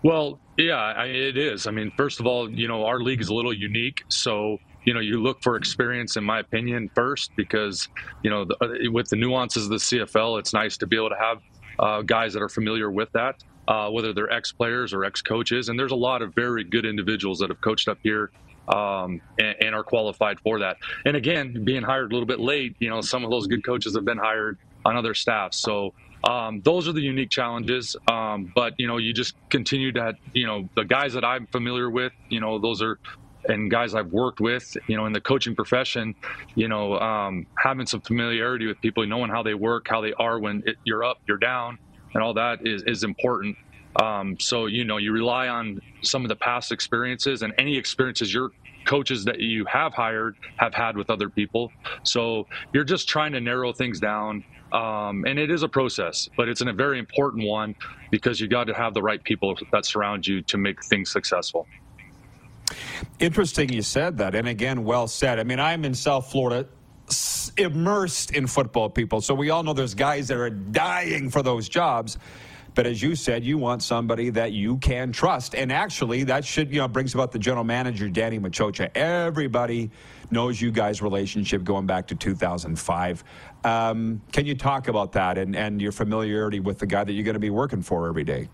Well, 0.04 0.40
yeah, 0.58 0.76
I, 0.76 1.06
it 1.06 1.38
is. 1.38 1.68
I 1.68 1.72
mean, 1.72 1.92
first 1.98 2.20
of 2.20 2.28
all, 2.28 2.50
you 2.50 2.68
know, 2.68 2.86
our 2.86 3.00
league 3.00 3.22
is 3.22 3.30
a 3.30 3.34
little 3.34 3.54
unique, 3.54 4.04
so 4.10 4.58
you 4.86 4.94
know 4.94 5.00
you 5.02 5.22
look 5.22 5.42
for 5.42 5.58
experience 5.58 6.16
in 6.16 6.24
my 6.24 6.40
opinion 6.40 6.90
first 6.96 7.32
because 7.36 7.90
you 8.24 8.30
know 8.30 8.46
the, 8.46 8.56
uh, 8.64 8.92
with 8.92 9.10
the 9.10 9.18
nuances 9.18 9.66
of 9.66 9.70
the 9.70 9.76
cfl 9.76 10.40
it's 10.40 10.54
nice 10.54 10.78
to 10.78 10.88
be 10.88 10.96
able 10.96 11.10
to 11.10 11.18
have 11.20 11.40
uh, 11.80 12.02
guys 12.04 12.32
that 12.32 12.42
are 12.42 12.48
familiar 12.48 12.90
with 12.90 13.12
that 13.12 13.44
uh, 13.68 13.90
whether 13.90 14.14
they're 14.14 14.32
ex 14.32 14.52
players 14.52 14.94
or 14.94 15.04
ex 15.04 15.22
coaches. 15.22 15.70
And 15.70 15.80
there's 15.80 15.92
a 15.92 15.96
lot 15.96 16.22
of 16.22 16.34
very 16.34 16.64
good 16.64 16.86
individuals 16.86 17.40
that 17.40 17.50
have 17.50 17.62
coached 17.62 17.88
up 17.88 17.98
here 18.02 18.32
um, 18.68 19.22
and, 19.40 19.56
and, 19.62 19.76
are 19.76 19.84
qualified 19.84 20.40
for 20.40 20.60
that. 20.60 20.78
And 21.06 21.16
again, 21.16 21.64
being 21.64 21.84
hired 21.84 22.12
a 22.12 22.16
little 22.16 22.28
bit 22.28 22.40
late, 22.40 22.76
you 22.80 22.90
know, 22.90 23.02
some 23.02 23.24
of 23.24 23.32
those 23.32 23.48
good 23.48 23.66
coaches 23.66 23.96
have 23.96 24.06
been 24.06 24.18
hired 24.18 24.58
on 24.86 24.98
other 24.98 25.14
staffs. 25.14 25.58
So 25.58 25.94
um, 26.24 26.62
those 26.62 26.88
are 26.88 26.92
the 26.92 27.02
unique 27.02 27.30
challenges. 27.30 27.96
Um, 28.10 28.52
but, 28.54 28.74
you 28.78 28.88
know, 28.88 28.98
you 28.98 29.14
just 29.14 29.36
continue 29.50 29.92
to, 29.94 30.16
you 30.34 30.48
know, 30.48 30.68
the 30.76 30.84
guys 30.84 31.14
that 31.14 31.24
I'm 31.24 31.48
familiar 31.48 31.90
with, 31.90 32.14
you 32.30 32.40
know, 32.40 32.60
those 32.60 32.82
are 32.82 33.00
and 33.50 33.72
guys 33.72 33.96
I've 33.96 34.12
worked 34.12 34.40
with, 34.40 34.76
you 34.88 34.98
know, 34.98 35.06
in 35.06 35.14
the 35.14 35.22
coaching 35.22 35.56
profession, 35.56 36.16
you 36.56 36.68
know, 36.68 37.00
um, 37.00 37.46
having 37.58 37.86
some 37.86 38.02
familiarity 38.02 38.68
with 38.68 38.82
people, 38.82 39.06
knowing 39.06 39.30
how 39.30 39.44
they 39.44 39.54
work, 39.54 39.88
how 39.88 40.02
they 40.02 40.14
are 40.14 40.40
when 40.40 40.64
it, 40.66 40.76
you're 40.84 41.04
up, 41.04 41.20
you're 41.28 41.38
down, 41.38 41.78
and 42.14 42.24
all 42.24 42.34
that 42.34 42.66
is, 42.66 42.84
is 42.84 43.04
important. 43.04 43.56
Um, 44.02 44.40
so, 44.40 44.68
you 44.68 44.84
know, 44.84 44.98
you 44.98 45.12
rely 45.12 45.48
on 45.48 45.82
some 46.02 46.24
of 46.24 46.30
the 46.30 46.36
past 46.36 46.72
experiences 46.72 47.42
and 47.42 47.54
any 47.58 47.78
experiences 47.78 48.34
your 48.34 48.52
coaches 48.86 49.26
that 49.26 49.40
you 49.40 49.66
have 49.66 49.94
hired 49.94 50.36
have 50.58 50.74
had 50.74 50.96
with 50.96 51.10
other 51.10 51.30
people. 51.30 51.72
So 52.04 52.48
you're 52.74 52.84
just 52.84 53.08
trying 53.08 53.34
to 53.34 53.42
narrow 53.42 53.74
things 53.74 54.00
down. 54.00 54.44
Um, 54.72 55.26
and 55.26 55.40
it 55.40 55.50
is 55.50 55.64
a 55.64 55.68
process, 55.68 56.30
but 56.36 56.50
it's 56.50 56.62
a 56.62 56.74
very 56.74 57.00
important 57.00 57.48
one 57.48 57.76
because 58.12 58.40
you 58.40 58.48
got 58.48 58.66
to 58.66 58.74
have 58.74 58.94
the 58.94 59.02
right 59.02 59.24
people 59.24 59.58
that 59.72 59.86
surround 59.86 60.28
you 60.28 60.42
to 60.44 60.58
make 60.58 60.84
things 60.84 61.10
successful. 61.10 61.68
Interesting 63.20 63.72
you 63.72 63.82
said 63.82 64.18
that. 64.18 64.36
And 64.36 64.48
again, 64.48 64.84
well 64.84 65.08
said. 65.08 65.40
I 65.40 65.44
mean, 65.44 65.60
I'm 65.60 65.86
in 65.86 65.94
South 65.94 66.30
Florida 66.32 66.68
immersed 67.58 68.32
in 68.32 68.48
football, 68.48 68.90
people. 68.90 69.22
So 69.22 69.34
we 69.34 69.50
all 69.50 69.64
know 69.64 69.74
there's 69.74 69.96
guys 69.96 70.28
that 70.28 70.38
are 70.38 70.50
dying 70.50 71.30
for 71.30 71.42
those 71.42 71.70
jobs. 71.70 72.18
But 72.78 72.86
as 72.86 73.02
you 73.02 73.16
said, 73.16 73.44
you 73.44 73.58
want 73.58 73.82
somebody 73.82 74.30
that 74.30 74.52
you 74.52 74.78
can 74.78 75.12
trust. 75.12 75.56
And 75.56 75.72
actually, 75.72 76.26
that 76.26 76.46
should, 76.46 76.72
you 76.72 76.78
know, 76.78 76.88
brings 76.88 77.16
about 77.16 77.32
the 77.32 77.40
general 77.40 77.64
manager, 77.64 78.08
Danny 78.08 78.38
Maciocia. 78.38 78.92
Everybody 78.94 79.90
knows 80.30 80.62
you 80.62 80.70
guys' 80.70 81.02
relationship 81.02 81.64
going 81.64 81.88
back 81.88 82.06
to 82.10 82.16
2005. 82.16 83.24
Um, 83.64 84.22
can 84.32 84.46
you 84.46 84.54
talk 84.54 84.90
about 84.90 85.14
that 85.14 85.40
and, 85.40 85.56
and 85.56 85.82
your 85.82 85.92
familiarity 85.92 86.60
with 86.60 86.78
the 86.78 86.86
guy 86.86 87.04
that 87.04 87.14
you're 87.14 87.24
going 87.24 87.34
to 87.34 87.40
be 87.40 87.50
working 87.50 87.82
for 87.82 88.08
every 88.08 88.24
day? 88.24 88.48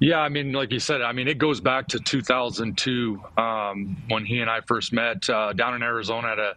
Yeah, 0.00 0.18
I 0.18 0.28
mean, 0.28 0.50
like 0.50 0.72
you 0.72 0.80
said, 0.80 1.00
I 1.00 1.12
mean, 1.12 1.28
it 1.28 1.38
goes 1.38 1.60
back 1.60 1.86
to 1.88 2.00
2002 2.00 3.22
um, 3.38 3.96
when 4.08 4.26
he 4.26 4.40
and 4.40 4.50
I 4.50 4.62
first 4.62 4.92
met 4.92 5.30
uh, 5.30 5.52
down 5.52 5.74
in 5.74 5.84
Arizona 5.84 6.26
at 6.32 6.38
a, 6.40 6.54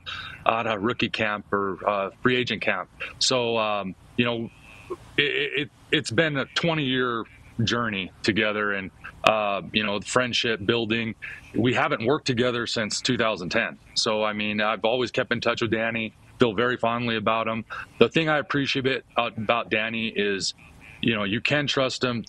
at 0.48 0.66
a 0.66 0.80
rookie 0.80 1.10
camp 1.10 1.46
or 1.54 1.78
uh, 1.88 2.10
free 2.24 2.38
agent 2.38 2.64
camp. 2.64 2.90
So, 3.20 3.56
um, 3.60 3.94
you 4.18 4.26
know, 4.26 4.50
it, 5.18 5.70
it, 5.92 5.98
has 5.98 6.12
been 6.12 6.38
a 6.38 6.46
20 6.46 6.84
year 6.84 7.24
journey 7.64 8.12
together 8.24 8.74
and, 8.74 8.92
uh, 9.24 9.62
you 9.74 9.84
know, 9.84 10.00
friendship 10.02 10.66
building. 10.66 11.16
We 11.56 11.74
haven't 11.74 12.06
worked 12.06 12.28
together 12.28 12.68
since 12.68 13.02
2010. 13.02 13.78
So, 13.96 14.24
I 14.24 14.34
mean, 14.34 14.62
I've 14.62 14.86
always 14.86 15.12
kept 15.12 15.32
in 15.32 15.42
touch 15.42 15.62
with 15.62 15.72
Danny, 15.72 16.14
feel 16.40 16.54
very 16.54 16.78
fondly 16.78 17.18
about 17.18 17.48
him. 17.48 17.66
The 18.00 18.10
thing 18.10 18.30
I 18.30 18.38
appreciate 18.38 19.04
about 19.16 19.70
Danny 19.70 20.10
is, 20.10 20.54
you 21.02 21.16
know, 21.16 21.24
you 21.24 21.42
can 21.42 21.68
trust 21.68 22.04
him. 22.04 22.26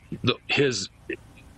His 0.49 0.89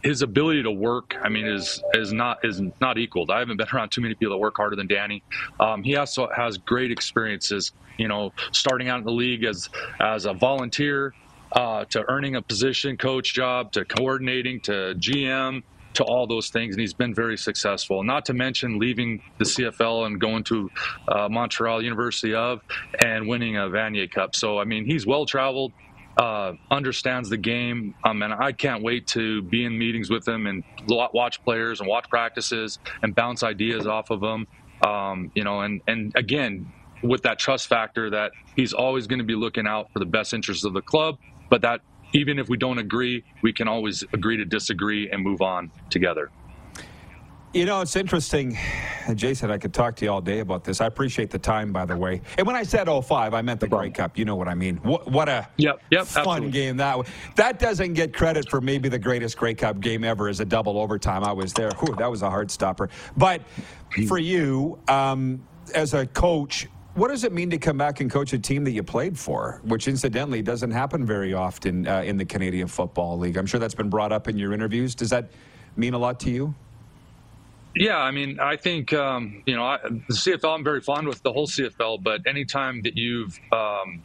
his 0.02 0.22
ability 0.22 0.62
to 0.62 0.70
work, 0.70 1.14
I 1.22 1.28
mean, 1.28 1.46
is 1.46 1.82
is 1.94 2.12
not 2.12 2.44
is 2.44 2.60
not 2.80 2.98
equaled. 2.98 3.30
I 3.30 3.38
haven't 3.38 3.56
been 3.56 3.68
around 3.74 3.90
too 3.90 4.00
many 4.00 4.14
people 4.14 4.34
that 4.34 4.38
work 4.38 4.56
harder 4.56 4.76
than 4.76 4.86
Danny. 4.86 5.22
Um, 5.58 5.82
he 5.82 5.96
also 5.96 6.28
has 6.34 6.58
great 6.58 6.90
experiences. 6.90 7.72
You 7.98 8.08
know, 8.08 8.32
starting 8.52 8.88
out 8.88 9.00
in 9.00 9.04
the 9.04 9.12
league 9.12 9.44
as 9.44 9.68
as 10.00 10.24
a 10.26 10.32
volunteer, 10.32 11.14
uh, 11.52 11.84
to 11.86 12.04
earning 12.08 12.36
a 12.36 12.42
position 12.42 12.96
coach 12.96 13.34
job, 13.34 13.72
to 13.72 13.84
coordinating, 13.84 14.60
to 14.62 14.94
GM, 14.96 15.62
to 15.94 16.04
all 16.04 16.26
those 16.26 16.50
things, 16.50 16.74
and 16.74 16.80
he's 16.80 16.94
been 16.94 17.14
very 17.14 17.36
successful. 17.36 18.02
Not 18.02 18.24
to 18.26 18.34
mention 18.34 18.78
leaving 18.78 19.22
the 19.38 19.44
CFL 19.44 20.06
and 20.06 20.20
going 20.20 20.44
to 20.44 20.70
uh, 21.08 21.28
Montreal 21.28 21.82
University 21.82 22.34
of 22.34 22.62
and 23.04 23.28
winning 23.28 23.56
a 23.56 23.62
Vanier 23.62 24.10
Cup. 24.10 24.34
So 24.34 24.58
I 24.58 24.64
mean, 24.64 24.84
he's 24.84 25.06
well 25.06 25.26
traveled 25.26 25.72
uh, 26.20 26.52
understands 26.70 27.30
the 27.30 27.38
game. 27.38 27.94
Um, 28.04 28.22
and 28.22 28.34
I 28.34 28.52
can't 28.52 28.82
wait 28.82 29.06
to 29.08 29.40
be 29.40 29.64
in 29.64 29.78
meetings 29.78 30.10
with 30.10 30.28
him 30.28 30.46
and 30.46 30.62
watch 30.86 31.42
players 31.42 31.80
and 31.80 31.88
watch 31.88 32.10
practices 32.10 32.78
and 33.02 33.14
bounce 33.14 33.42
ideas 33.42 33.86
off 33.86 34.10
of 34.10 34.20
them. 34.20 34.46
Um, 34.86 35.32
you 35.34 35.44
know, 35.44 35.62
and, 35.62 35.80
and 35.86 36.12
again, 36.14 36.70
with 37.02 37.22
that 37.22 37.38
trust 37.38 37.68
factor 37.68 38.10
that 38.10 38.32
he's 38.54 38.74
always 38.74 39.06
going 39.06 39.20
to 39.20 39.24
be 39.24 39.34
looking 39.34 39.66
out 39.66 39.90
for 39.92 39.98
the 39.98 40.04
best 40.06 40.34
interests 40.34 40.64
of 40.64 40.74
the 40.74 40.82
club, 40.82 41.16
but 41.48 41.62
that 41.62 41.80
even 42.12 42.38
if 42.38 42.50
we 42.50 42.58
don't 42.58 42.78
agree, 42.78 43.24
we 43.42 43.52
can 43.54 43.66
always 43.66 44.04
agree 44.12 44.36
to 44.36 44.44
disagree 44.44 45.10
and 45.10 45.22
move 45.22 45.40
on 45.40 45.70
together. 45.88 46.30
You 47.52 47.64
know, 47.64 47.80
it's 47.80 47.96
interesting. 47.96 48.56
Jason, 49.16 49.50
I 49.50 49.58
could 49.58 49.74
talk 49.74 49.96
to 49.96 50.04
you 50.04 50.12
all 50.12 50.20
day 50.20 50.38
about 50.38 50.62
this. 50.62 50.80
I 50.80 50.86
appreciate 50.86 51.30
the 51.30 51.38
time, 51.38 51.72
by 51.72 51.84
the 51.84 51.96
way. 51.96 52.22
And 52.38 52.46
when 52.46 52.54
I 52.54 52.62
said 52.62 52.88
05, 52.88 53.34
I 53.34 53.42
meant 53.42 53.58
the 53.58 53.66
Grey 53.66 53.90
Cup. 53.90 54.16
You 54.16 54.24
know 54.24 54.36
what 54.36 54.46
I 54.46 54.54
mean. 54.54 54.76
What, 54.76 55.10
what 55.10 55.28
a 55.28 55.48
yep, 55.56 55.80
yep, 55.90 56.06
fun 56.06 56.20
absolutely. 56.20 56.50
game 56.52 56.76
that 56.76 56.96
was. 56.96 57.08
That 57.34 57.58
doesn't 57.58 57.94
get 57.94 58.14
credit 58.14 58.48
for 58.48 58.60
maybe 58.60 58.88
the 58.88 59.00
greatest 59.00 59.36
Grey 59.36 59.54
Cup 59.54 59.80
game 59.80 60.04
ever 60.04 60.28
as 60.28 60.38
a 60.38 60.44
double 60.44 60.78
overtime. 60.78 61.24
I 61.24 61.32
was 61.32 61.52
there. 61.52 61.70
Whew, 61.80 61.96
that 61.96 62.08
was 62.08 62.22
a 62.22 62.30
hard 62.30 62.52
stopper. 62.52 62.88
But 63.16 63.42
for 64.06 64.18
you, 64.18 64.78
um, 64.86 65.44
as 65.74 65.92
a 65.92 66.06
coach, 66.06 66.68
what 66.94 67.08
does 67.08 67.24
it 67.24 67.32
mean 67.32 67.50
to 67.50 67.58
come 67.58 67.76
back 67.76 68.00
and 68.00 68.08
coach 68.08 68.32
a 68.32 68.38
team 68.38 68.62
that 68.62 68.72
you 68.72 68.84
played 68.84 69.18
for, 69.18 69.60
which 69.64 69.88
incidentally 69.88 70.40
doesn't 70.40 70.70
happen 70.70 71.04
very 71.04 71.34
often 71.34 71.88
uh, 71.88 72.02
in 72.02 72.16
the 72.16 72.24
Canadian 72.24 72.68
Football 72.68 73.18
League? 73.18 73.36
I'm 73.36 73.46
sure 73.46 73.58
that's 73.58 73.74
been 73.74 73.90
brought 73.90 74.12
up 74.12 74.28
in 74.28 74.38
your 74.38 74.52
interviews. 74.52 74.94
Does 74.94 75.10
that 75.10 75.32
mean 75.74 75.94
a 75.94 75.98
lot 75.98 76.20
to 76.20 76.30
you? 76.30 76.54
Yeah, 77.74 77.98
I 77.98 78.10
mean, 78.10 78.40
I 78.40 78.56
think 78.56 78.92
um, 78.92 79.42
you 79.46 79.54
know 79.54 79.64
I, 79.64 79.78
the 79.82 80.14
CFL. 80.14 80.54
I'm 80.54 80.64
very 80.64 80.80
fond 80.80 81.06
with 81.06 81.22
the 81.22 81.32
whole 81.32 81.46
CFL, 81.46 82.02
but 82.02 82.26
anytime 82.26 82.82
that 82.82 82.96
you've 82.96 83.38
um, 83.52 84.02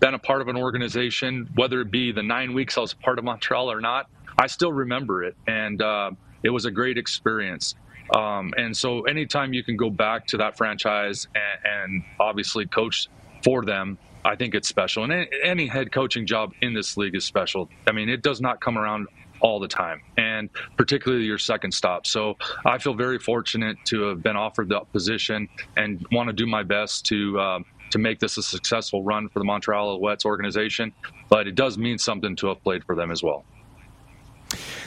been 0.00 0.14
a 0.14 0.18
part 0.18 0.40
of 0.42 0.48
an 0.48 0.56
organization, 0.56 1.48
whether 1.54 1.80
it 1.80 1.90
be 1.90 2.12
the 2.12 2.22
nine 2.22 2.54
weeks 2.54 2.76
I 2.76 2.80
was 2.80 2.92
part 2.92 3.18
of 3.18 3.24
Montreal 3.24 3.70
or 3.70 3.80
not, 3.80 4.10
I 4.36 4.48
still 4.48 4.72
remember 4.72 5.22
it, 5.22 5.36
and 5.46 5.80
uh, 5.80 6.10
it 6.42 6.50
was 6.50 6.64
a 6.64 6.70
great 6.72 6.98
experience. 6.98 7.76
Um, 8.14 8.52
and 8.56 8.76
so, 8.76 9.02
anytime 9.02 9.52
you 9.52 9.62
can 9.62 9.76
go 9.76 9.90
back 9.90 10.26
to 10.28 10.36
that 10.38 10.56
franchise 10.56 11.28
and, 11.34 11.64
and 11.64 12.04
obviously 12.18 12.66
coach 12.66 13.08
for 13.44 13.64
them, 13.64 13.96
I 14.24 14.36
think 14.36 14.54
it's 14.54 14.68
special. 14.68 15.04
And 15.04 15.12
any, 15.12 15.28
any 15.42 15.66
head 15.66 15.92
coaching 15.92 16.26
job 16.26 16.52
in 16.62 16.74
this 16.74 16.96
league 16.96 17.14
is 17.14 17.24
special. 17.24 17.70
I 17.86 17.92
mean, 17.92 18.08
it 18.08 18.22
does 18.22 18.40
not 18.40 18.60
come 18.60 18.76
around 18.76 19.06
all 19.44 19.60
the 19.60 19.68
time, 19.68 20.00
and 20.16 20.48
particularly 20.78 21.24
your 21.24 21.38
second 21.38 21.70
stop. 21.70 22.06
So 22.06 22.34
I 22.64 22.78
feel 22.78 22.94
very 22.94 23.18
fortunate 23.18 23.76
to 23.84 24.00
have 24.04 24.22
been 24.22 24.36
offered 24.36 24.70
that 24.70 24.90
position 24.90 25.48
and 25.76 26.04
want 26.10 26.28
to 26.28 26.32
do 26.32 26.46
my 26.46 26.64
best 26.64 27.06
to. 27.06 27.38
Um, 27.38 27.64
to 27.90 27.98
make 27.98 28.18
this 28.18 28.38
a 28.38 28.42
successful 28.42 29.04
run 29.04 29.28
for 29.28 29.38
the 29.38 29.44
Montreal 29.44 30.00
Alouettes 30.00 30.24
organization, 30.24 30.92
but 31.28 31.46
it 31.46 31.54
does 31.54 31.78
mean 31.78 31.96
something 31.96 32.34
to 32.36 32.48
have 32.48 32.60
played 32.64 32.82
for 32.82 32.96
them 32.96 33.12
as 33.12 33.22
well. 33.22 33.44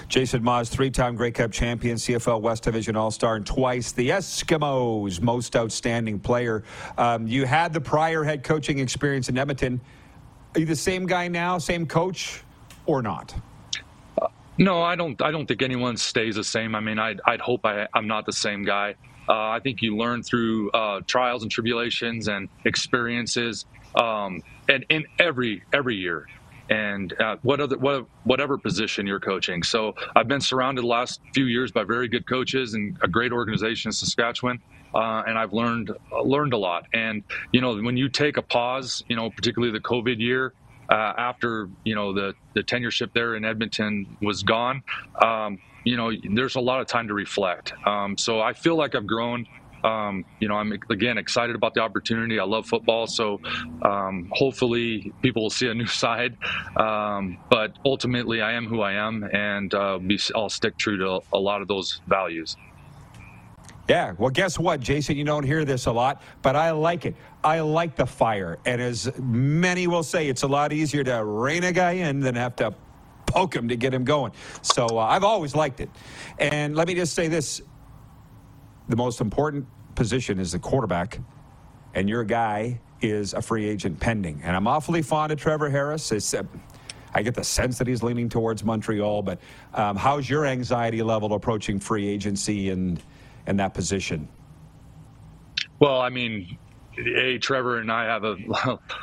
Jason 0.10 0.44
Maas, 0.44 0.68
three 0.68 0.90
time 0.90 1.16
Grey 1.16 1.32
Cup 1.32 1.52
champion, 1.52 1.96
CFL 1.96 2.42
West 2.42 2.64
Division 2.64 2.98
All 2.98 3.12
Star, 3.12 3.38
and 3.38 3.46
twice 3.46 3.94
the 3.94 4.10
Eskimos' 4.10 5.22
most 5.22 5.56
outstanding 5.56 6.20
player. 6.20 6.64
Um, 6.98 7.28
you 7.28 7.46
had 7.46 7.72
the 7.72 7.80
prior 7.80 8.26
head 8.26 8.44
coaching 8.44 8.80
experience 8.80 9.30
in 9.30 9.38
Edmonton. 9.38 9.80
Are 10.56 10.60
you 10.60 10.66
the 10.66 10.76
same 10.76 11.06
guy 11.06 11.30
now, 11.30 11.58
same 11.60 11.86
coach, 11.86 12.44
or 12.88 13.02
not? 13.02 13.34
No, 14.58 14.82
I 14.82 14.96
don't. 14.96 15.22
I 15.22 15.32
don't 15.32 15.46
think 15.46 15.62
anyone 15.62 15.98
stays 15.98 16.36
the 16.36 16.44
same. 16.44 16.74
I 16.76 16.80
mean, 16.80 16.98
I'd, 17.00 17.22
I'd 17.26 17.42
hope 17.42 17.66
I, 17.66 17.88
I'm 17.94 18.08
not 18.08 18.26
the 18.26 18.34
same 18.34 18.64
guy. 18.64 18.96
Uh, 19.30 19.50
I 19.50 19.60
think 19.60 19.82
you 19.82 19.96
learn 19.98 20.24
through 20.24 20.72
uh, 20.72 21.02
trials 21.06 21.44
and 21.44 21.52
tribulations 21.52 22.28
and 22.28 22.50
experiences, 22.66 23.66
um, 23.96 24.42
and 24.68 24.86
in 24.90 25.06
every 25.20 25.64
every 25.74 25.96
year, 25.96 26.28
and 26.70 27.14
uh, 27.22 27.36
what 27.44 27.60
other 27.60 27.78
what, 27.78 28.08
whatever 28.24 28.58
position 28.58 29.06
you're 29.06 29.20
coaching. 29.20 29.62
So 29.62 29.94
I've 30.16 30.28
been 30.28 30.42
surrounded 30.42 30.84
the 30.84 30.88
last 30.88 31.22
few 31.34 31.46
years 31.46 31.72
by 31.72 31.84
very 31.84 32.08
good 32.08 32.28
coaches 32.28 32.74
and 32.74 32.98
a 33.02 33.08
great 33.08 33.32
organization 33.32 33.90
in 33.90 33.94
Saskatchewan. 33.94 34.60
Uh, 34.96 35.22
and 35.28 35.38
I've 35.38 35.54
learned 35.54 35.92
learned 36.24 36.54
a 36.54 36.58
lot. 36.58 36.88
And 36.94 37.24
you 37.52 37.62
know, 37.62 37.76
when 37.76 37.98
you 37.98 38.10
take 38.10 38.38
a 38.38 38.42
pause, 38.42 39.04
you 39.08 39.16
know, 39.16 39.30
particularly 39.30 39.72
the 39.72 39.84
COVID 39.84 40.18
year, 40.20 40.54
uh, 40.90 41.14
after 41.18 41.70
you 41.84 41.96
know 41.96 42.14
the 42.14 42.34
the 42.54 42.64
tenureship 42.64 43.14
there 43.14 43.36
in 43.36 43.46
Edmonton 43.46 44.18
was 44.22 44.44
gone, 44.44 44.84
um, 45.22 45.60
you 45.84 45.96
know, 45.98 46.12
there's 46.34 46.56
a 46.56 46.62
lot 46.62 46.82
of 46.82 46.88
time 46.88 47.08
to 47.08 47.14
reflect. 47.14 47.74
Um, 47.86 48.18
so 48.18 48.42
I 48.42 48.54
feel 48.54 48.76
like 48.76 48.96
I've 48.96 49.08
grown. 49.08 49.48
Um, 49.84 50.26
you 50.40 50.50
know, 50.50 50.56
I'm 50.56 50.74
again 50.90 51.18
excited 51.18 51.56
about 51.56 51.74
the 51.74 51.82
opportunity. 51.82 52.40
I 52.40 52.44
love 52.44 52.66
football, 52.66 53.08
so 53.08 53.40
um, 53.84 54.30
hopefully 54.34 55.14
people 55.22 55.44
will 55.44 55.50
see 55.50 55.68
a 55.68 55.74
new 55.74 55.86
side. 56.04 56.38
Um, 56.76 57.38
but 57.50 57.74
ultimately, 57.86 58.42
I 58.42 58.54
am 58.54 58.66
who 58.66 58.82
I 58.82 58.94
am, 58.94 59.24
and 59.24 59.74
uh, 59.74 60.00
I'll 60.36 60.50
stick 60.50 60.78
true 60.78 60.98
to 60.98 61.22
a 61.32 61.40
lot 61.40 61.62
of 61.62 61.68
those 61.70 62.02
values. 62.08 62.58
Yeah, 63.88 64.14
well, 64.18 64.30
guess 64.30 64.60
what, 64.60 64.82
Jason? 64.82 65.16
You 65.16 65.24
don't 65.24 65.44
hear 65.46 65.64
this 65.64 65.86
a 65.86 65.92
lot, 65.92 66.22
but 66.42 66.58
I 66.58 66.72
like 66.72 67.06
it. 67.06 67.16
I 67.44 67.62
like 67.62 67.96
the 67.96 68.06
fire. 68.06 68.58
And 68.66 68.82
as 68.82 69.10
many 69.18 69.88
will 69.88 70.04
say, 70.04 70.28
it's 70.28 70.44
a 70.44 70.48
lot 70.48 70.74
easier 70.74 71.04
to 71.06 71.24
rein 71.24 71.64
a 71.64 71.72
guy 71.72 71.92
in 71.92 72.20
than 72.20 72.36
have 72.36 72.58
to 72.58 72.76
poke 73.26 73.56
him 73.56 73.70
to 73.70 73.78
get 73.78 73.94
him 73.94 74.04
going. 74.04 74.34
So 74.62 74.86
uh, 74.86 74.98
I've 74.98 75.24
always 75.24 75.56
liked 75.56 75.80
it. 75.80 75.90
And 76.38 76.76
let 76.76 76.88
me 76.88 76.96
just 76.96 77.14
say 77.14 77.30
this 77.30 77.62
the 78.90 78.96
most 78.98 79.22
important 79.22 79.66
position 79.96 80.40
is 80.40 80.52
the 80.52 80.60
quarterback, 80.60 81.20
and 81.94 82.10
your 82.10 82.24
guy 82.24 82.80
is 83.02 83.34
a 83.34 83.42
free 83.42 83.68
agent 83.68 84.00
pending. 84.00 84.42
And 84.44 84.56
I'm 84.56 84.68
awfully 84.68 85.02
fond 85.02 85.32
of 85.32 85.40
Trevor 85.40 85.70
Harris. 85.70 86.12
It's, 86.12 86.34
uh, 86.34 86.44
I 87.14 87.22
get 87.22 87.36
the 87.36 87.44
sense 87.44 87.78
that 87.78 87.88
he's 87.88 88.04
leaning 88.04 88.28
towards 88.28 88.64
Montreal, 88.64 89.22
but 89.24 89.40
um, 89.74 89.96
how's 89.96 90.30
your 90.30 90.46
anxiety 90.46 91.02
level 91.04 91.34
approaching 91.34 91.80
free 91.80 92.08
agency 92.08 92.70
and, 92.70 93.02
and 93.48 93.60
that 93.60 93.74
position? 93.74 94.28
Well, 95.80 96.00
I 96.02 96.10
mean, 96.10 96.58
a 96.98 97.38
Trevor 97.40 97.80
and 97.80 97.92
I 97.92 98.06
have 98.06 98.24
a 98.24 98.36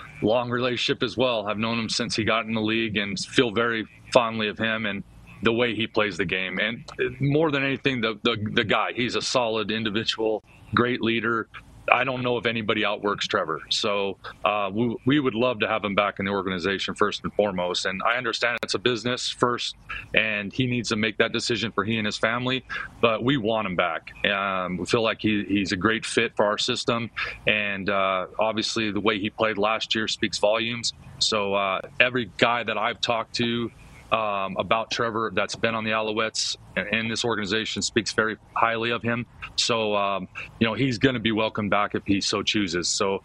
long 0.22 0.50
relationship 0.50 1.02
as 1.02 1.16
well. 1.16 1.46
I've 1.48 1.58
known 1.58 1.78
him 1.78 1.88
since 1.88 2.14
he 2.14 2.24
got 2.24 2.46
in 2.46 2.54
the 2.54 2.60
league 2.60 2.96
and 2.96 3.18
feel 3.18 3.50
very 3.50 3.86
fondly 4.12 4.48
of 4.48 4.58
him 4.58 4.86
and 4.86 5.02
the 5.42 5.52
way 5.52 5.74
he 5.74 5.86
plays 5.86 6.16
the 6.16 6.24
game. 6.24 6.58
And 6.58 6.84
more 7.20 7.50
than 7.50 7.64
anything, 7.64 8.00
the 8.00 8.18
the, 8.22 8.36
the 8.52 8.64
guy. 8.64 8.92
He's 8.94 9.16
a 9.16 9.22
solid 9.22 9.70
individual, 9.70 10.42
great 10.74 11.00
leader. 11.00 11.48
I 11.92 12.04
don't 12.04 12.22
know 12.22 12.36
if 12.38 12.46
anybody 12.46 12.84
outworks 12.84 13.26
Trevor. 13.26 13.60
So 13.70 14.18
uh, 14.44 14.70
we, 14.72 14.96
we 15.06 15.20
would 15.20 15.34
love 15.34 15.60
to 15.60 15.68
have 15.68 15.84
him 15.84 15.94
back 15.94 16.18
in 16.18 16.24
the 16.24 16.32
organization 16.32 16.94
first 16.94 17.22
and 17.24 17.32
foremost. 17.34 17.86
And 17.86 18.02
I 18.02 18.16
understand 18.16 18.58
it's 18.62 18.74
a 18.74 18.78
business 18.78 19.28
first, 19.28 19.76
and 20.14 20.52
he 20.52 20.66
needs 20.66 20.88
to 20.90 20.96
make 20.96 21.18
that 21.18 21.32
decision 21.32 21.72
for 21.72 21.84
he 21.84 21.96
and 21.96 22.06
his 22.06 22.18
family. 22.18 22.64
But 23.00 23.22
we 23.22 23.36
want 23.36 23.66
him 23.66 23.76
back. 23.76 24.12
Um, 24.26 24.78
we 24.78 24.86
feel 24.86 25.02
like 25.02 25.18
he, 25.20 25.44
he's 25.46 25.72
a 25.72 25.76
great 25.76 26.06
fit 26.06 26.32
for 26.36 26.46
our 26.46 26.58
system, 26.58 27.10
and 27.46 27.88
uh, 27.90 28.26
obviously 28.38 28.90
the 28.90 29.00
way 29.00 29.18
he 29.18 29.30
played 29.30 29.58
last 29.58 29.94
year 29.94 30.08
speaks 30.08 30.38
volumes. 30.38 30.92
So 31.18 31.54
uh, 31.54 31.80
every 32.00 32.30
guy 32.38 32.64
that 32.64 32.76
I've 32.76 33.00
talked 33.00 33.34
to 33.36 33.70
um, 34.14 34.56
about 34.58 34.92
Trevor 34.92 35.32
that's 35.34 35.56
been 35.56 35.74
on 35.74 35.82
the 35.82 35.90
Alouettes 35.90 36.56
and 36.76 37.10
this 37.10 37.24
organization 37.24 37.82
speaks 37.82 38.12
very 38.12 38.36
highly 38.54 38.90
of 38.90 39.02
him. 39.02 39.26
So, 39.56 39.96
um, 39.96 40.28
you 40.60 40.66
know, 40.68 40.74
he's 40.74 40.98
going 40.98 41.14
to 41.14 41.20
be 41.20 41.32
welcome 41.32 41.68
back 41.68 41.96
if 41.96 42.04
he 42.06 42.20
so 42.20 42.42
chooses. 42.42 42.88
So, 42.88 43.22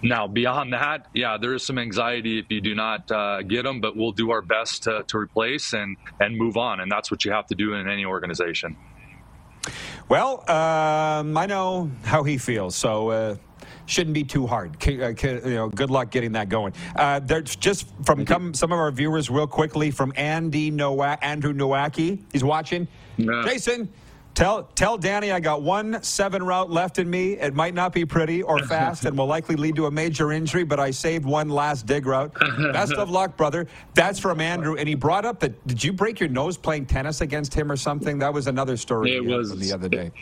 now 0.00 0.28
beyond 0.28 0.74
that, 0.74 1.08
yeah, 1.12 1.38
there 1.38 1.54
is 1.54 1.66
some 1.66 1.76
anxiety 1.76 2.38
if 2.38 2.46
you 2.50 2.60
do 2.60 2.76
not 2.76 3.10
uh, 3.10 3.42
get 3.42 3.66
him, 3.66 3.80
but 3.80 3.96
we'll 3.96 4.12
do 4.12 4.30
our 4.30 4.42
best 4.42 4.84
to, 4.84 5.02
to 5.08 5.18
replace 5.18 5.72
and 5.72 5.96
and 6.20 6.38
move 6.38 6.56
on, 6.56 6.78
and 6.78 6.90
that's 6.90 7.10
what 7.10 7.24
you 7.24 7.32
have 7.32 7.48
to 7.48 7.56
do 7.56 7.74
in 7.74 7.88
any 7.88 8.04
organization. 8.04 8.76
Well, 10.08 10.48
um, 10.48 11.36
I 11.36 11.46
know 11.46 11.90
how 12.04 12.22
he 12.22 12.38
feels, 12.38 12.76
so. 12.76 13.10
Uh 13.10 13.36
shouldn't 13.88 14.14
be 14.14 14.24
too 14.24 14.46
hard. 14.46 14.76
Uh, 14.86 14.90
you 14.90 15.54
know, 15.54 15.68
good 15.68 15.90
luck 15.90 16.10
getting 16.10 16.32
that 16.32 16.48
going. 16.48 16.72
Uh, 16.96 17.20
there's 17.20 17.56
just 17.56 17.88
from 18.04 18.24
come, 18.24 18.54
some 18.54 18.72
of 18.72 18.78
our 18.78 18.90
viewers, 18.90 19.30
real 19.30 19.46
quickly, 19.46 19.90
from 19.90 20.12
Andy 20.16 20.70
Nowak, 20.70 21.18
Andrew 21.22 21.52
Nowacki. 21.52 22.20
He's 22.32 22.44
watching. 22.44 22.86
No. 23.16 23.42
Jason, 23.42 23.88
Tell 24.38 24.62
tell 24.76 24.96
Danny 24.96 25.32
I 25.32 25.40
got 25.40 25.62
one 25.62 26.00
seven 26.00 26.44
route 26.44 26.70
left 26.70 27.00
in 27.00 27.10
me. 27.10 27.32
It 27.32 27.54
might 27.54 27.74
not 27.74 27.92
be 27.92 28.04
pretty 28.04 28.40
or 28.40 28.60
fast 28.66 29.04
and 29.04 29.18
will 29.18 29.26
likely 29.26 29.56
lead 29.56 29.74
to 29.74 29.86
a 29.86 29.90
major 29.90 30.30
injury, 30.30 30.62
but 30.62 30.78
I 30.78 30.92
saved 30.92 31.24
one 31.24 31.48
last 31.48 31.86
dig 31.86 32.06
route. 32.06 32.32
Best 32.72 32.92
of 32.92 33.10
luck, 33.10 33.36
brother. 33.36 33.66
That's 33.94 34.20
from 34.20 34.40
Andrew, 34.40 34.76
and 34.76 34.88
he 34.88 34.94
brought 34.94 35.24
up 35.24 35.40
that. 35.40 35.66
Did 35.66 35.82
you 35.82 35.92
break 35.92 36.20
your 36.20 36.28
nose 36.28 36.56
playing 36.56 36.86
tennis 36.86 37.20
against 37.20 37.52
him 37.52 37.72
or 37.72 37.76
something? 37.76 38.20
That 38.20 38.32
was 38.32 38.46
another 38.46 38.76
story. 38.76 39.16
It 39.16 39.24
was 39.24 39.58
the 39.58 39.72
other 39.72 39.88
day. 39.88 40.12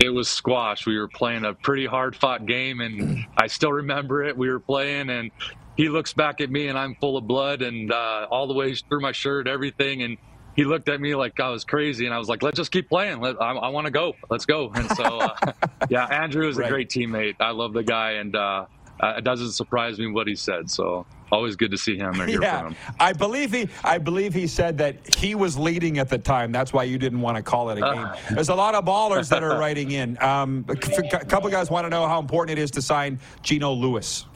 It 0.00 0.10
was 0.10 0.28
squash. 0.28 0.86
We 0.86 0.98
were 0.98 1.08
playing 1.08 1.44
a 1.44 1.54
pretty 1.54 1.86
hard 1.86 2.16
fought 2.16 2.46
game, 2.46 2.80
and 2.80 3.26
I 3.36 3.46
still 3.46 3.72
remember 3.72 4.24
it. 4.24 4.36
We 4.36 4.48
were 4.50 4.60
playing, 4.60 5.10
and 5.10 5.30
he 5.76 5.88
looks 5.88 6.12
back 6.12 6.40
at 6.40 6.50
me, 6.50 6.68
and 6.68 6.78
I'm 6.78 6.94
full 6.96 7.16
of 7.16 7.26
blood 7.26 7.62
and 7.62 7.92
uh, 7.92 8.26
all 8.30 8.46
the 8.46 8.54
way 8.54 8.74
through 8.74 9.00
my 9.00 9.12
shirt, 9.12 9.46
everything, 9.48 10.02
and 10.02 10.18
he 10.56 10.64
looked 10.64 10.88
at 10.88 11.00
me 11.00 11.14
like 11.14 11.40
I 11.40 11.48
was 11.48 11.64
crazy, 11.64 12.06
and 12.06 12.14
I 12.14 12.18
was 12.18 12.28
like, 12.28 12.42
"Let's 12.42 12.56
just 12.56 12.70
keep 12.70 12.88
playing. 12.88 13.20
Let, 13.20 13.40
I, 13.42 13.52
I 13.52 13.68
want 13.68 13.86
to 13.86 13.90
go. 13.90 14.14
Let's 14.30 14.46
go." 14.46 14.70
And 14.72 14.88
so, 14.90 15.02
uh, 15.02 15.52
yeah, 15.90 16.06
Andrew 16.06 16.48
is 16.48 16.56
right. 16.56 16.66
a 16.66 16.70
great 16.70 16.90
teammate. 16.90 17.36
I 17.40 17.50
love 17.50 17.72
the 17.72 17.82
guy, 17.82 18.12
and 18.12 18.36
uh, 18.36 18.66
uh, 19.00 19.14
it 19.18 19.24
doesn't 19.24 19.52
surprise 19.52 19.98
me 19.98 20.06
what 20.06 20.28
he 20.28 20.36
said. 20.36 20.70
So 20.70 21.06
always 21.32 21.56
good 21.56 21.70
to 21.70 21.78
see 21.78 21.96
him 21.96 22.20
or 22.20 22.26
hear 22.28 22.42
yeah, 22.42 22.62
from 22.62 22.72
him. 22.72 22.94
I 23.00 23.12
believe 23.12 23.52
he, 23.52 23.68
I 23.82 23.98
believe 23.98 24.34
he 24.34 24.46
said 24.46 24.78
that 24.78 25.14
he 25.16 25.34
was 25.34 25.58
leading 25.58 25.98
at 25.98 26.08
the 26.08 26.18
time. 26.18 26.52
That's 26.52 26.72
why 26.72 26.84
you 26.84 26.98
didn't 26.98 27.20
want 27.20 27.36
to 27.36 27.42
call 27.42 27.70
it 27.70 27.78
a 27.78 27.80
game. 27.80 28.08
There's 28.34 28.48
a 28.48 28.54
lot 28.54 28.74
of 28.74 28.84
ballers 28.84 29.28
that 29.30 29.42
are 29.42 29.58
writing 29.58 29.92
in. 29.92 30.20
Um, 30.22 30.64
a 30.68 30.76
couple 30.76 31.50
guys 31.50 31.70
want 31.70 31.84
to 31.84 31.90
know 31.90 32.06
how 32.06 32.18
important 32.18 32.58
it 32.58 32.62
is 32.62 32.70
to 32.72 32.82
sign 32.82 33.18
Geno 33.42 33.72
Lewis. 33.72 34.26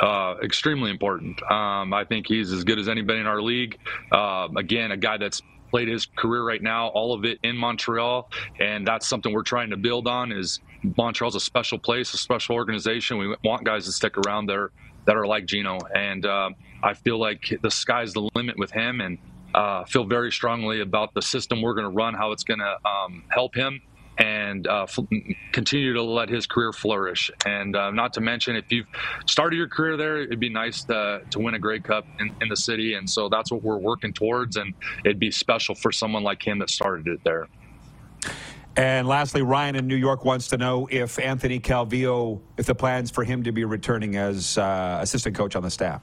uh, 0.00 0.36
extremely 0.42 0.90
important. 0.90 1.42
Um, 1.50 1.92
I 1.92 2.04
think 2.04 2.26
he's 2.26 2.52
as 2.52 2.64
good 2.64 2.78
as 2.78 2.88
anybody 2.88 3.20
in 3.20 3.26
our 3.26 3.42
league. 3.42 3.78
Uh, 4.12 4.48
again, 4.56 4.92
a 4.92 4.96
guy 4.96 5.16
that's 5.16 5.42
played 5.70 5.88
his 5.88 6.06
career 6.06 6.44
right 6.44 6.62
now, 6.62 6.88
all 6.88 7.12
of 7.12 7.24
it 7.24 7.38
in 7.42 7.56
Montreal, 7.56 8.30
and 8.58 8.86
that's 8.86 9.06
something 9.06 9.32
we're 9.32 9.42
trying 9.42 9.70
to 9.70 9.76
build 9.76 10.06
on. 10.06 10.32
Is 10.32 10.60
Montreal's 10.96 11.34
a 11.34 11.40
special 11.40 11.78
place, 11.78 12.14
a 12.14 12.16
special 12.16 12.54
organization. 12.54 13.18
We 13.18 13.34
want 13.44 13.64
guys 13.64 13.84
to 13.84 13.92
stick 13.92 14.16
around 14.18 14.46
there 14.46 14.70
that 15.08 15.16
are 15.16 15.26
like 15.26 15.46
Geno, 15.46 15.78
and 15.96 16.26
uh, 16.26 16.50
I 16.82 16.92
feel 16.92 17.18
like 17.18 17.58
the 17.62 17.70
sky's 17.70 18.12
the 18.12 18.28
limit 18.34 18.58
with 18.58 18.70
him, 18.70 19.00
and 19.00 19.16
uh, 19.54 19.86
feel 19.86 20.04
very 20.04 20.30
strongly 20.30 20.82
about 20.82 21.14
the 21.14 21.22
system 21.22 21.62
we're 21.62 21.72
going 21.72 21.86
to 21.86 21.96
run, 21.96 22.12
how 22.12 22.32
it's 22.32 22.44
going 22.44 22.60
to 22.60 22.76
um, 22.86 23.24
help 23.30 23.54
him 23.54 23.80
and 24.18 24.66
uh, 24.66 24.82
f- 24.82 24.98
continue 25.52 25.94
to 25.94 26.02
let 26.02 26.28
his 26.28 26.46
career 26.46 26.72
flourish. 26.72 27.30
And 27.46 27.74
uh, 27.74 27.90
not 27.90 28.12
to 28.14 28.20
mention, 28.20 28.54
if 28.54 28.70
you've 28.70 28.86
started 29.26 29.56
your 29.56 29.68
career 29.68 29.96
there, 29.96 30.18
it'd 30.18 30.40
be 30.40 30.50
nice 30.50 30.84
to, 30.84 31.22
to 31.30 31.38
win 31.38 31.54
a 31.54 31.58
Grey 31.58 31.80
Cup 31.80 32.04
in, 32.20 32.34
in 32.42 32.48
the 32.50 32.56
city. 32.56 32.94
And 32.94 33.08
so 33.08 33.30
that's 33.30 33.50
what 33.50 33.62
we're 33.62 33.78
working 33.78 34.12
towards. 34.12 34.56
And 34.56 34.74
it'd 35.04 35.20
be 35.20 35.30
special 35.30 35.74
for 35.74 35.90
someone 35.90 36.22
like 36.22 36.46
him 36.46 36.58
that 36.58 36.68
started 36.68 37.06
it 37.06 37.20
there. 37.24 37.48
And 38.78 39.08
lastly, 39.08 39.42
Ryan 39.42 39.74
in 39.74 39.88
New 39.88 39.96
York 39.96 40.24
wants 40.24 40.46
to 40.48 40.56
know 40.56 40.86
if 40.88 41.18
Anthony 41.18 41.58
Calvillo, 41.58 42.40
if 42.56 42.66
the 42.66 42.76
plans 42.76 43.10
for 43.10 43.24
him 43.24 43.42
to 43.42 43.50
be 43.50 43.64
returning 43.64 44.14
as 44.14 44.56
uh, 44.56 45.00
assistant 45.02 45.34
coach 45.34 45.56
on 45.56 45.64
the 45.64 45.70
staff. 45.70 46.00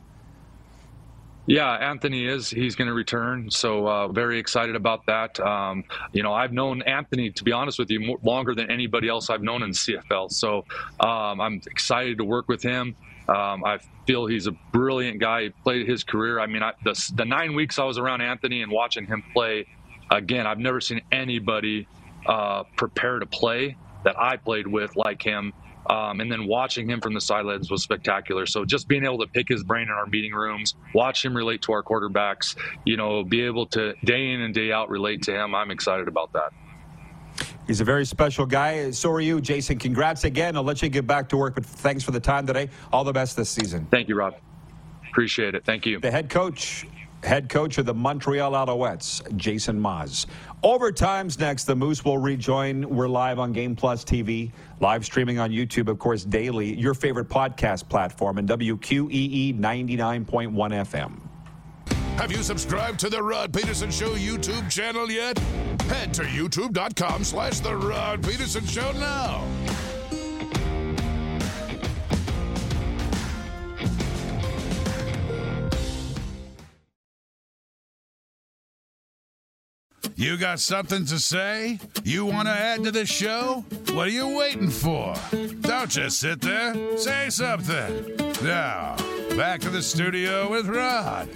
Yeah, 1.46 1.72
Anthony 1.72 2.26
is. 2.26 2.50
He's 2.50 2.76
going 2.76 2.90
to 2.90 2.94
return. 2.94 3.50
So 3.50 3.88
uh, 3.88 4.08
very 4.10 4.38
excited 4.40 4.76
about 4.76 5.06
that. 5.06 5.40
Um, 5.40 5.86
you 6.12 6.22
know, 6.22 6.34
I've 6.34 6.52
known 6.52 6.82
Anthony, 6.82 7.32
to 7.32 7.44
be 7.46 7.54
honest 7.54 7.80
with 7.80 7.90
you, 7.90 8.02
more, 8.02 8.18
longer 8.24 8.54
than 8.54 8.70
anybody 8.70 9.08
else 9.08 9.30
I've 9.30 9.44
known 9.44 9.64
in 9.64 9.70
CFL. 9.70 10.30
So 10.34 10.66
um, 11.00 11.40
I'm 11.40 11.62
excited 11.68 12.18
to 12.18 12.26
work 12.26 12.50
with 12.50 12.62
him. 12.62 12.94
Um, 13.30 13.64
I 13.64 13.80
feel 14.06 14.26
he's 14.26 14.48
a 14.48 14.54
brilliant 14.74 15.22
guy. 15.22 15.44
He 15.44 15.50
played 15.50 15.88
his 15.88 16.04
career. 16.04 16.42
I 16.42 16.48
mean, 16.48 16.62
I, 16.62 16.74
the, 16.84 17.12
the 17.16 17.24
nine 17.24 17.56
weeks 17.56 17.80
I 17.80 17.86
was 17.86 17.98
around 17.98 18.20
Anthony 18.20 18.64
and 18.64 18.72
watching 18.72 19.06
him 19.06 19.24
play, 19.32 19.66
again, 20.12 20.46
I've 20.46 20.60
never 20.60 20.82
seen 20.82 21.00
anybody 21.10 21.88
uh, 22.26 22.64
prepare 22.76 23.20
to 23.20 23.26
play 23.26 23.78
that 24.04 24.20
I 24.20 24.38
played 24.38 24.68
with 24.68 24.96
like 24.96 25.22
him. 25.22 25.54
Um, 25.88 26.20
and 26.20 26.32
then 26.32 26.48
watching 26.48 26.90
him 26.90 27.00
from 27.00 27.14
the 27.14 27.22
sidelines 27.22 27.70
was 27.70 27.84
spectacular. 27.84 28.48
So 28.48 28.66
just 28.66 28.88
being 28.88 29.06
able 29.06 29.20
to 29.20 29.28
pick 29.28 29.48
his 29.48 29.64
brain 29.64 29.84
in 29.84 29.92
our 29.92 30.08
meeting 30.08 30.34
rooms, 30.34 30.74
watch 30.96 31.24
him 31.24 31.38
relate 31.38 31.62
to 31.64 31.74
our 31.74 31.84
quarterbacks, 31.84 32.56
you 32.86 32.98
know, 32.98 33.24
be 33.24 33.42
able 33.42 33.68
to 33.68 33.94
day 34.04 34.32
in 34.32 34.42
and 34.42 34.54
day 34.54 34.72
out 34.72 34.90
relate 34.90 35.22
to 35.24 35.36
him, 35.36 35.54
I'm 35.54 35.70
excited 35.70 36.08
about 36.08 36.34
that. 36.34 36.54
He's 37.68 37.82
a 37.82 37.84
very 37.84 38.06
special 38.06 38.46
guy. 38.46 38.92
So 38.92 39.12
are 39.12 39.22
you, 39.22 39.42
Jason. 39.42 39.78
Congrats 39.78 40.24
again. 40.24 40.56
I'll 40.56 40.64
let 40.64 40.82
you 40.82 40.90
get 40.90 41.06
back 41.06 41.30
to 41.30 41.38
work, 41.38 41.56
but 41.56 41.66
thanks 41.66 42.04
for 42.04 42.12
the 42.12 42.20
time 42.20 42.48
today. 42.48 42.70
All 42.92 43.04
the 43.04 43.14
best 43.14 43.36
this 43.36 43.50
season. 43.50 43.88
Thank 43.92 44.08
you, 44.08 44.16
Rob. 44.16 44.36
Appreciate 45.10 45.56
it. 45.56 45.66
Thank 45.66 45.86
you. 45.86 46.00
The 46.00 46.12
head 46.12 46.30
coach, 46.30 46.86
head 47.26 47.50
coach 47.50 47.78
of 47.78 47.86
the 47.86 47.94
Montreal 47.94 48.52
Alouettes, 48.54 49.36
Jason 49.36 49.80
Maas. 49.80 50.26
Overtime's 50.64 51.40
next. 51.40 51.66
The 51.66 51.76
Moose 51.76 52.06
will 52.06 52.18
rejoin. 52.18 52.88
We're 52.88 53.08
live 53.08 53.40
on 53.40 53.52
Game 53.52 53.76
Plus 53.76 54.06
TV, 54.06 54.52
live 54.80 55.04
streaming 55.04 55.40
on 55.40 55.52
YouTube, 55.52 55.90
of 55.90 56.00
course, 56.00 56.24
daily. 56.24 56.74
Your 56.76 56.94
favorite 56.94 57.28
podcast 57.28 57.90
platform 57.90 58.38
and 58.38 58.48
WQEE 58.48 59.60
99.1 59.60 60.52
FM. 60.54 61.20
Have 62.18 62.32
you 62.32 62.42
subscribed 62.44 63.00
to 63.02 63.10
the 63.10 63.22
Rod 63.22 63.52
Pedersen 63.52 63.92
Show 63.92 64.16
YouTube 64.16 64.72
channel 64.72 65.12
yet? 65.12 65.38
Head 65.90 66.14
to 66.14 66.24
youtube.com 66.24 67.24
slash 67.26 67.60
the 67.60 67.76
Rod 67.76 68.24
Pedersen 68.24 68.66
Show 68.66 68.92
now. 68.94 69.44
You 80.18 80.38
got 80.38 80.62
something 80.62 81.06
to 81.08 81.20
say? 81.20 81.78
You 82.06 82.26
want 82.26 82.48
to 82.48 82.54
add 82.54 82.86
to 82.86 82.92
the 82.92 83.06
show? 83.06 83.66
What 83.92 84.08
are 84.08 84.12
you 84.12 84.38
waiting 84.38 84.70
for? 84.70 85.14
Don't 85.60 85.92
just 85.92 86.22
sit 86.22 86.40
there. 86.40 86.98
Say 86.98 87.30
something. 87.30 88.16
Now, 88.42 88.96
back 89.36 89.60
to 89.62 89.70
the 89.70 89.82
studio 89.82 90.50
with 90.50 90.68
Rod. 90.68 91.28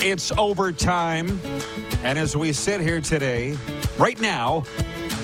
It's 0.00 0.30
overtime. 0.38 1.40
And 2.04 2.20
as 2.20 2.36
we 2.36 2.52
sit 2.52 2.80
here 2.80 3.00
today, 3.00 3.58
right 3.98 4.20
now, 4.20 4.62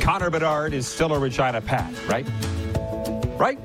Connor 0.01 0.31
Bedard 0.31 0.75
is 0.75 0.89
still 0.89 1.13
a 1.13 1.19
Regina 1.19 1.61
Pat, 1.61 1.93
right? 2.09 2.27
Right? 3.39 3.59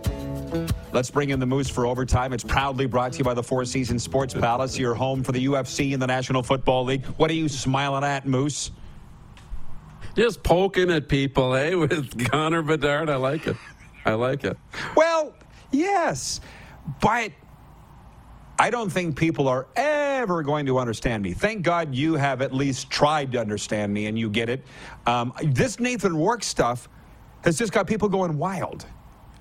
Let's 0.93 1.09
bring 1.09 1.31
in 1.31 1.39
the 1.39 1.47
Moose 1.47 1.71
for 1.71 1.87
overtime. 1.87 2.33
It's 2.33 2.43
proudly 2.43 2.85
brought 2.85 3.13
to 3.13 3.17
you 3.17 3.23
by 3.23 3.33
the 3.33 3.41
Four 3.41 3.65
Seasons 3.65 4.03
Sports 4.03 4.35
Palace, 4.35 4.77
your 4.77 4.93
home 4.93 5.23
for 5.23 5.31
the 5.31 5.43
UFC 5.47 5.91
and 5.93 5.99
the 5.99 6.05
National 6.05 6.43
Football 6.43 6.83
League. 6.85 7.03
What 7.17 7.31
are 7.31 7.33
you 7.33 7.49
smiling 7.49 8.03
at, 8.03 8.27
Moose? 8.27 8.69
Just 10.15 10.43
poking 10.43 10.91
at 10.91 11.09
people, 11.09 11.55
eh? 11.55 11.73
With 11.73 12.29
Connor 12.29 12.61
Bedard. 12.61 13.09
I 13.09 13.15
like 13.15 13.47
it. 13.47 13.57
I 14.05 14.13
like 14.13 14.43
it. 14.43 14.55
Well, 14.95 15.33
yes, 15.71 16.41
but 17.01 17.31
I 18.59 18.69
don't 18.69 18.91
think 18.91 19.17
people 19.17 19.47
are 19.47 19.65
ever 19.75 20.43
going 20.43 20.67
to 20.67 20.77
understand 20.77 21.23
me. 21.23 21.33
Thank 21.33 21.63
God 21.63 21.95
you 21.95 22.13
have 22.13 22.43
at 22.43 22.53
least 22.53 22.91
tried 22.91 23.31
to 23.31 23.39
understand 23.39 23.91
me 23.91 24.05
and 24.05 24.19
you 24.19 24.29
get 24.29 24.47
it. 24.47 24.63
Um, 25.07 25.33
this 25.43 25.79
Nathan 25.79 26.15
Rourke 26.15 26.43
stuff 26.43 26.87
has 27.43 27.57
just 27.57 27.73
got 27.73 27.87
people 27.87 28.09
going 28.09 28.37
wild. 28.37 28.85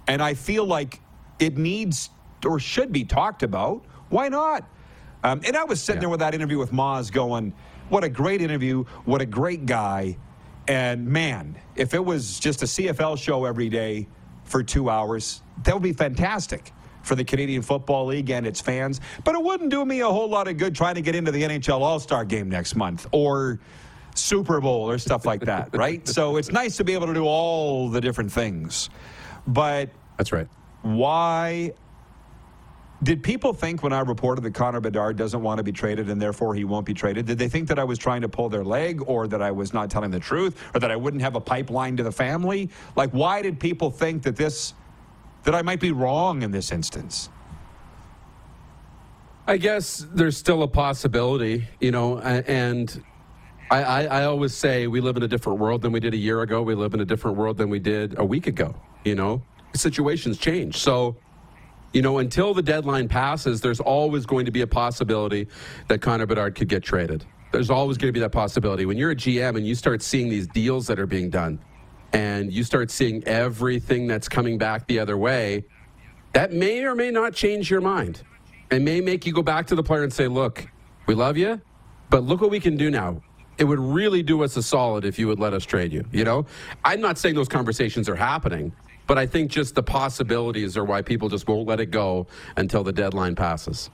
And 0.08 0.22
I 0.22 0.32
feel 0.32 0.64
like 0.64 1.02
it 1.42 1.58
needs 1.58 2.10
or 2.46 2.60
should 2.60 2.92
be 2.92 3.04
talked 3.04 3.42
about. 3.42 3.84
Why 4.10 4.28
not? 4.28 4.64
Um, 5.24 5.40
and 5.44 5.56
I 5.56 5.64
was 5.64 5.82
sitting 5.82 5.98
yeah. 5.98 6.00
there 6.02 6.08
with 6.08 6.20
that 6.20 6.34
interview 6.34 6.58
with 6.58 6.72
Maas 6.72 7.10
going, 7.10 7.52
what 7.88 8.04
a 8.04 8.08
great 8.08 8.40
interview. 8.40 8.84
What 9.04 9.20
a 9.20 9.26
great 9.26 9.66
guy. 9.66 10.16
And 10.68 11.06
man, 11.06 11.58
if 11.74 11.94
it 11.94 12.04
was 12.04 12.38
just 12.38 12.62
a 12.62 12.66
CFL 12.66 13.18
show 13.18 13.44
every 13.44 13.68
day 13.68 14.06
for 14.44 14.62
two 14.62 14.88
hours, 14.88 15.42
that 15.64 15.74
would 15.74 15.82
be 15.82 15.92
fantastic 15.92 16.72
for 17.02 17.16
the 17.16 17.24
Canadian 17.24 17.62
Football 17.62 18.06
League 18.06 18.30
and 18.30 18.46
its 18.46 18.60
fans. 18.60 19.00
But 19.24 19.34
it 19.34 19.42
wouldn't 19.42 19.70
do 19.70 19.84
me 19.84 20.00
a 20.00 20.08
whole 20.08 20.28
lot 20.28 20.46
of 20.46 20.56
good 20.56 20.74
trying 20.74 20.94
to 20.94 21.02
get 21.02 21.16
into 21.16 21.32
the 21.32 21.42
NHL 21.42 21.80
All 21.80 21.98
Star 21.98 22.24
game 22.24 22.48
next 22.48 22.76
month 22.76 23.08
or 23.10 23.58
Super 24.14 24.60
Bowl 24.60 24.88
or 24.88 24.98
stuff 24.98 25.26
like 25.26 25.40
that, 25.42 25.70
right? 25.76 26.06
So 26.06 26.36
it's 26.36 26.52
nice 26.52 26.76
to 26.76 26.84
be 26.84 26.92
able 26.92 27.08
to 27.08 27.14
do 27.14 27.24
all 27.24 27.88
the 27.88 28.00
different 28.00 28.30
things. 28.30 28.90
But 29.48 29.90
that's 30.16 30.30
right. 30.30 30.46
Why 30.82 31.72
did 33.02 33.22
people 33.22 33.52
think 33.52 33.82
when 33.82 33.92
I 33.92 34.00
reported 34.00 34.42
that 34.42 34.54
Connor 34.54 34.80
Bedard 34.80 35.16
doesn't 35.16 35.42
want 35.42 35.58
to 35.58 35.64
be 35.64 35.72
traded 35.72 36.08
and 36.08 36.22
therefore 36.22 36.54
he 36.54 36.64
won't 36.64 36.86
be 36.86 36.94
traded? 36.94 37.26
Did 37.26 37.38
they 37.38 37.48
think 37.48 37.68
that 37.68 37.78
I 37.78 37.84
was 37.84 37.98
trying 37.98 38.20
to 38.20 38.28
pull 38.28 38.48
their 38.48 38.62
leg 38.62 39.02
or 39.06 39.26
that 39.26 39.42
I 39.42 39.50
was 39.50 39.72
not 39.72 39.90
telling 39.90 40.10
the 40.10 40.20
truth 40.20 40.62
or 40.74 40.80
that 40.80 40.90
I 40.90 40.96
wouldn't 40.96 41.22
have 41.22 41.34
a 41.34 41.40
pipeline 41.40 41.96
to 41.96 42.04
the 42.04 42.12
family? 42.12 42.70
Like, 42.94 43.10
why 43.10 43.42
did 43.42 43.58
people 43.58 43.90
think 43.90 44.22
that 44.22 44.36
this, 44.36 44.74
that 45.42 45.54
I 45.54 45.62
might 45.62 45.80
be 45.80 45.90
wrong 45.90 46.42
in 46.42 46.52
this 46.52 46.70
instance? 46.70 47.28
I 49.48 49.56
guess 49.56 50.06
there's 50.12 50.36
still 50.36 50.62
a 50.62 50.68
possibility, 50.68 51.66
you 51.80 51.90
know, 51.90 52.20
and 52.20 53.02
I, 53.68 54.06
I, 54.06 54.24
always 54.24 54.54
say 54.54 54.86
we 54.86 55.00
live 55.00 55.16
in 55.16 55.22
a 55.22 55.28
different 55.28 55.58
world 55.58 55.82
than 55.82 55.90
we 55.90 55.98
did 55.98 56.14
a 56.14 56.18
year 56.18 56.42
ago. 56.42 56.62
We 56.62 56.74
live 56.74 56.94
in 56.94 57.00
a 57.00 57.04
different 57.04 57.38
world 57.38 57.56
than 57.56 57.70
we 57.70 57.80
did 57.80 58.18
a 58.18 58.24
week 58.24 58.46
ago, 58.46 58.76
you 59.02 59.14
know? 59.14 59.42
Situations 59.74 60.38
change. 60.38 60.78
So, 60.78 61.16
you 61.92 62.02
know, 62.02 62.18
until 62.18 62.54
the 62.54 62.62
deadline 62.62 63.08
passes, 63.08 63.60
there's 63.60 63.80
always 63.80 64.26
going 64.26 64.46
to 64.46 64.50
be 64.50 64.62
a 64.62 64.66
possibility 64.66 65.48
that 65.88 66.00
Connor 66.00 66.26
Bedard 66.26 66.54
could 66.54 66.68
get 66.68 66.82
traded. 66.82 67.24
There's 67.52 67.70
always 67.70 67.98
going 67.98 68.08
to 68.08 68.12
be 68.12 68.20
that 68.20 68.32
possibility. 68.32 68.86
When 68.86 68.96
you're 68.96 69.10
a 69.10 69.16
GM 69.16 69.56
and 69.56 69.66
you 69.66 69.74
start 69.74 70.02
seeing 70.02 70.30
these 70.30 70.46
deals 70.46 70.86
that 70.86 70.98
are 70.98 71.06
being 71.06 71.28
done 71.28 71.58
and 72.14 72.50
you 72.52 72.64
start 72.64 72.90
seeing 72.90 73.22
everything 73.24 74.06
that's 74.06 74.28
coming 74.28 74.56
back 74.56 74.86
the 74.86 74.98
other 74.98 75.18
way, 75.18 75.64
that 76.32 76.52
may 76.52 76.82
or 76.84 76.94
may 76.94 77.10
not 77.10 77.34
change 77.34 77.70
your 77.70 77.82
mind 77.82 78.22
and 78.70 78.84
may 78.84 79.02
make 79.02 79.26
you 79.26 79.34
go 79.34 79.42
back 79.42 79.66
to 79.66 79.74
the 79.74 79.82
player 79.82 80.02
and 80.02 80.12
say, 80.12 80.28
look, 80.28 80.66
we 81.06 81.14
love 81.14 81.36
you, 81.36 81.60
but 82.08 82.24
look 82.24 82.40
what 82.40 82.50
we 82.50 82.60
can 82.60 82.76
do 82.76 82.90
now. 82.90 83.22
It 83.58 83.64
would 83.64 83.78
really 83.78 84.22
do 84.22 84.42
us 84.42 84.56
a 84.56 84.62
solid 84.62 85.04
if 85.04 85.18
you 85.18 85.28
would 85.28 85.38
let 85.38 85.52
us 85.52 85.64
trade 85.64 85.92
you. 85.92 86.04
You 86.10 86.24
know, 86.24 86.46
I'm 86.84 87.02
not 87.02 87.18
saying 87.18 87.34
those 87.34 87.48
conversations 87.48 88.08
are 88.08 88.16
happening, 88.16 88.72
but 89.06 89.18
I 89.18 89.26
think 89.26 89.50
just 89.50 89.74
the 89.74 89.82
possibilities 89.82 90.76
are 90.76 90.84
why 90.84 91.02
people 91.02 91.28
just 91.28 91.48
won't 91.48 91.66
let 91.66 91.80
it 91.80 91.90
go 91.90 92.26
until 92.56 92.84
the 92.84 92.92
deadline 92.92 93.34
passes. 93.34 93.90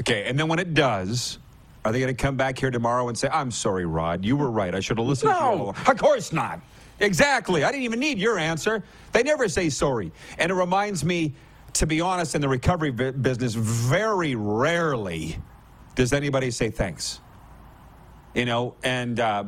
Okay, 0.00 0.24
and 0.24 0.38
then 0.38 0.48
when 0.48 0.58
it 0.58 0.74
does, 0.74 1.38
are 1.84 1.92
they 1.92 2.00
going 2.00 2.14
to 2.14 2.20
come 2.20 2.36
back 2.36 2.58
here 2.58 2.70
tomorrow 2.70 3.08
and 3.08 3.18
say, 3.18 3.28
"I'm 3.30 3.50
sorry, 3.50 3.84
Rod, 3.84 4.24
you 4.24 4.36
were 4.36 4.50
right. 4.50 4.74
I 4.74 4.80
should 4.80 4.98
have 4.98 5.06
listened 5.06 5.32
no. 5.32 5.72
to 5.74 5.80
you"? 5.80 5.92
Of 5.92 5.98
course 5.98 6.32
not. 6.32 6.60
Exactly. 7.00 7.64
I 7.64 7.70
didn't 7.70 7.84
even 7.84 8.00
need 8.00 8.18
your 8.18 8.38
answer. 8.38 8.84
They 9.12 9.22
never 9.22 9.48
say 9.48 9.68
sorry, 9.68 10.12
and 10.38 10.50
it 10.50 10.54
reminds 10.54 11.04
me, 11.04 11.34
to 11.74 11.86
be 11.86 12.00
honest, 12.00 12.34
in 12.34 12.40
the 12.40 12.48
recovery 12.48 12.90
business, 12.90 13.54
very 13.54 14.34
rarely 14.34 15.36
does 15.94 16.12
anybody 16.12 16.50
say 16.50 16.70
thanks. 16.70 17.20
You 18.34 18.46
know, 18.46 18.76
and 18.82 19.20
uh, 19.20 19.44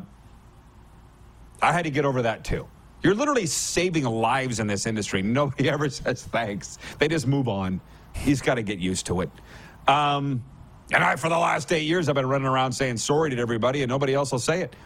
I 1.64 1.72
had 1.72 1.84
to 1.84 1.90
get 1.90 2.04
over 2.04 2.22
that 2.22 2.44
too. 2.44 2.66
You're 3.02 3.14
literally 3.14 3.46
saving 3.46 4.04
lives 4.04 4.60
in 4.60 4.66
this 4.66 4.86
industry. 4.86 5.22
Nobody 5.22 5.68
ever 5.70 5.88
says 5.88 6.22
thanks. 6.24 6.78
They 6.98 7.08
just 7.08 7.26
move 7.26 7.48
on. 7.48 7.80
He's 8.14 8.40
got 8.40 8.54
to 8.54 8.62
get 8.62 8.78
used 8.78 9.06
to 9.06 9.22
it. 9.22 9.30
Um, 9.88 10.44
and 10.92 11.02
I, 11.02 11.16
for 11.16 11.28
the 11.28 11.38
last 11.38 11.72
eight 11.72 11.86
years, 11.86 12.08
I've 12.08 12.14
been 12.14 12.28
running 12.28 12.46
around 12.46 12.72
saying 12.72 12.98
sorry 12.98 13.30
to 13.30 13.38
everybody, 13.38 13.82
and 13.82 13.88
nobody 13.88 14.14
else 14.14 14.30
will 14.30 14.38
say 14.38 14.60
it. 14.60 14.76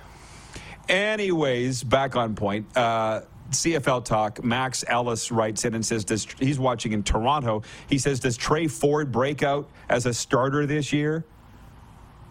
Anyways, 0.88 1.82
back 1.82 2.16
on 2.16 2.34
point. 2.34 2.66
Uh, 2.76 3.22
CFL 3.50 4.04
talk. 4.04 4.44
Max 4.44 4.84
Ellis 4.86 5.30
writes 5.32 5.64
in 5.64 5.74
and 5.74 5.84
says 5.84 6.06
he's 6.38 6.58
watching 6.58 6.92
in 6.92 7.02
Toronto. 7.02 7.62
He 7.88 7.98
says, 7.98 8.20
"Does 8.20 8.36
Tre 8.36 8.68
Ford 8.68 9.10
break 9.10 9.42
out 9.42 9.68
as 9.88 10.06
a 10.06 10.14
starter 10.14 10.66
this 10.66 10.92
year?" 10.92 11.24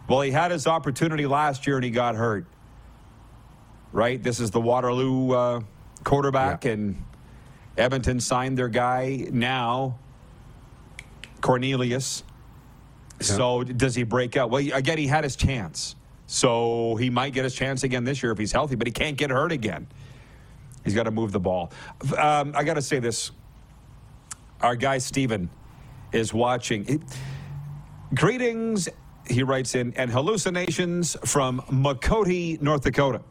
Well, 0.07 0.21
he 0.21 0.31
had 0.31 0.51
his 0.51 0.67
opportunity 0.67 1.27
last 1.27 1.67
year 1.67 1.75
and 1.75 1.83
he 1.83 1.91
got 1.91 2.15
hurt. 2.15 2.47
Right. 3.91 4.21
This 4.21 4.39
is 4.39 4.51
the 4.51 4.61
Waterloo 4.61 5.31
uh, 5.31 5.61
quarterback, 6.03 6.65
yeah. 6.65 6.71
and 6.71 7.03
Edmonton 7.77 8.19
signed 8.19 8.57
their 8.57 8.67
guy 8.67 9.27
now, 9.31 9.97
Cornelius. 11.41 12.23
Yeah. 13.19 13.25
So 13.25 13.63
does 13.63 13.95
he 13.95 14.03
break 14.03 14.38
out? 14.38 14.49
Well, 14.49 14.63
again, 14.73 14.97
he 14.97 15.07
had 15.07 15.23
his 15.23 15.35
chance. 15.35 15.95
So 16.27 16.95
he 16.97 17.09
might 17.09 17.33
get 17.33 17.45
his 17.45 17.55
chance 17.55 17.83
again 17.83 18.03
this 18.03 18.21
year 18.21 18.31
if 18.33 18.38
he's 18.38 18.51
healthy, 18.51 18.75
but 18.75 18.85
he 18.85 18.91
can't 18.91 19.17
get 19.17 19.29
hurt 19.29 19.51
again. 19.51 19.88
He's 20.83 20.93
got 20.93 21.03
to 21.03 21.11
move 21.11 21.31
the 21.31 21.39
ball. 21.39 21.71
Um, 22.17 22.53
I 22.55 22.63
got 22.63 22.75
to 22.75 22.81
say 22.81 22.99
this. 22.99 23.31
Our 24.61 24.75
guy 24.75 24.97
Steven 24.97 25.49
is 26.11 26.33
watching. 26.33 26.83
He, 26.85 26.99
greetings, 28.13 28.89
he 29.29 29.43
writes 29.43 29.75
in, 29.75 29.93
and 29.95 30.11
hallucinations 30.11 31.15
from 31.25 31.61
Makoti, 31.69 32.61
North 32.61 32.81
Dakota. 32.81 33.21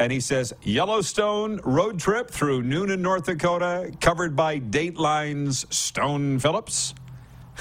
And 0.00 0.10
he 0.10 0.20
says, 0.20 0.52
Yellowstone 0.62 1.60
road 1.64 2.00
trip 2.00 2.30
through 2.30 2.62
Newnan, 2.62 2.98
North 2.98 3.26
Dakota, 3.26 3.92
covered 4.00 4.34
by 4.34 4.58
Dateline's 4.58 5.66
Stone 5.74 6.40
Phillips. 6.40 6.94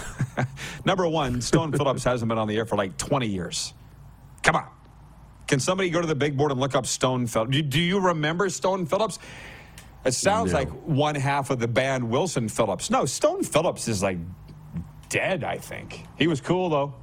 Number 0.85 1.07
one, 1.07 1.41
Stone 1.41 1.71
Phillips 1.77 2.03
hasn't 2.03 2.29
been 2.29 2.39
on 2.39 2.47
the 2.47 2.57
air 2.57 2.65
for 2.65 2.75
like 2.75 2.97
20 2.97 3.27
years. 3.27 3.73
Come 4.41 4.55
on. 4.55 4.67
Can 5.47 5.59
somebody 5.59 5.91
go 5.91 6.01
to 6.01 6.07
the 6.07 6.15
big 6.15 6.35
board 6.35 6.51
and 6.51 6.59
look 6.59 6.73
up 6.73 6.87
Stone 6.87 7.27
Phillips? 7.27 7.61
Do 7.69 7.79
you 7.79 7.99
remember 7.99 8.49
Stone 8.49 8.87
Phillips? 8.87 9.19
It 10.05 10.13
sounds 10.13 10.51
no. 10.51 10.59
like 10.59 10.69
one 10.69 11.15
half 11.15 11.49
of 11.49 11.59
the 11.59 11.67
band 11.67 12.09
Wilson 12.09 12.49
Phillips. 12.49 12.89
No, 12.89 13.05
Stone 13.05 13.43
Phillips 13.43 13.87
is 13.87 14.01
like 14.01 14.17
dead, 15.09 15.43
I 15.43 15.57
think. 15.57 16.03
He 16.17 16.27
was 16.27 16.41
cool, 16.41 16.69
though. 16.69 16.95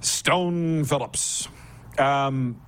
Stone 0.00 0.84
Phillips. 0.84 1.48
Um, 1.98 2.60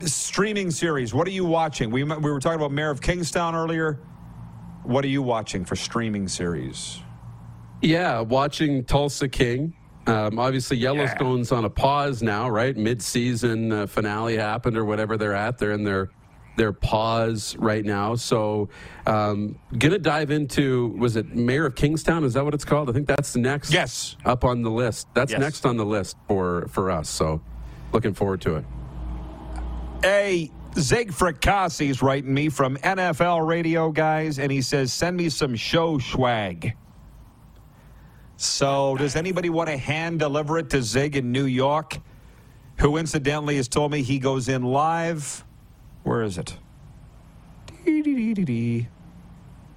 streaming 0.00 0.70
series. 0.70 1.14
What 1.14 1.26
are 1.26 1.32
you 1.32 1.44
watching? 1.44 1.90
We, 1.90 2.04
we 2.04 2.30
were 2.30 2.40
talking 2.40 2.58
about 2.58 2.72
Mayor 2.72 2.90
of 2.90 3.00
Kingstown 3.00 3.54
earlier. 3.54 4.00
What 4.82 5.04
are 5.04 5.08
you 5.08 5.22
watching 5.22 5.64
for 5.64 5.76
streaming 5.76 6.28
series? 6.28 7.00
Yeah, 7.80 8.20
watching 8.20 8.84
Tulsa 8.84 9.28
King. 9.28 9.74
Um, 10.06 10.38
obviously, 10.38 10.76
Yellowstone's 10.76 11.50
yeah. 11.50 11.58
on 11.58 11.64
a 11.64 11.70
pause 11.70 12.22
now, 12.22 12.48
right? 12.48 12.76
Mid-season 12.76 13.72
uh, 13.72 13.86
finale 13.86 14.36
happened, 14.36 14.76
or 14.76 14.84
whatever 14.84 15.16
they're 15.16 15.34
at. 15.34 15.58
They're 15.58 15.72
in 15.72 15.84
their 15.84 16.10
their 16.56 16.72
pause 16.72 17.56
right 17.56 17.84
now. 17.84 18.14
So, 18.14 18.68
um, 19.06 19.58
gonna 19.76 19.98
dive 19.98 20.30
into 20.30 20.94
was 20.98 21.16
it 21.16 21.34
Mayor 21.34 21.66
of 21.66 21.74
Kingstown? 21.74 22.24
Is 22.24 22.34
that 22.34 22.44
what 22.44 22.54
it's 22.54 22.64
called? 22.64 22.90
I 22.90 22.92
think 22.92 23.06
that's 23.06 23.34
next. 23.34 23.72
Yes, 23.72 24.16
up 24.24 24.44
on 24.44 24.62
the 24.62 24.70
list. 24.70 25.08
That's 25.14 25.32
yes. 25.32 25.40
next 25.40 25.66
on 25.66 25.76
the 25.76 25.86
list 25.86 26.16
for 26.28 26.68
for 26.68 26.90
us. 26.90 27.08
So, 27.08 27.40
looking 27.92 28.12
forward 28.12 28.42
to 28.42 28.56
it. 28.56 28.64
Hey. 30.04 30.50
Zig 30.76 31.12
Fracassi 31.12 32.02
writing 32.02 32.34
me 32.34 32.50
from 32.50 32.76
NFL 32.78 33.46
radio, 33.46 33.90
guys, 33.90 34.38
and 34.38 34.50
he 34.50 34.60
says, 34.60 34.92
send 34.92 35.16
me 35.16 35.30
some 35.30 35.54
show 35.54 35.98
swag. 35.98 36.76
So, 38.36 38.96
does 38.96 39.16
anybody 39.16 39.48
want 39.48 39.70
to 39.70 39.76
hand 39.76 40.18
deliver 40.18 40.58
it 40.58 40.68
to 40.70 40.82
Zig 40.82 41.16
in 41.16 41.30
New 41.32 41.46
York, 41.46 42.00
who 42.80 42.96
incidentally 42.96 43.56
has 43.56 43.68
told 43.68 43.92
me 43.92 44.02
he 44.02 44.18
goes 44.18 44.48
in 44.48 44.64
live? 44.64 45.44
Where 46.02 46.22
is 46.22 46.36
it? 46.36 46.58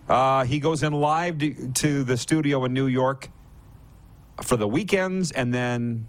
Uh, 0.09 0.43
he 0.43 0.59
goes 0.59 0.83
in 0.83 0.93
live 0.93 1.37
to 1.75 2.03
the 2.03 2.17
studio 2.17 2.65
in 2.65 2.73
New 2.73 2.87
York 2.87 3.29
for 4.41 4.57
the 4.57 4.67
weekends 4.67 5.31
and 5.31 5.53
then, 5.53 6.07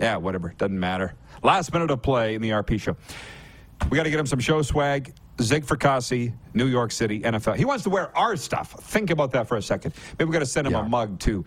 yeah, 0.00 0.16
whatever. 0.16 0.54
Doesn't 0.56 0.80
matter. 0.80 1.14
Last 1.42 1.72
minute 1.72 1.90
of 1.90 2.02
play 2.02 2.34
in 2.34 2.42
the 2.42 2.50
RP 2.50 2.80
show. 2.80 2.96
We 3.90 3.96
got 3.96 4.04
to 4.04 4.10
get 4.10 4.18
him 4.18 4.26
some 4.26 4.40
show 4.40 4.62
swag. 4.62 5.14
Zig 5.40 5.64
Fracassi, 5.64 6.32
New 6.52 6.66
York 6.66 6.90
City, 6.90 7.20
NFL. 7.20 7.54
He 7.54 7.64
wants 7.64 7.84
to 7.84 7.90
wear 7.90 8.16
our 8.18 8.34
stuff. 8.34 8.72
Think 8.72 9.10
about 9.10 9.30
that 9.32 9.46
for 9.46 9.56
a 9.56 9.62
second. 9.62 9.94
Maybe 10.18 10.28
we 10.28 10.32
got 10.32 10.40
to 10.40 10.46
send 10.46 10.66
him 10.66 10.72
yeah. 10.72 10.84
a 10.84 10.88
mug 10.88 11.20
too. 11.20 11.44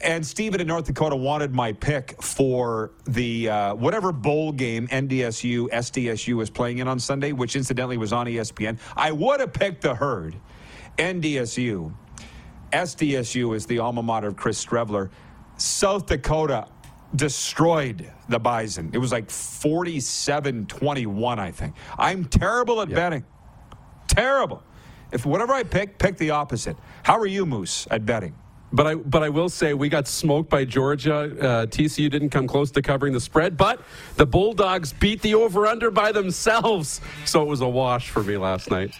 And 0.00 0.26
Steven 0.26 0.60
in 0.62 0.66
North 0.66 0.86
Dakota 0.86 1.14
wanted 1.14 1.54
my 1.54 1.74
pick 1.74 2.20
for 2.22 2.92
the 3.04 3.50
uh, 3.50 3.74
whatever 3.74 4.12
bowl 4.12 4.50
game 4.50 4.88
NDSU, 4.88 5.68
SDSU 5.68 6.42
is 6.42 6.48
playing 6.48 6.78
in 6.78 6.88
on 6.88 6.98
Sunday, 6.98 7.32
which 7.32 7.54
incidentally 7.54 7.98
was 7.98 8.14
on 8.14 8.26
ESPN. 8.26 8.78
I 8.96 9.12
would 9.12 9.40
have 9.40 9.52
picked 9.52 9.82
the 9.82 9.94
herd, 9.94 10.36
NDSU. 10.96 11.92
SDSU 12.72 13.54
is 13.54 13.66
the 13.66 13.78
alma 13.78 14.02
mater 14.02 14.28
of 14.28 14.36
Chris 14.36 14.64
Streveler. 14.64 15.10
South 15.56 16.06
Dakota 16.06 16.66
destroyed 17.14 18.10
the 18.28 18.38
Bison. 18.38 18.90
It 18.92 18.98
was 18.98 19.12
like 19.12 19.30
47 19.30 20.66
21, 20.66 21.38
I 21.38 21.50
think. 21.50 21.74
I'm 21.98 22.24
terrible 22.24 22.80
at 22.80 22.88
betting. 22.88 23.24
Terrible. 24.08 24.62
If 25.12 25.24
whatever 25.24 25.52
I 25.52 25.62
pick, 25.62 25.98
pick 25.98 26.16
the 26.16 26.30
opposite. 26.30 26.76
How 27.04 27.18
are 27.18 27.26
you, 27.26 27.46
Moose, 27.46 27.86
at 27.90 28.04
betting? 28.04 28.34
But 28.72 28.86
I, 28.88 28.94
but 28.96 29.22
I 29.22 29.28
will 29.28 29.48
say 29.48 29.72
we 29.72 29.88
got 29.88 30.08
smoked 30.08 30.50
by 30.50 30.64
Georgia. 30.64 31.14
Uh, 31.14 31.66
TCU 31.66 32.10
didn't 32.10 32.30
come 32.30 32.48
close 32.48 32.72
to 32.72 32.82
covering 32.82 33.12
the 33.12 33.20
spread, 33.20 33.56
but 33.56 33.80
the 34.16 34.26
Bulldogs 34.26 34.92
beat 34.92 35.22
the 35.22 35.34
over 35.34 35.66
under 35.66 35.92
by 35.92 36.10
themselves. 36.10 37.00
So 37.24 37.42
it 37.42 37.46
was 37.46 37.60
a 37.60 37.68
wash 37.68 38.10
for 38.10 38.24
me 38.24 38.36
last 38.36 38.72
night. 38.72 38.92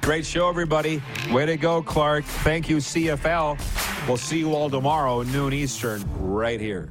Great 0.00 0.26
show, 0.26 0.48
everybody. 0.48 1.00
Way 1.30 1.46
to 1.46 1.56
go, 1.56 1.80
Clark. 1.80 2.24
Thank 2.24 2.68
you, 2.68 2.78
CFL. 2.78 3.93
We'll 4.06 4.18
see 4.18 4.38
you 4.38 4.54
all 4.54 4.68
tomorrow, 4.68 5.22
noon 5.22 5.54
Eastern, 5.54 6.04
right 6.18 6.60
here. 6.60 6.90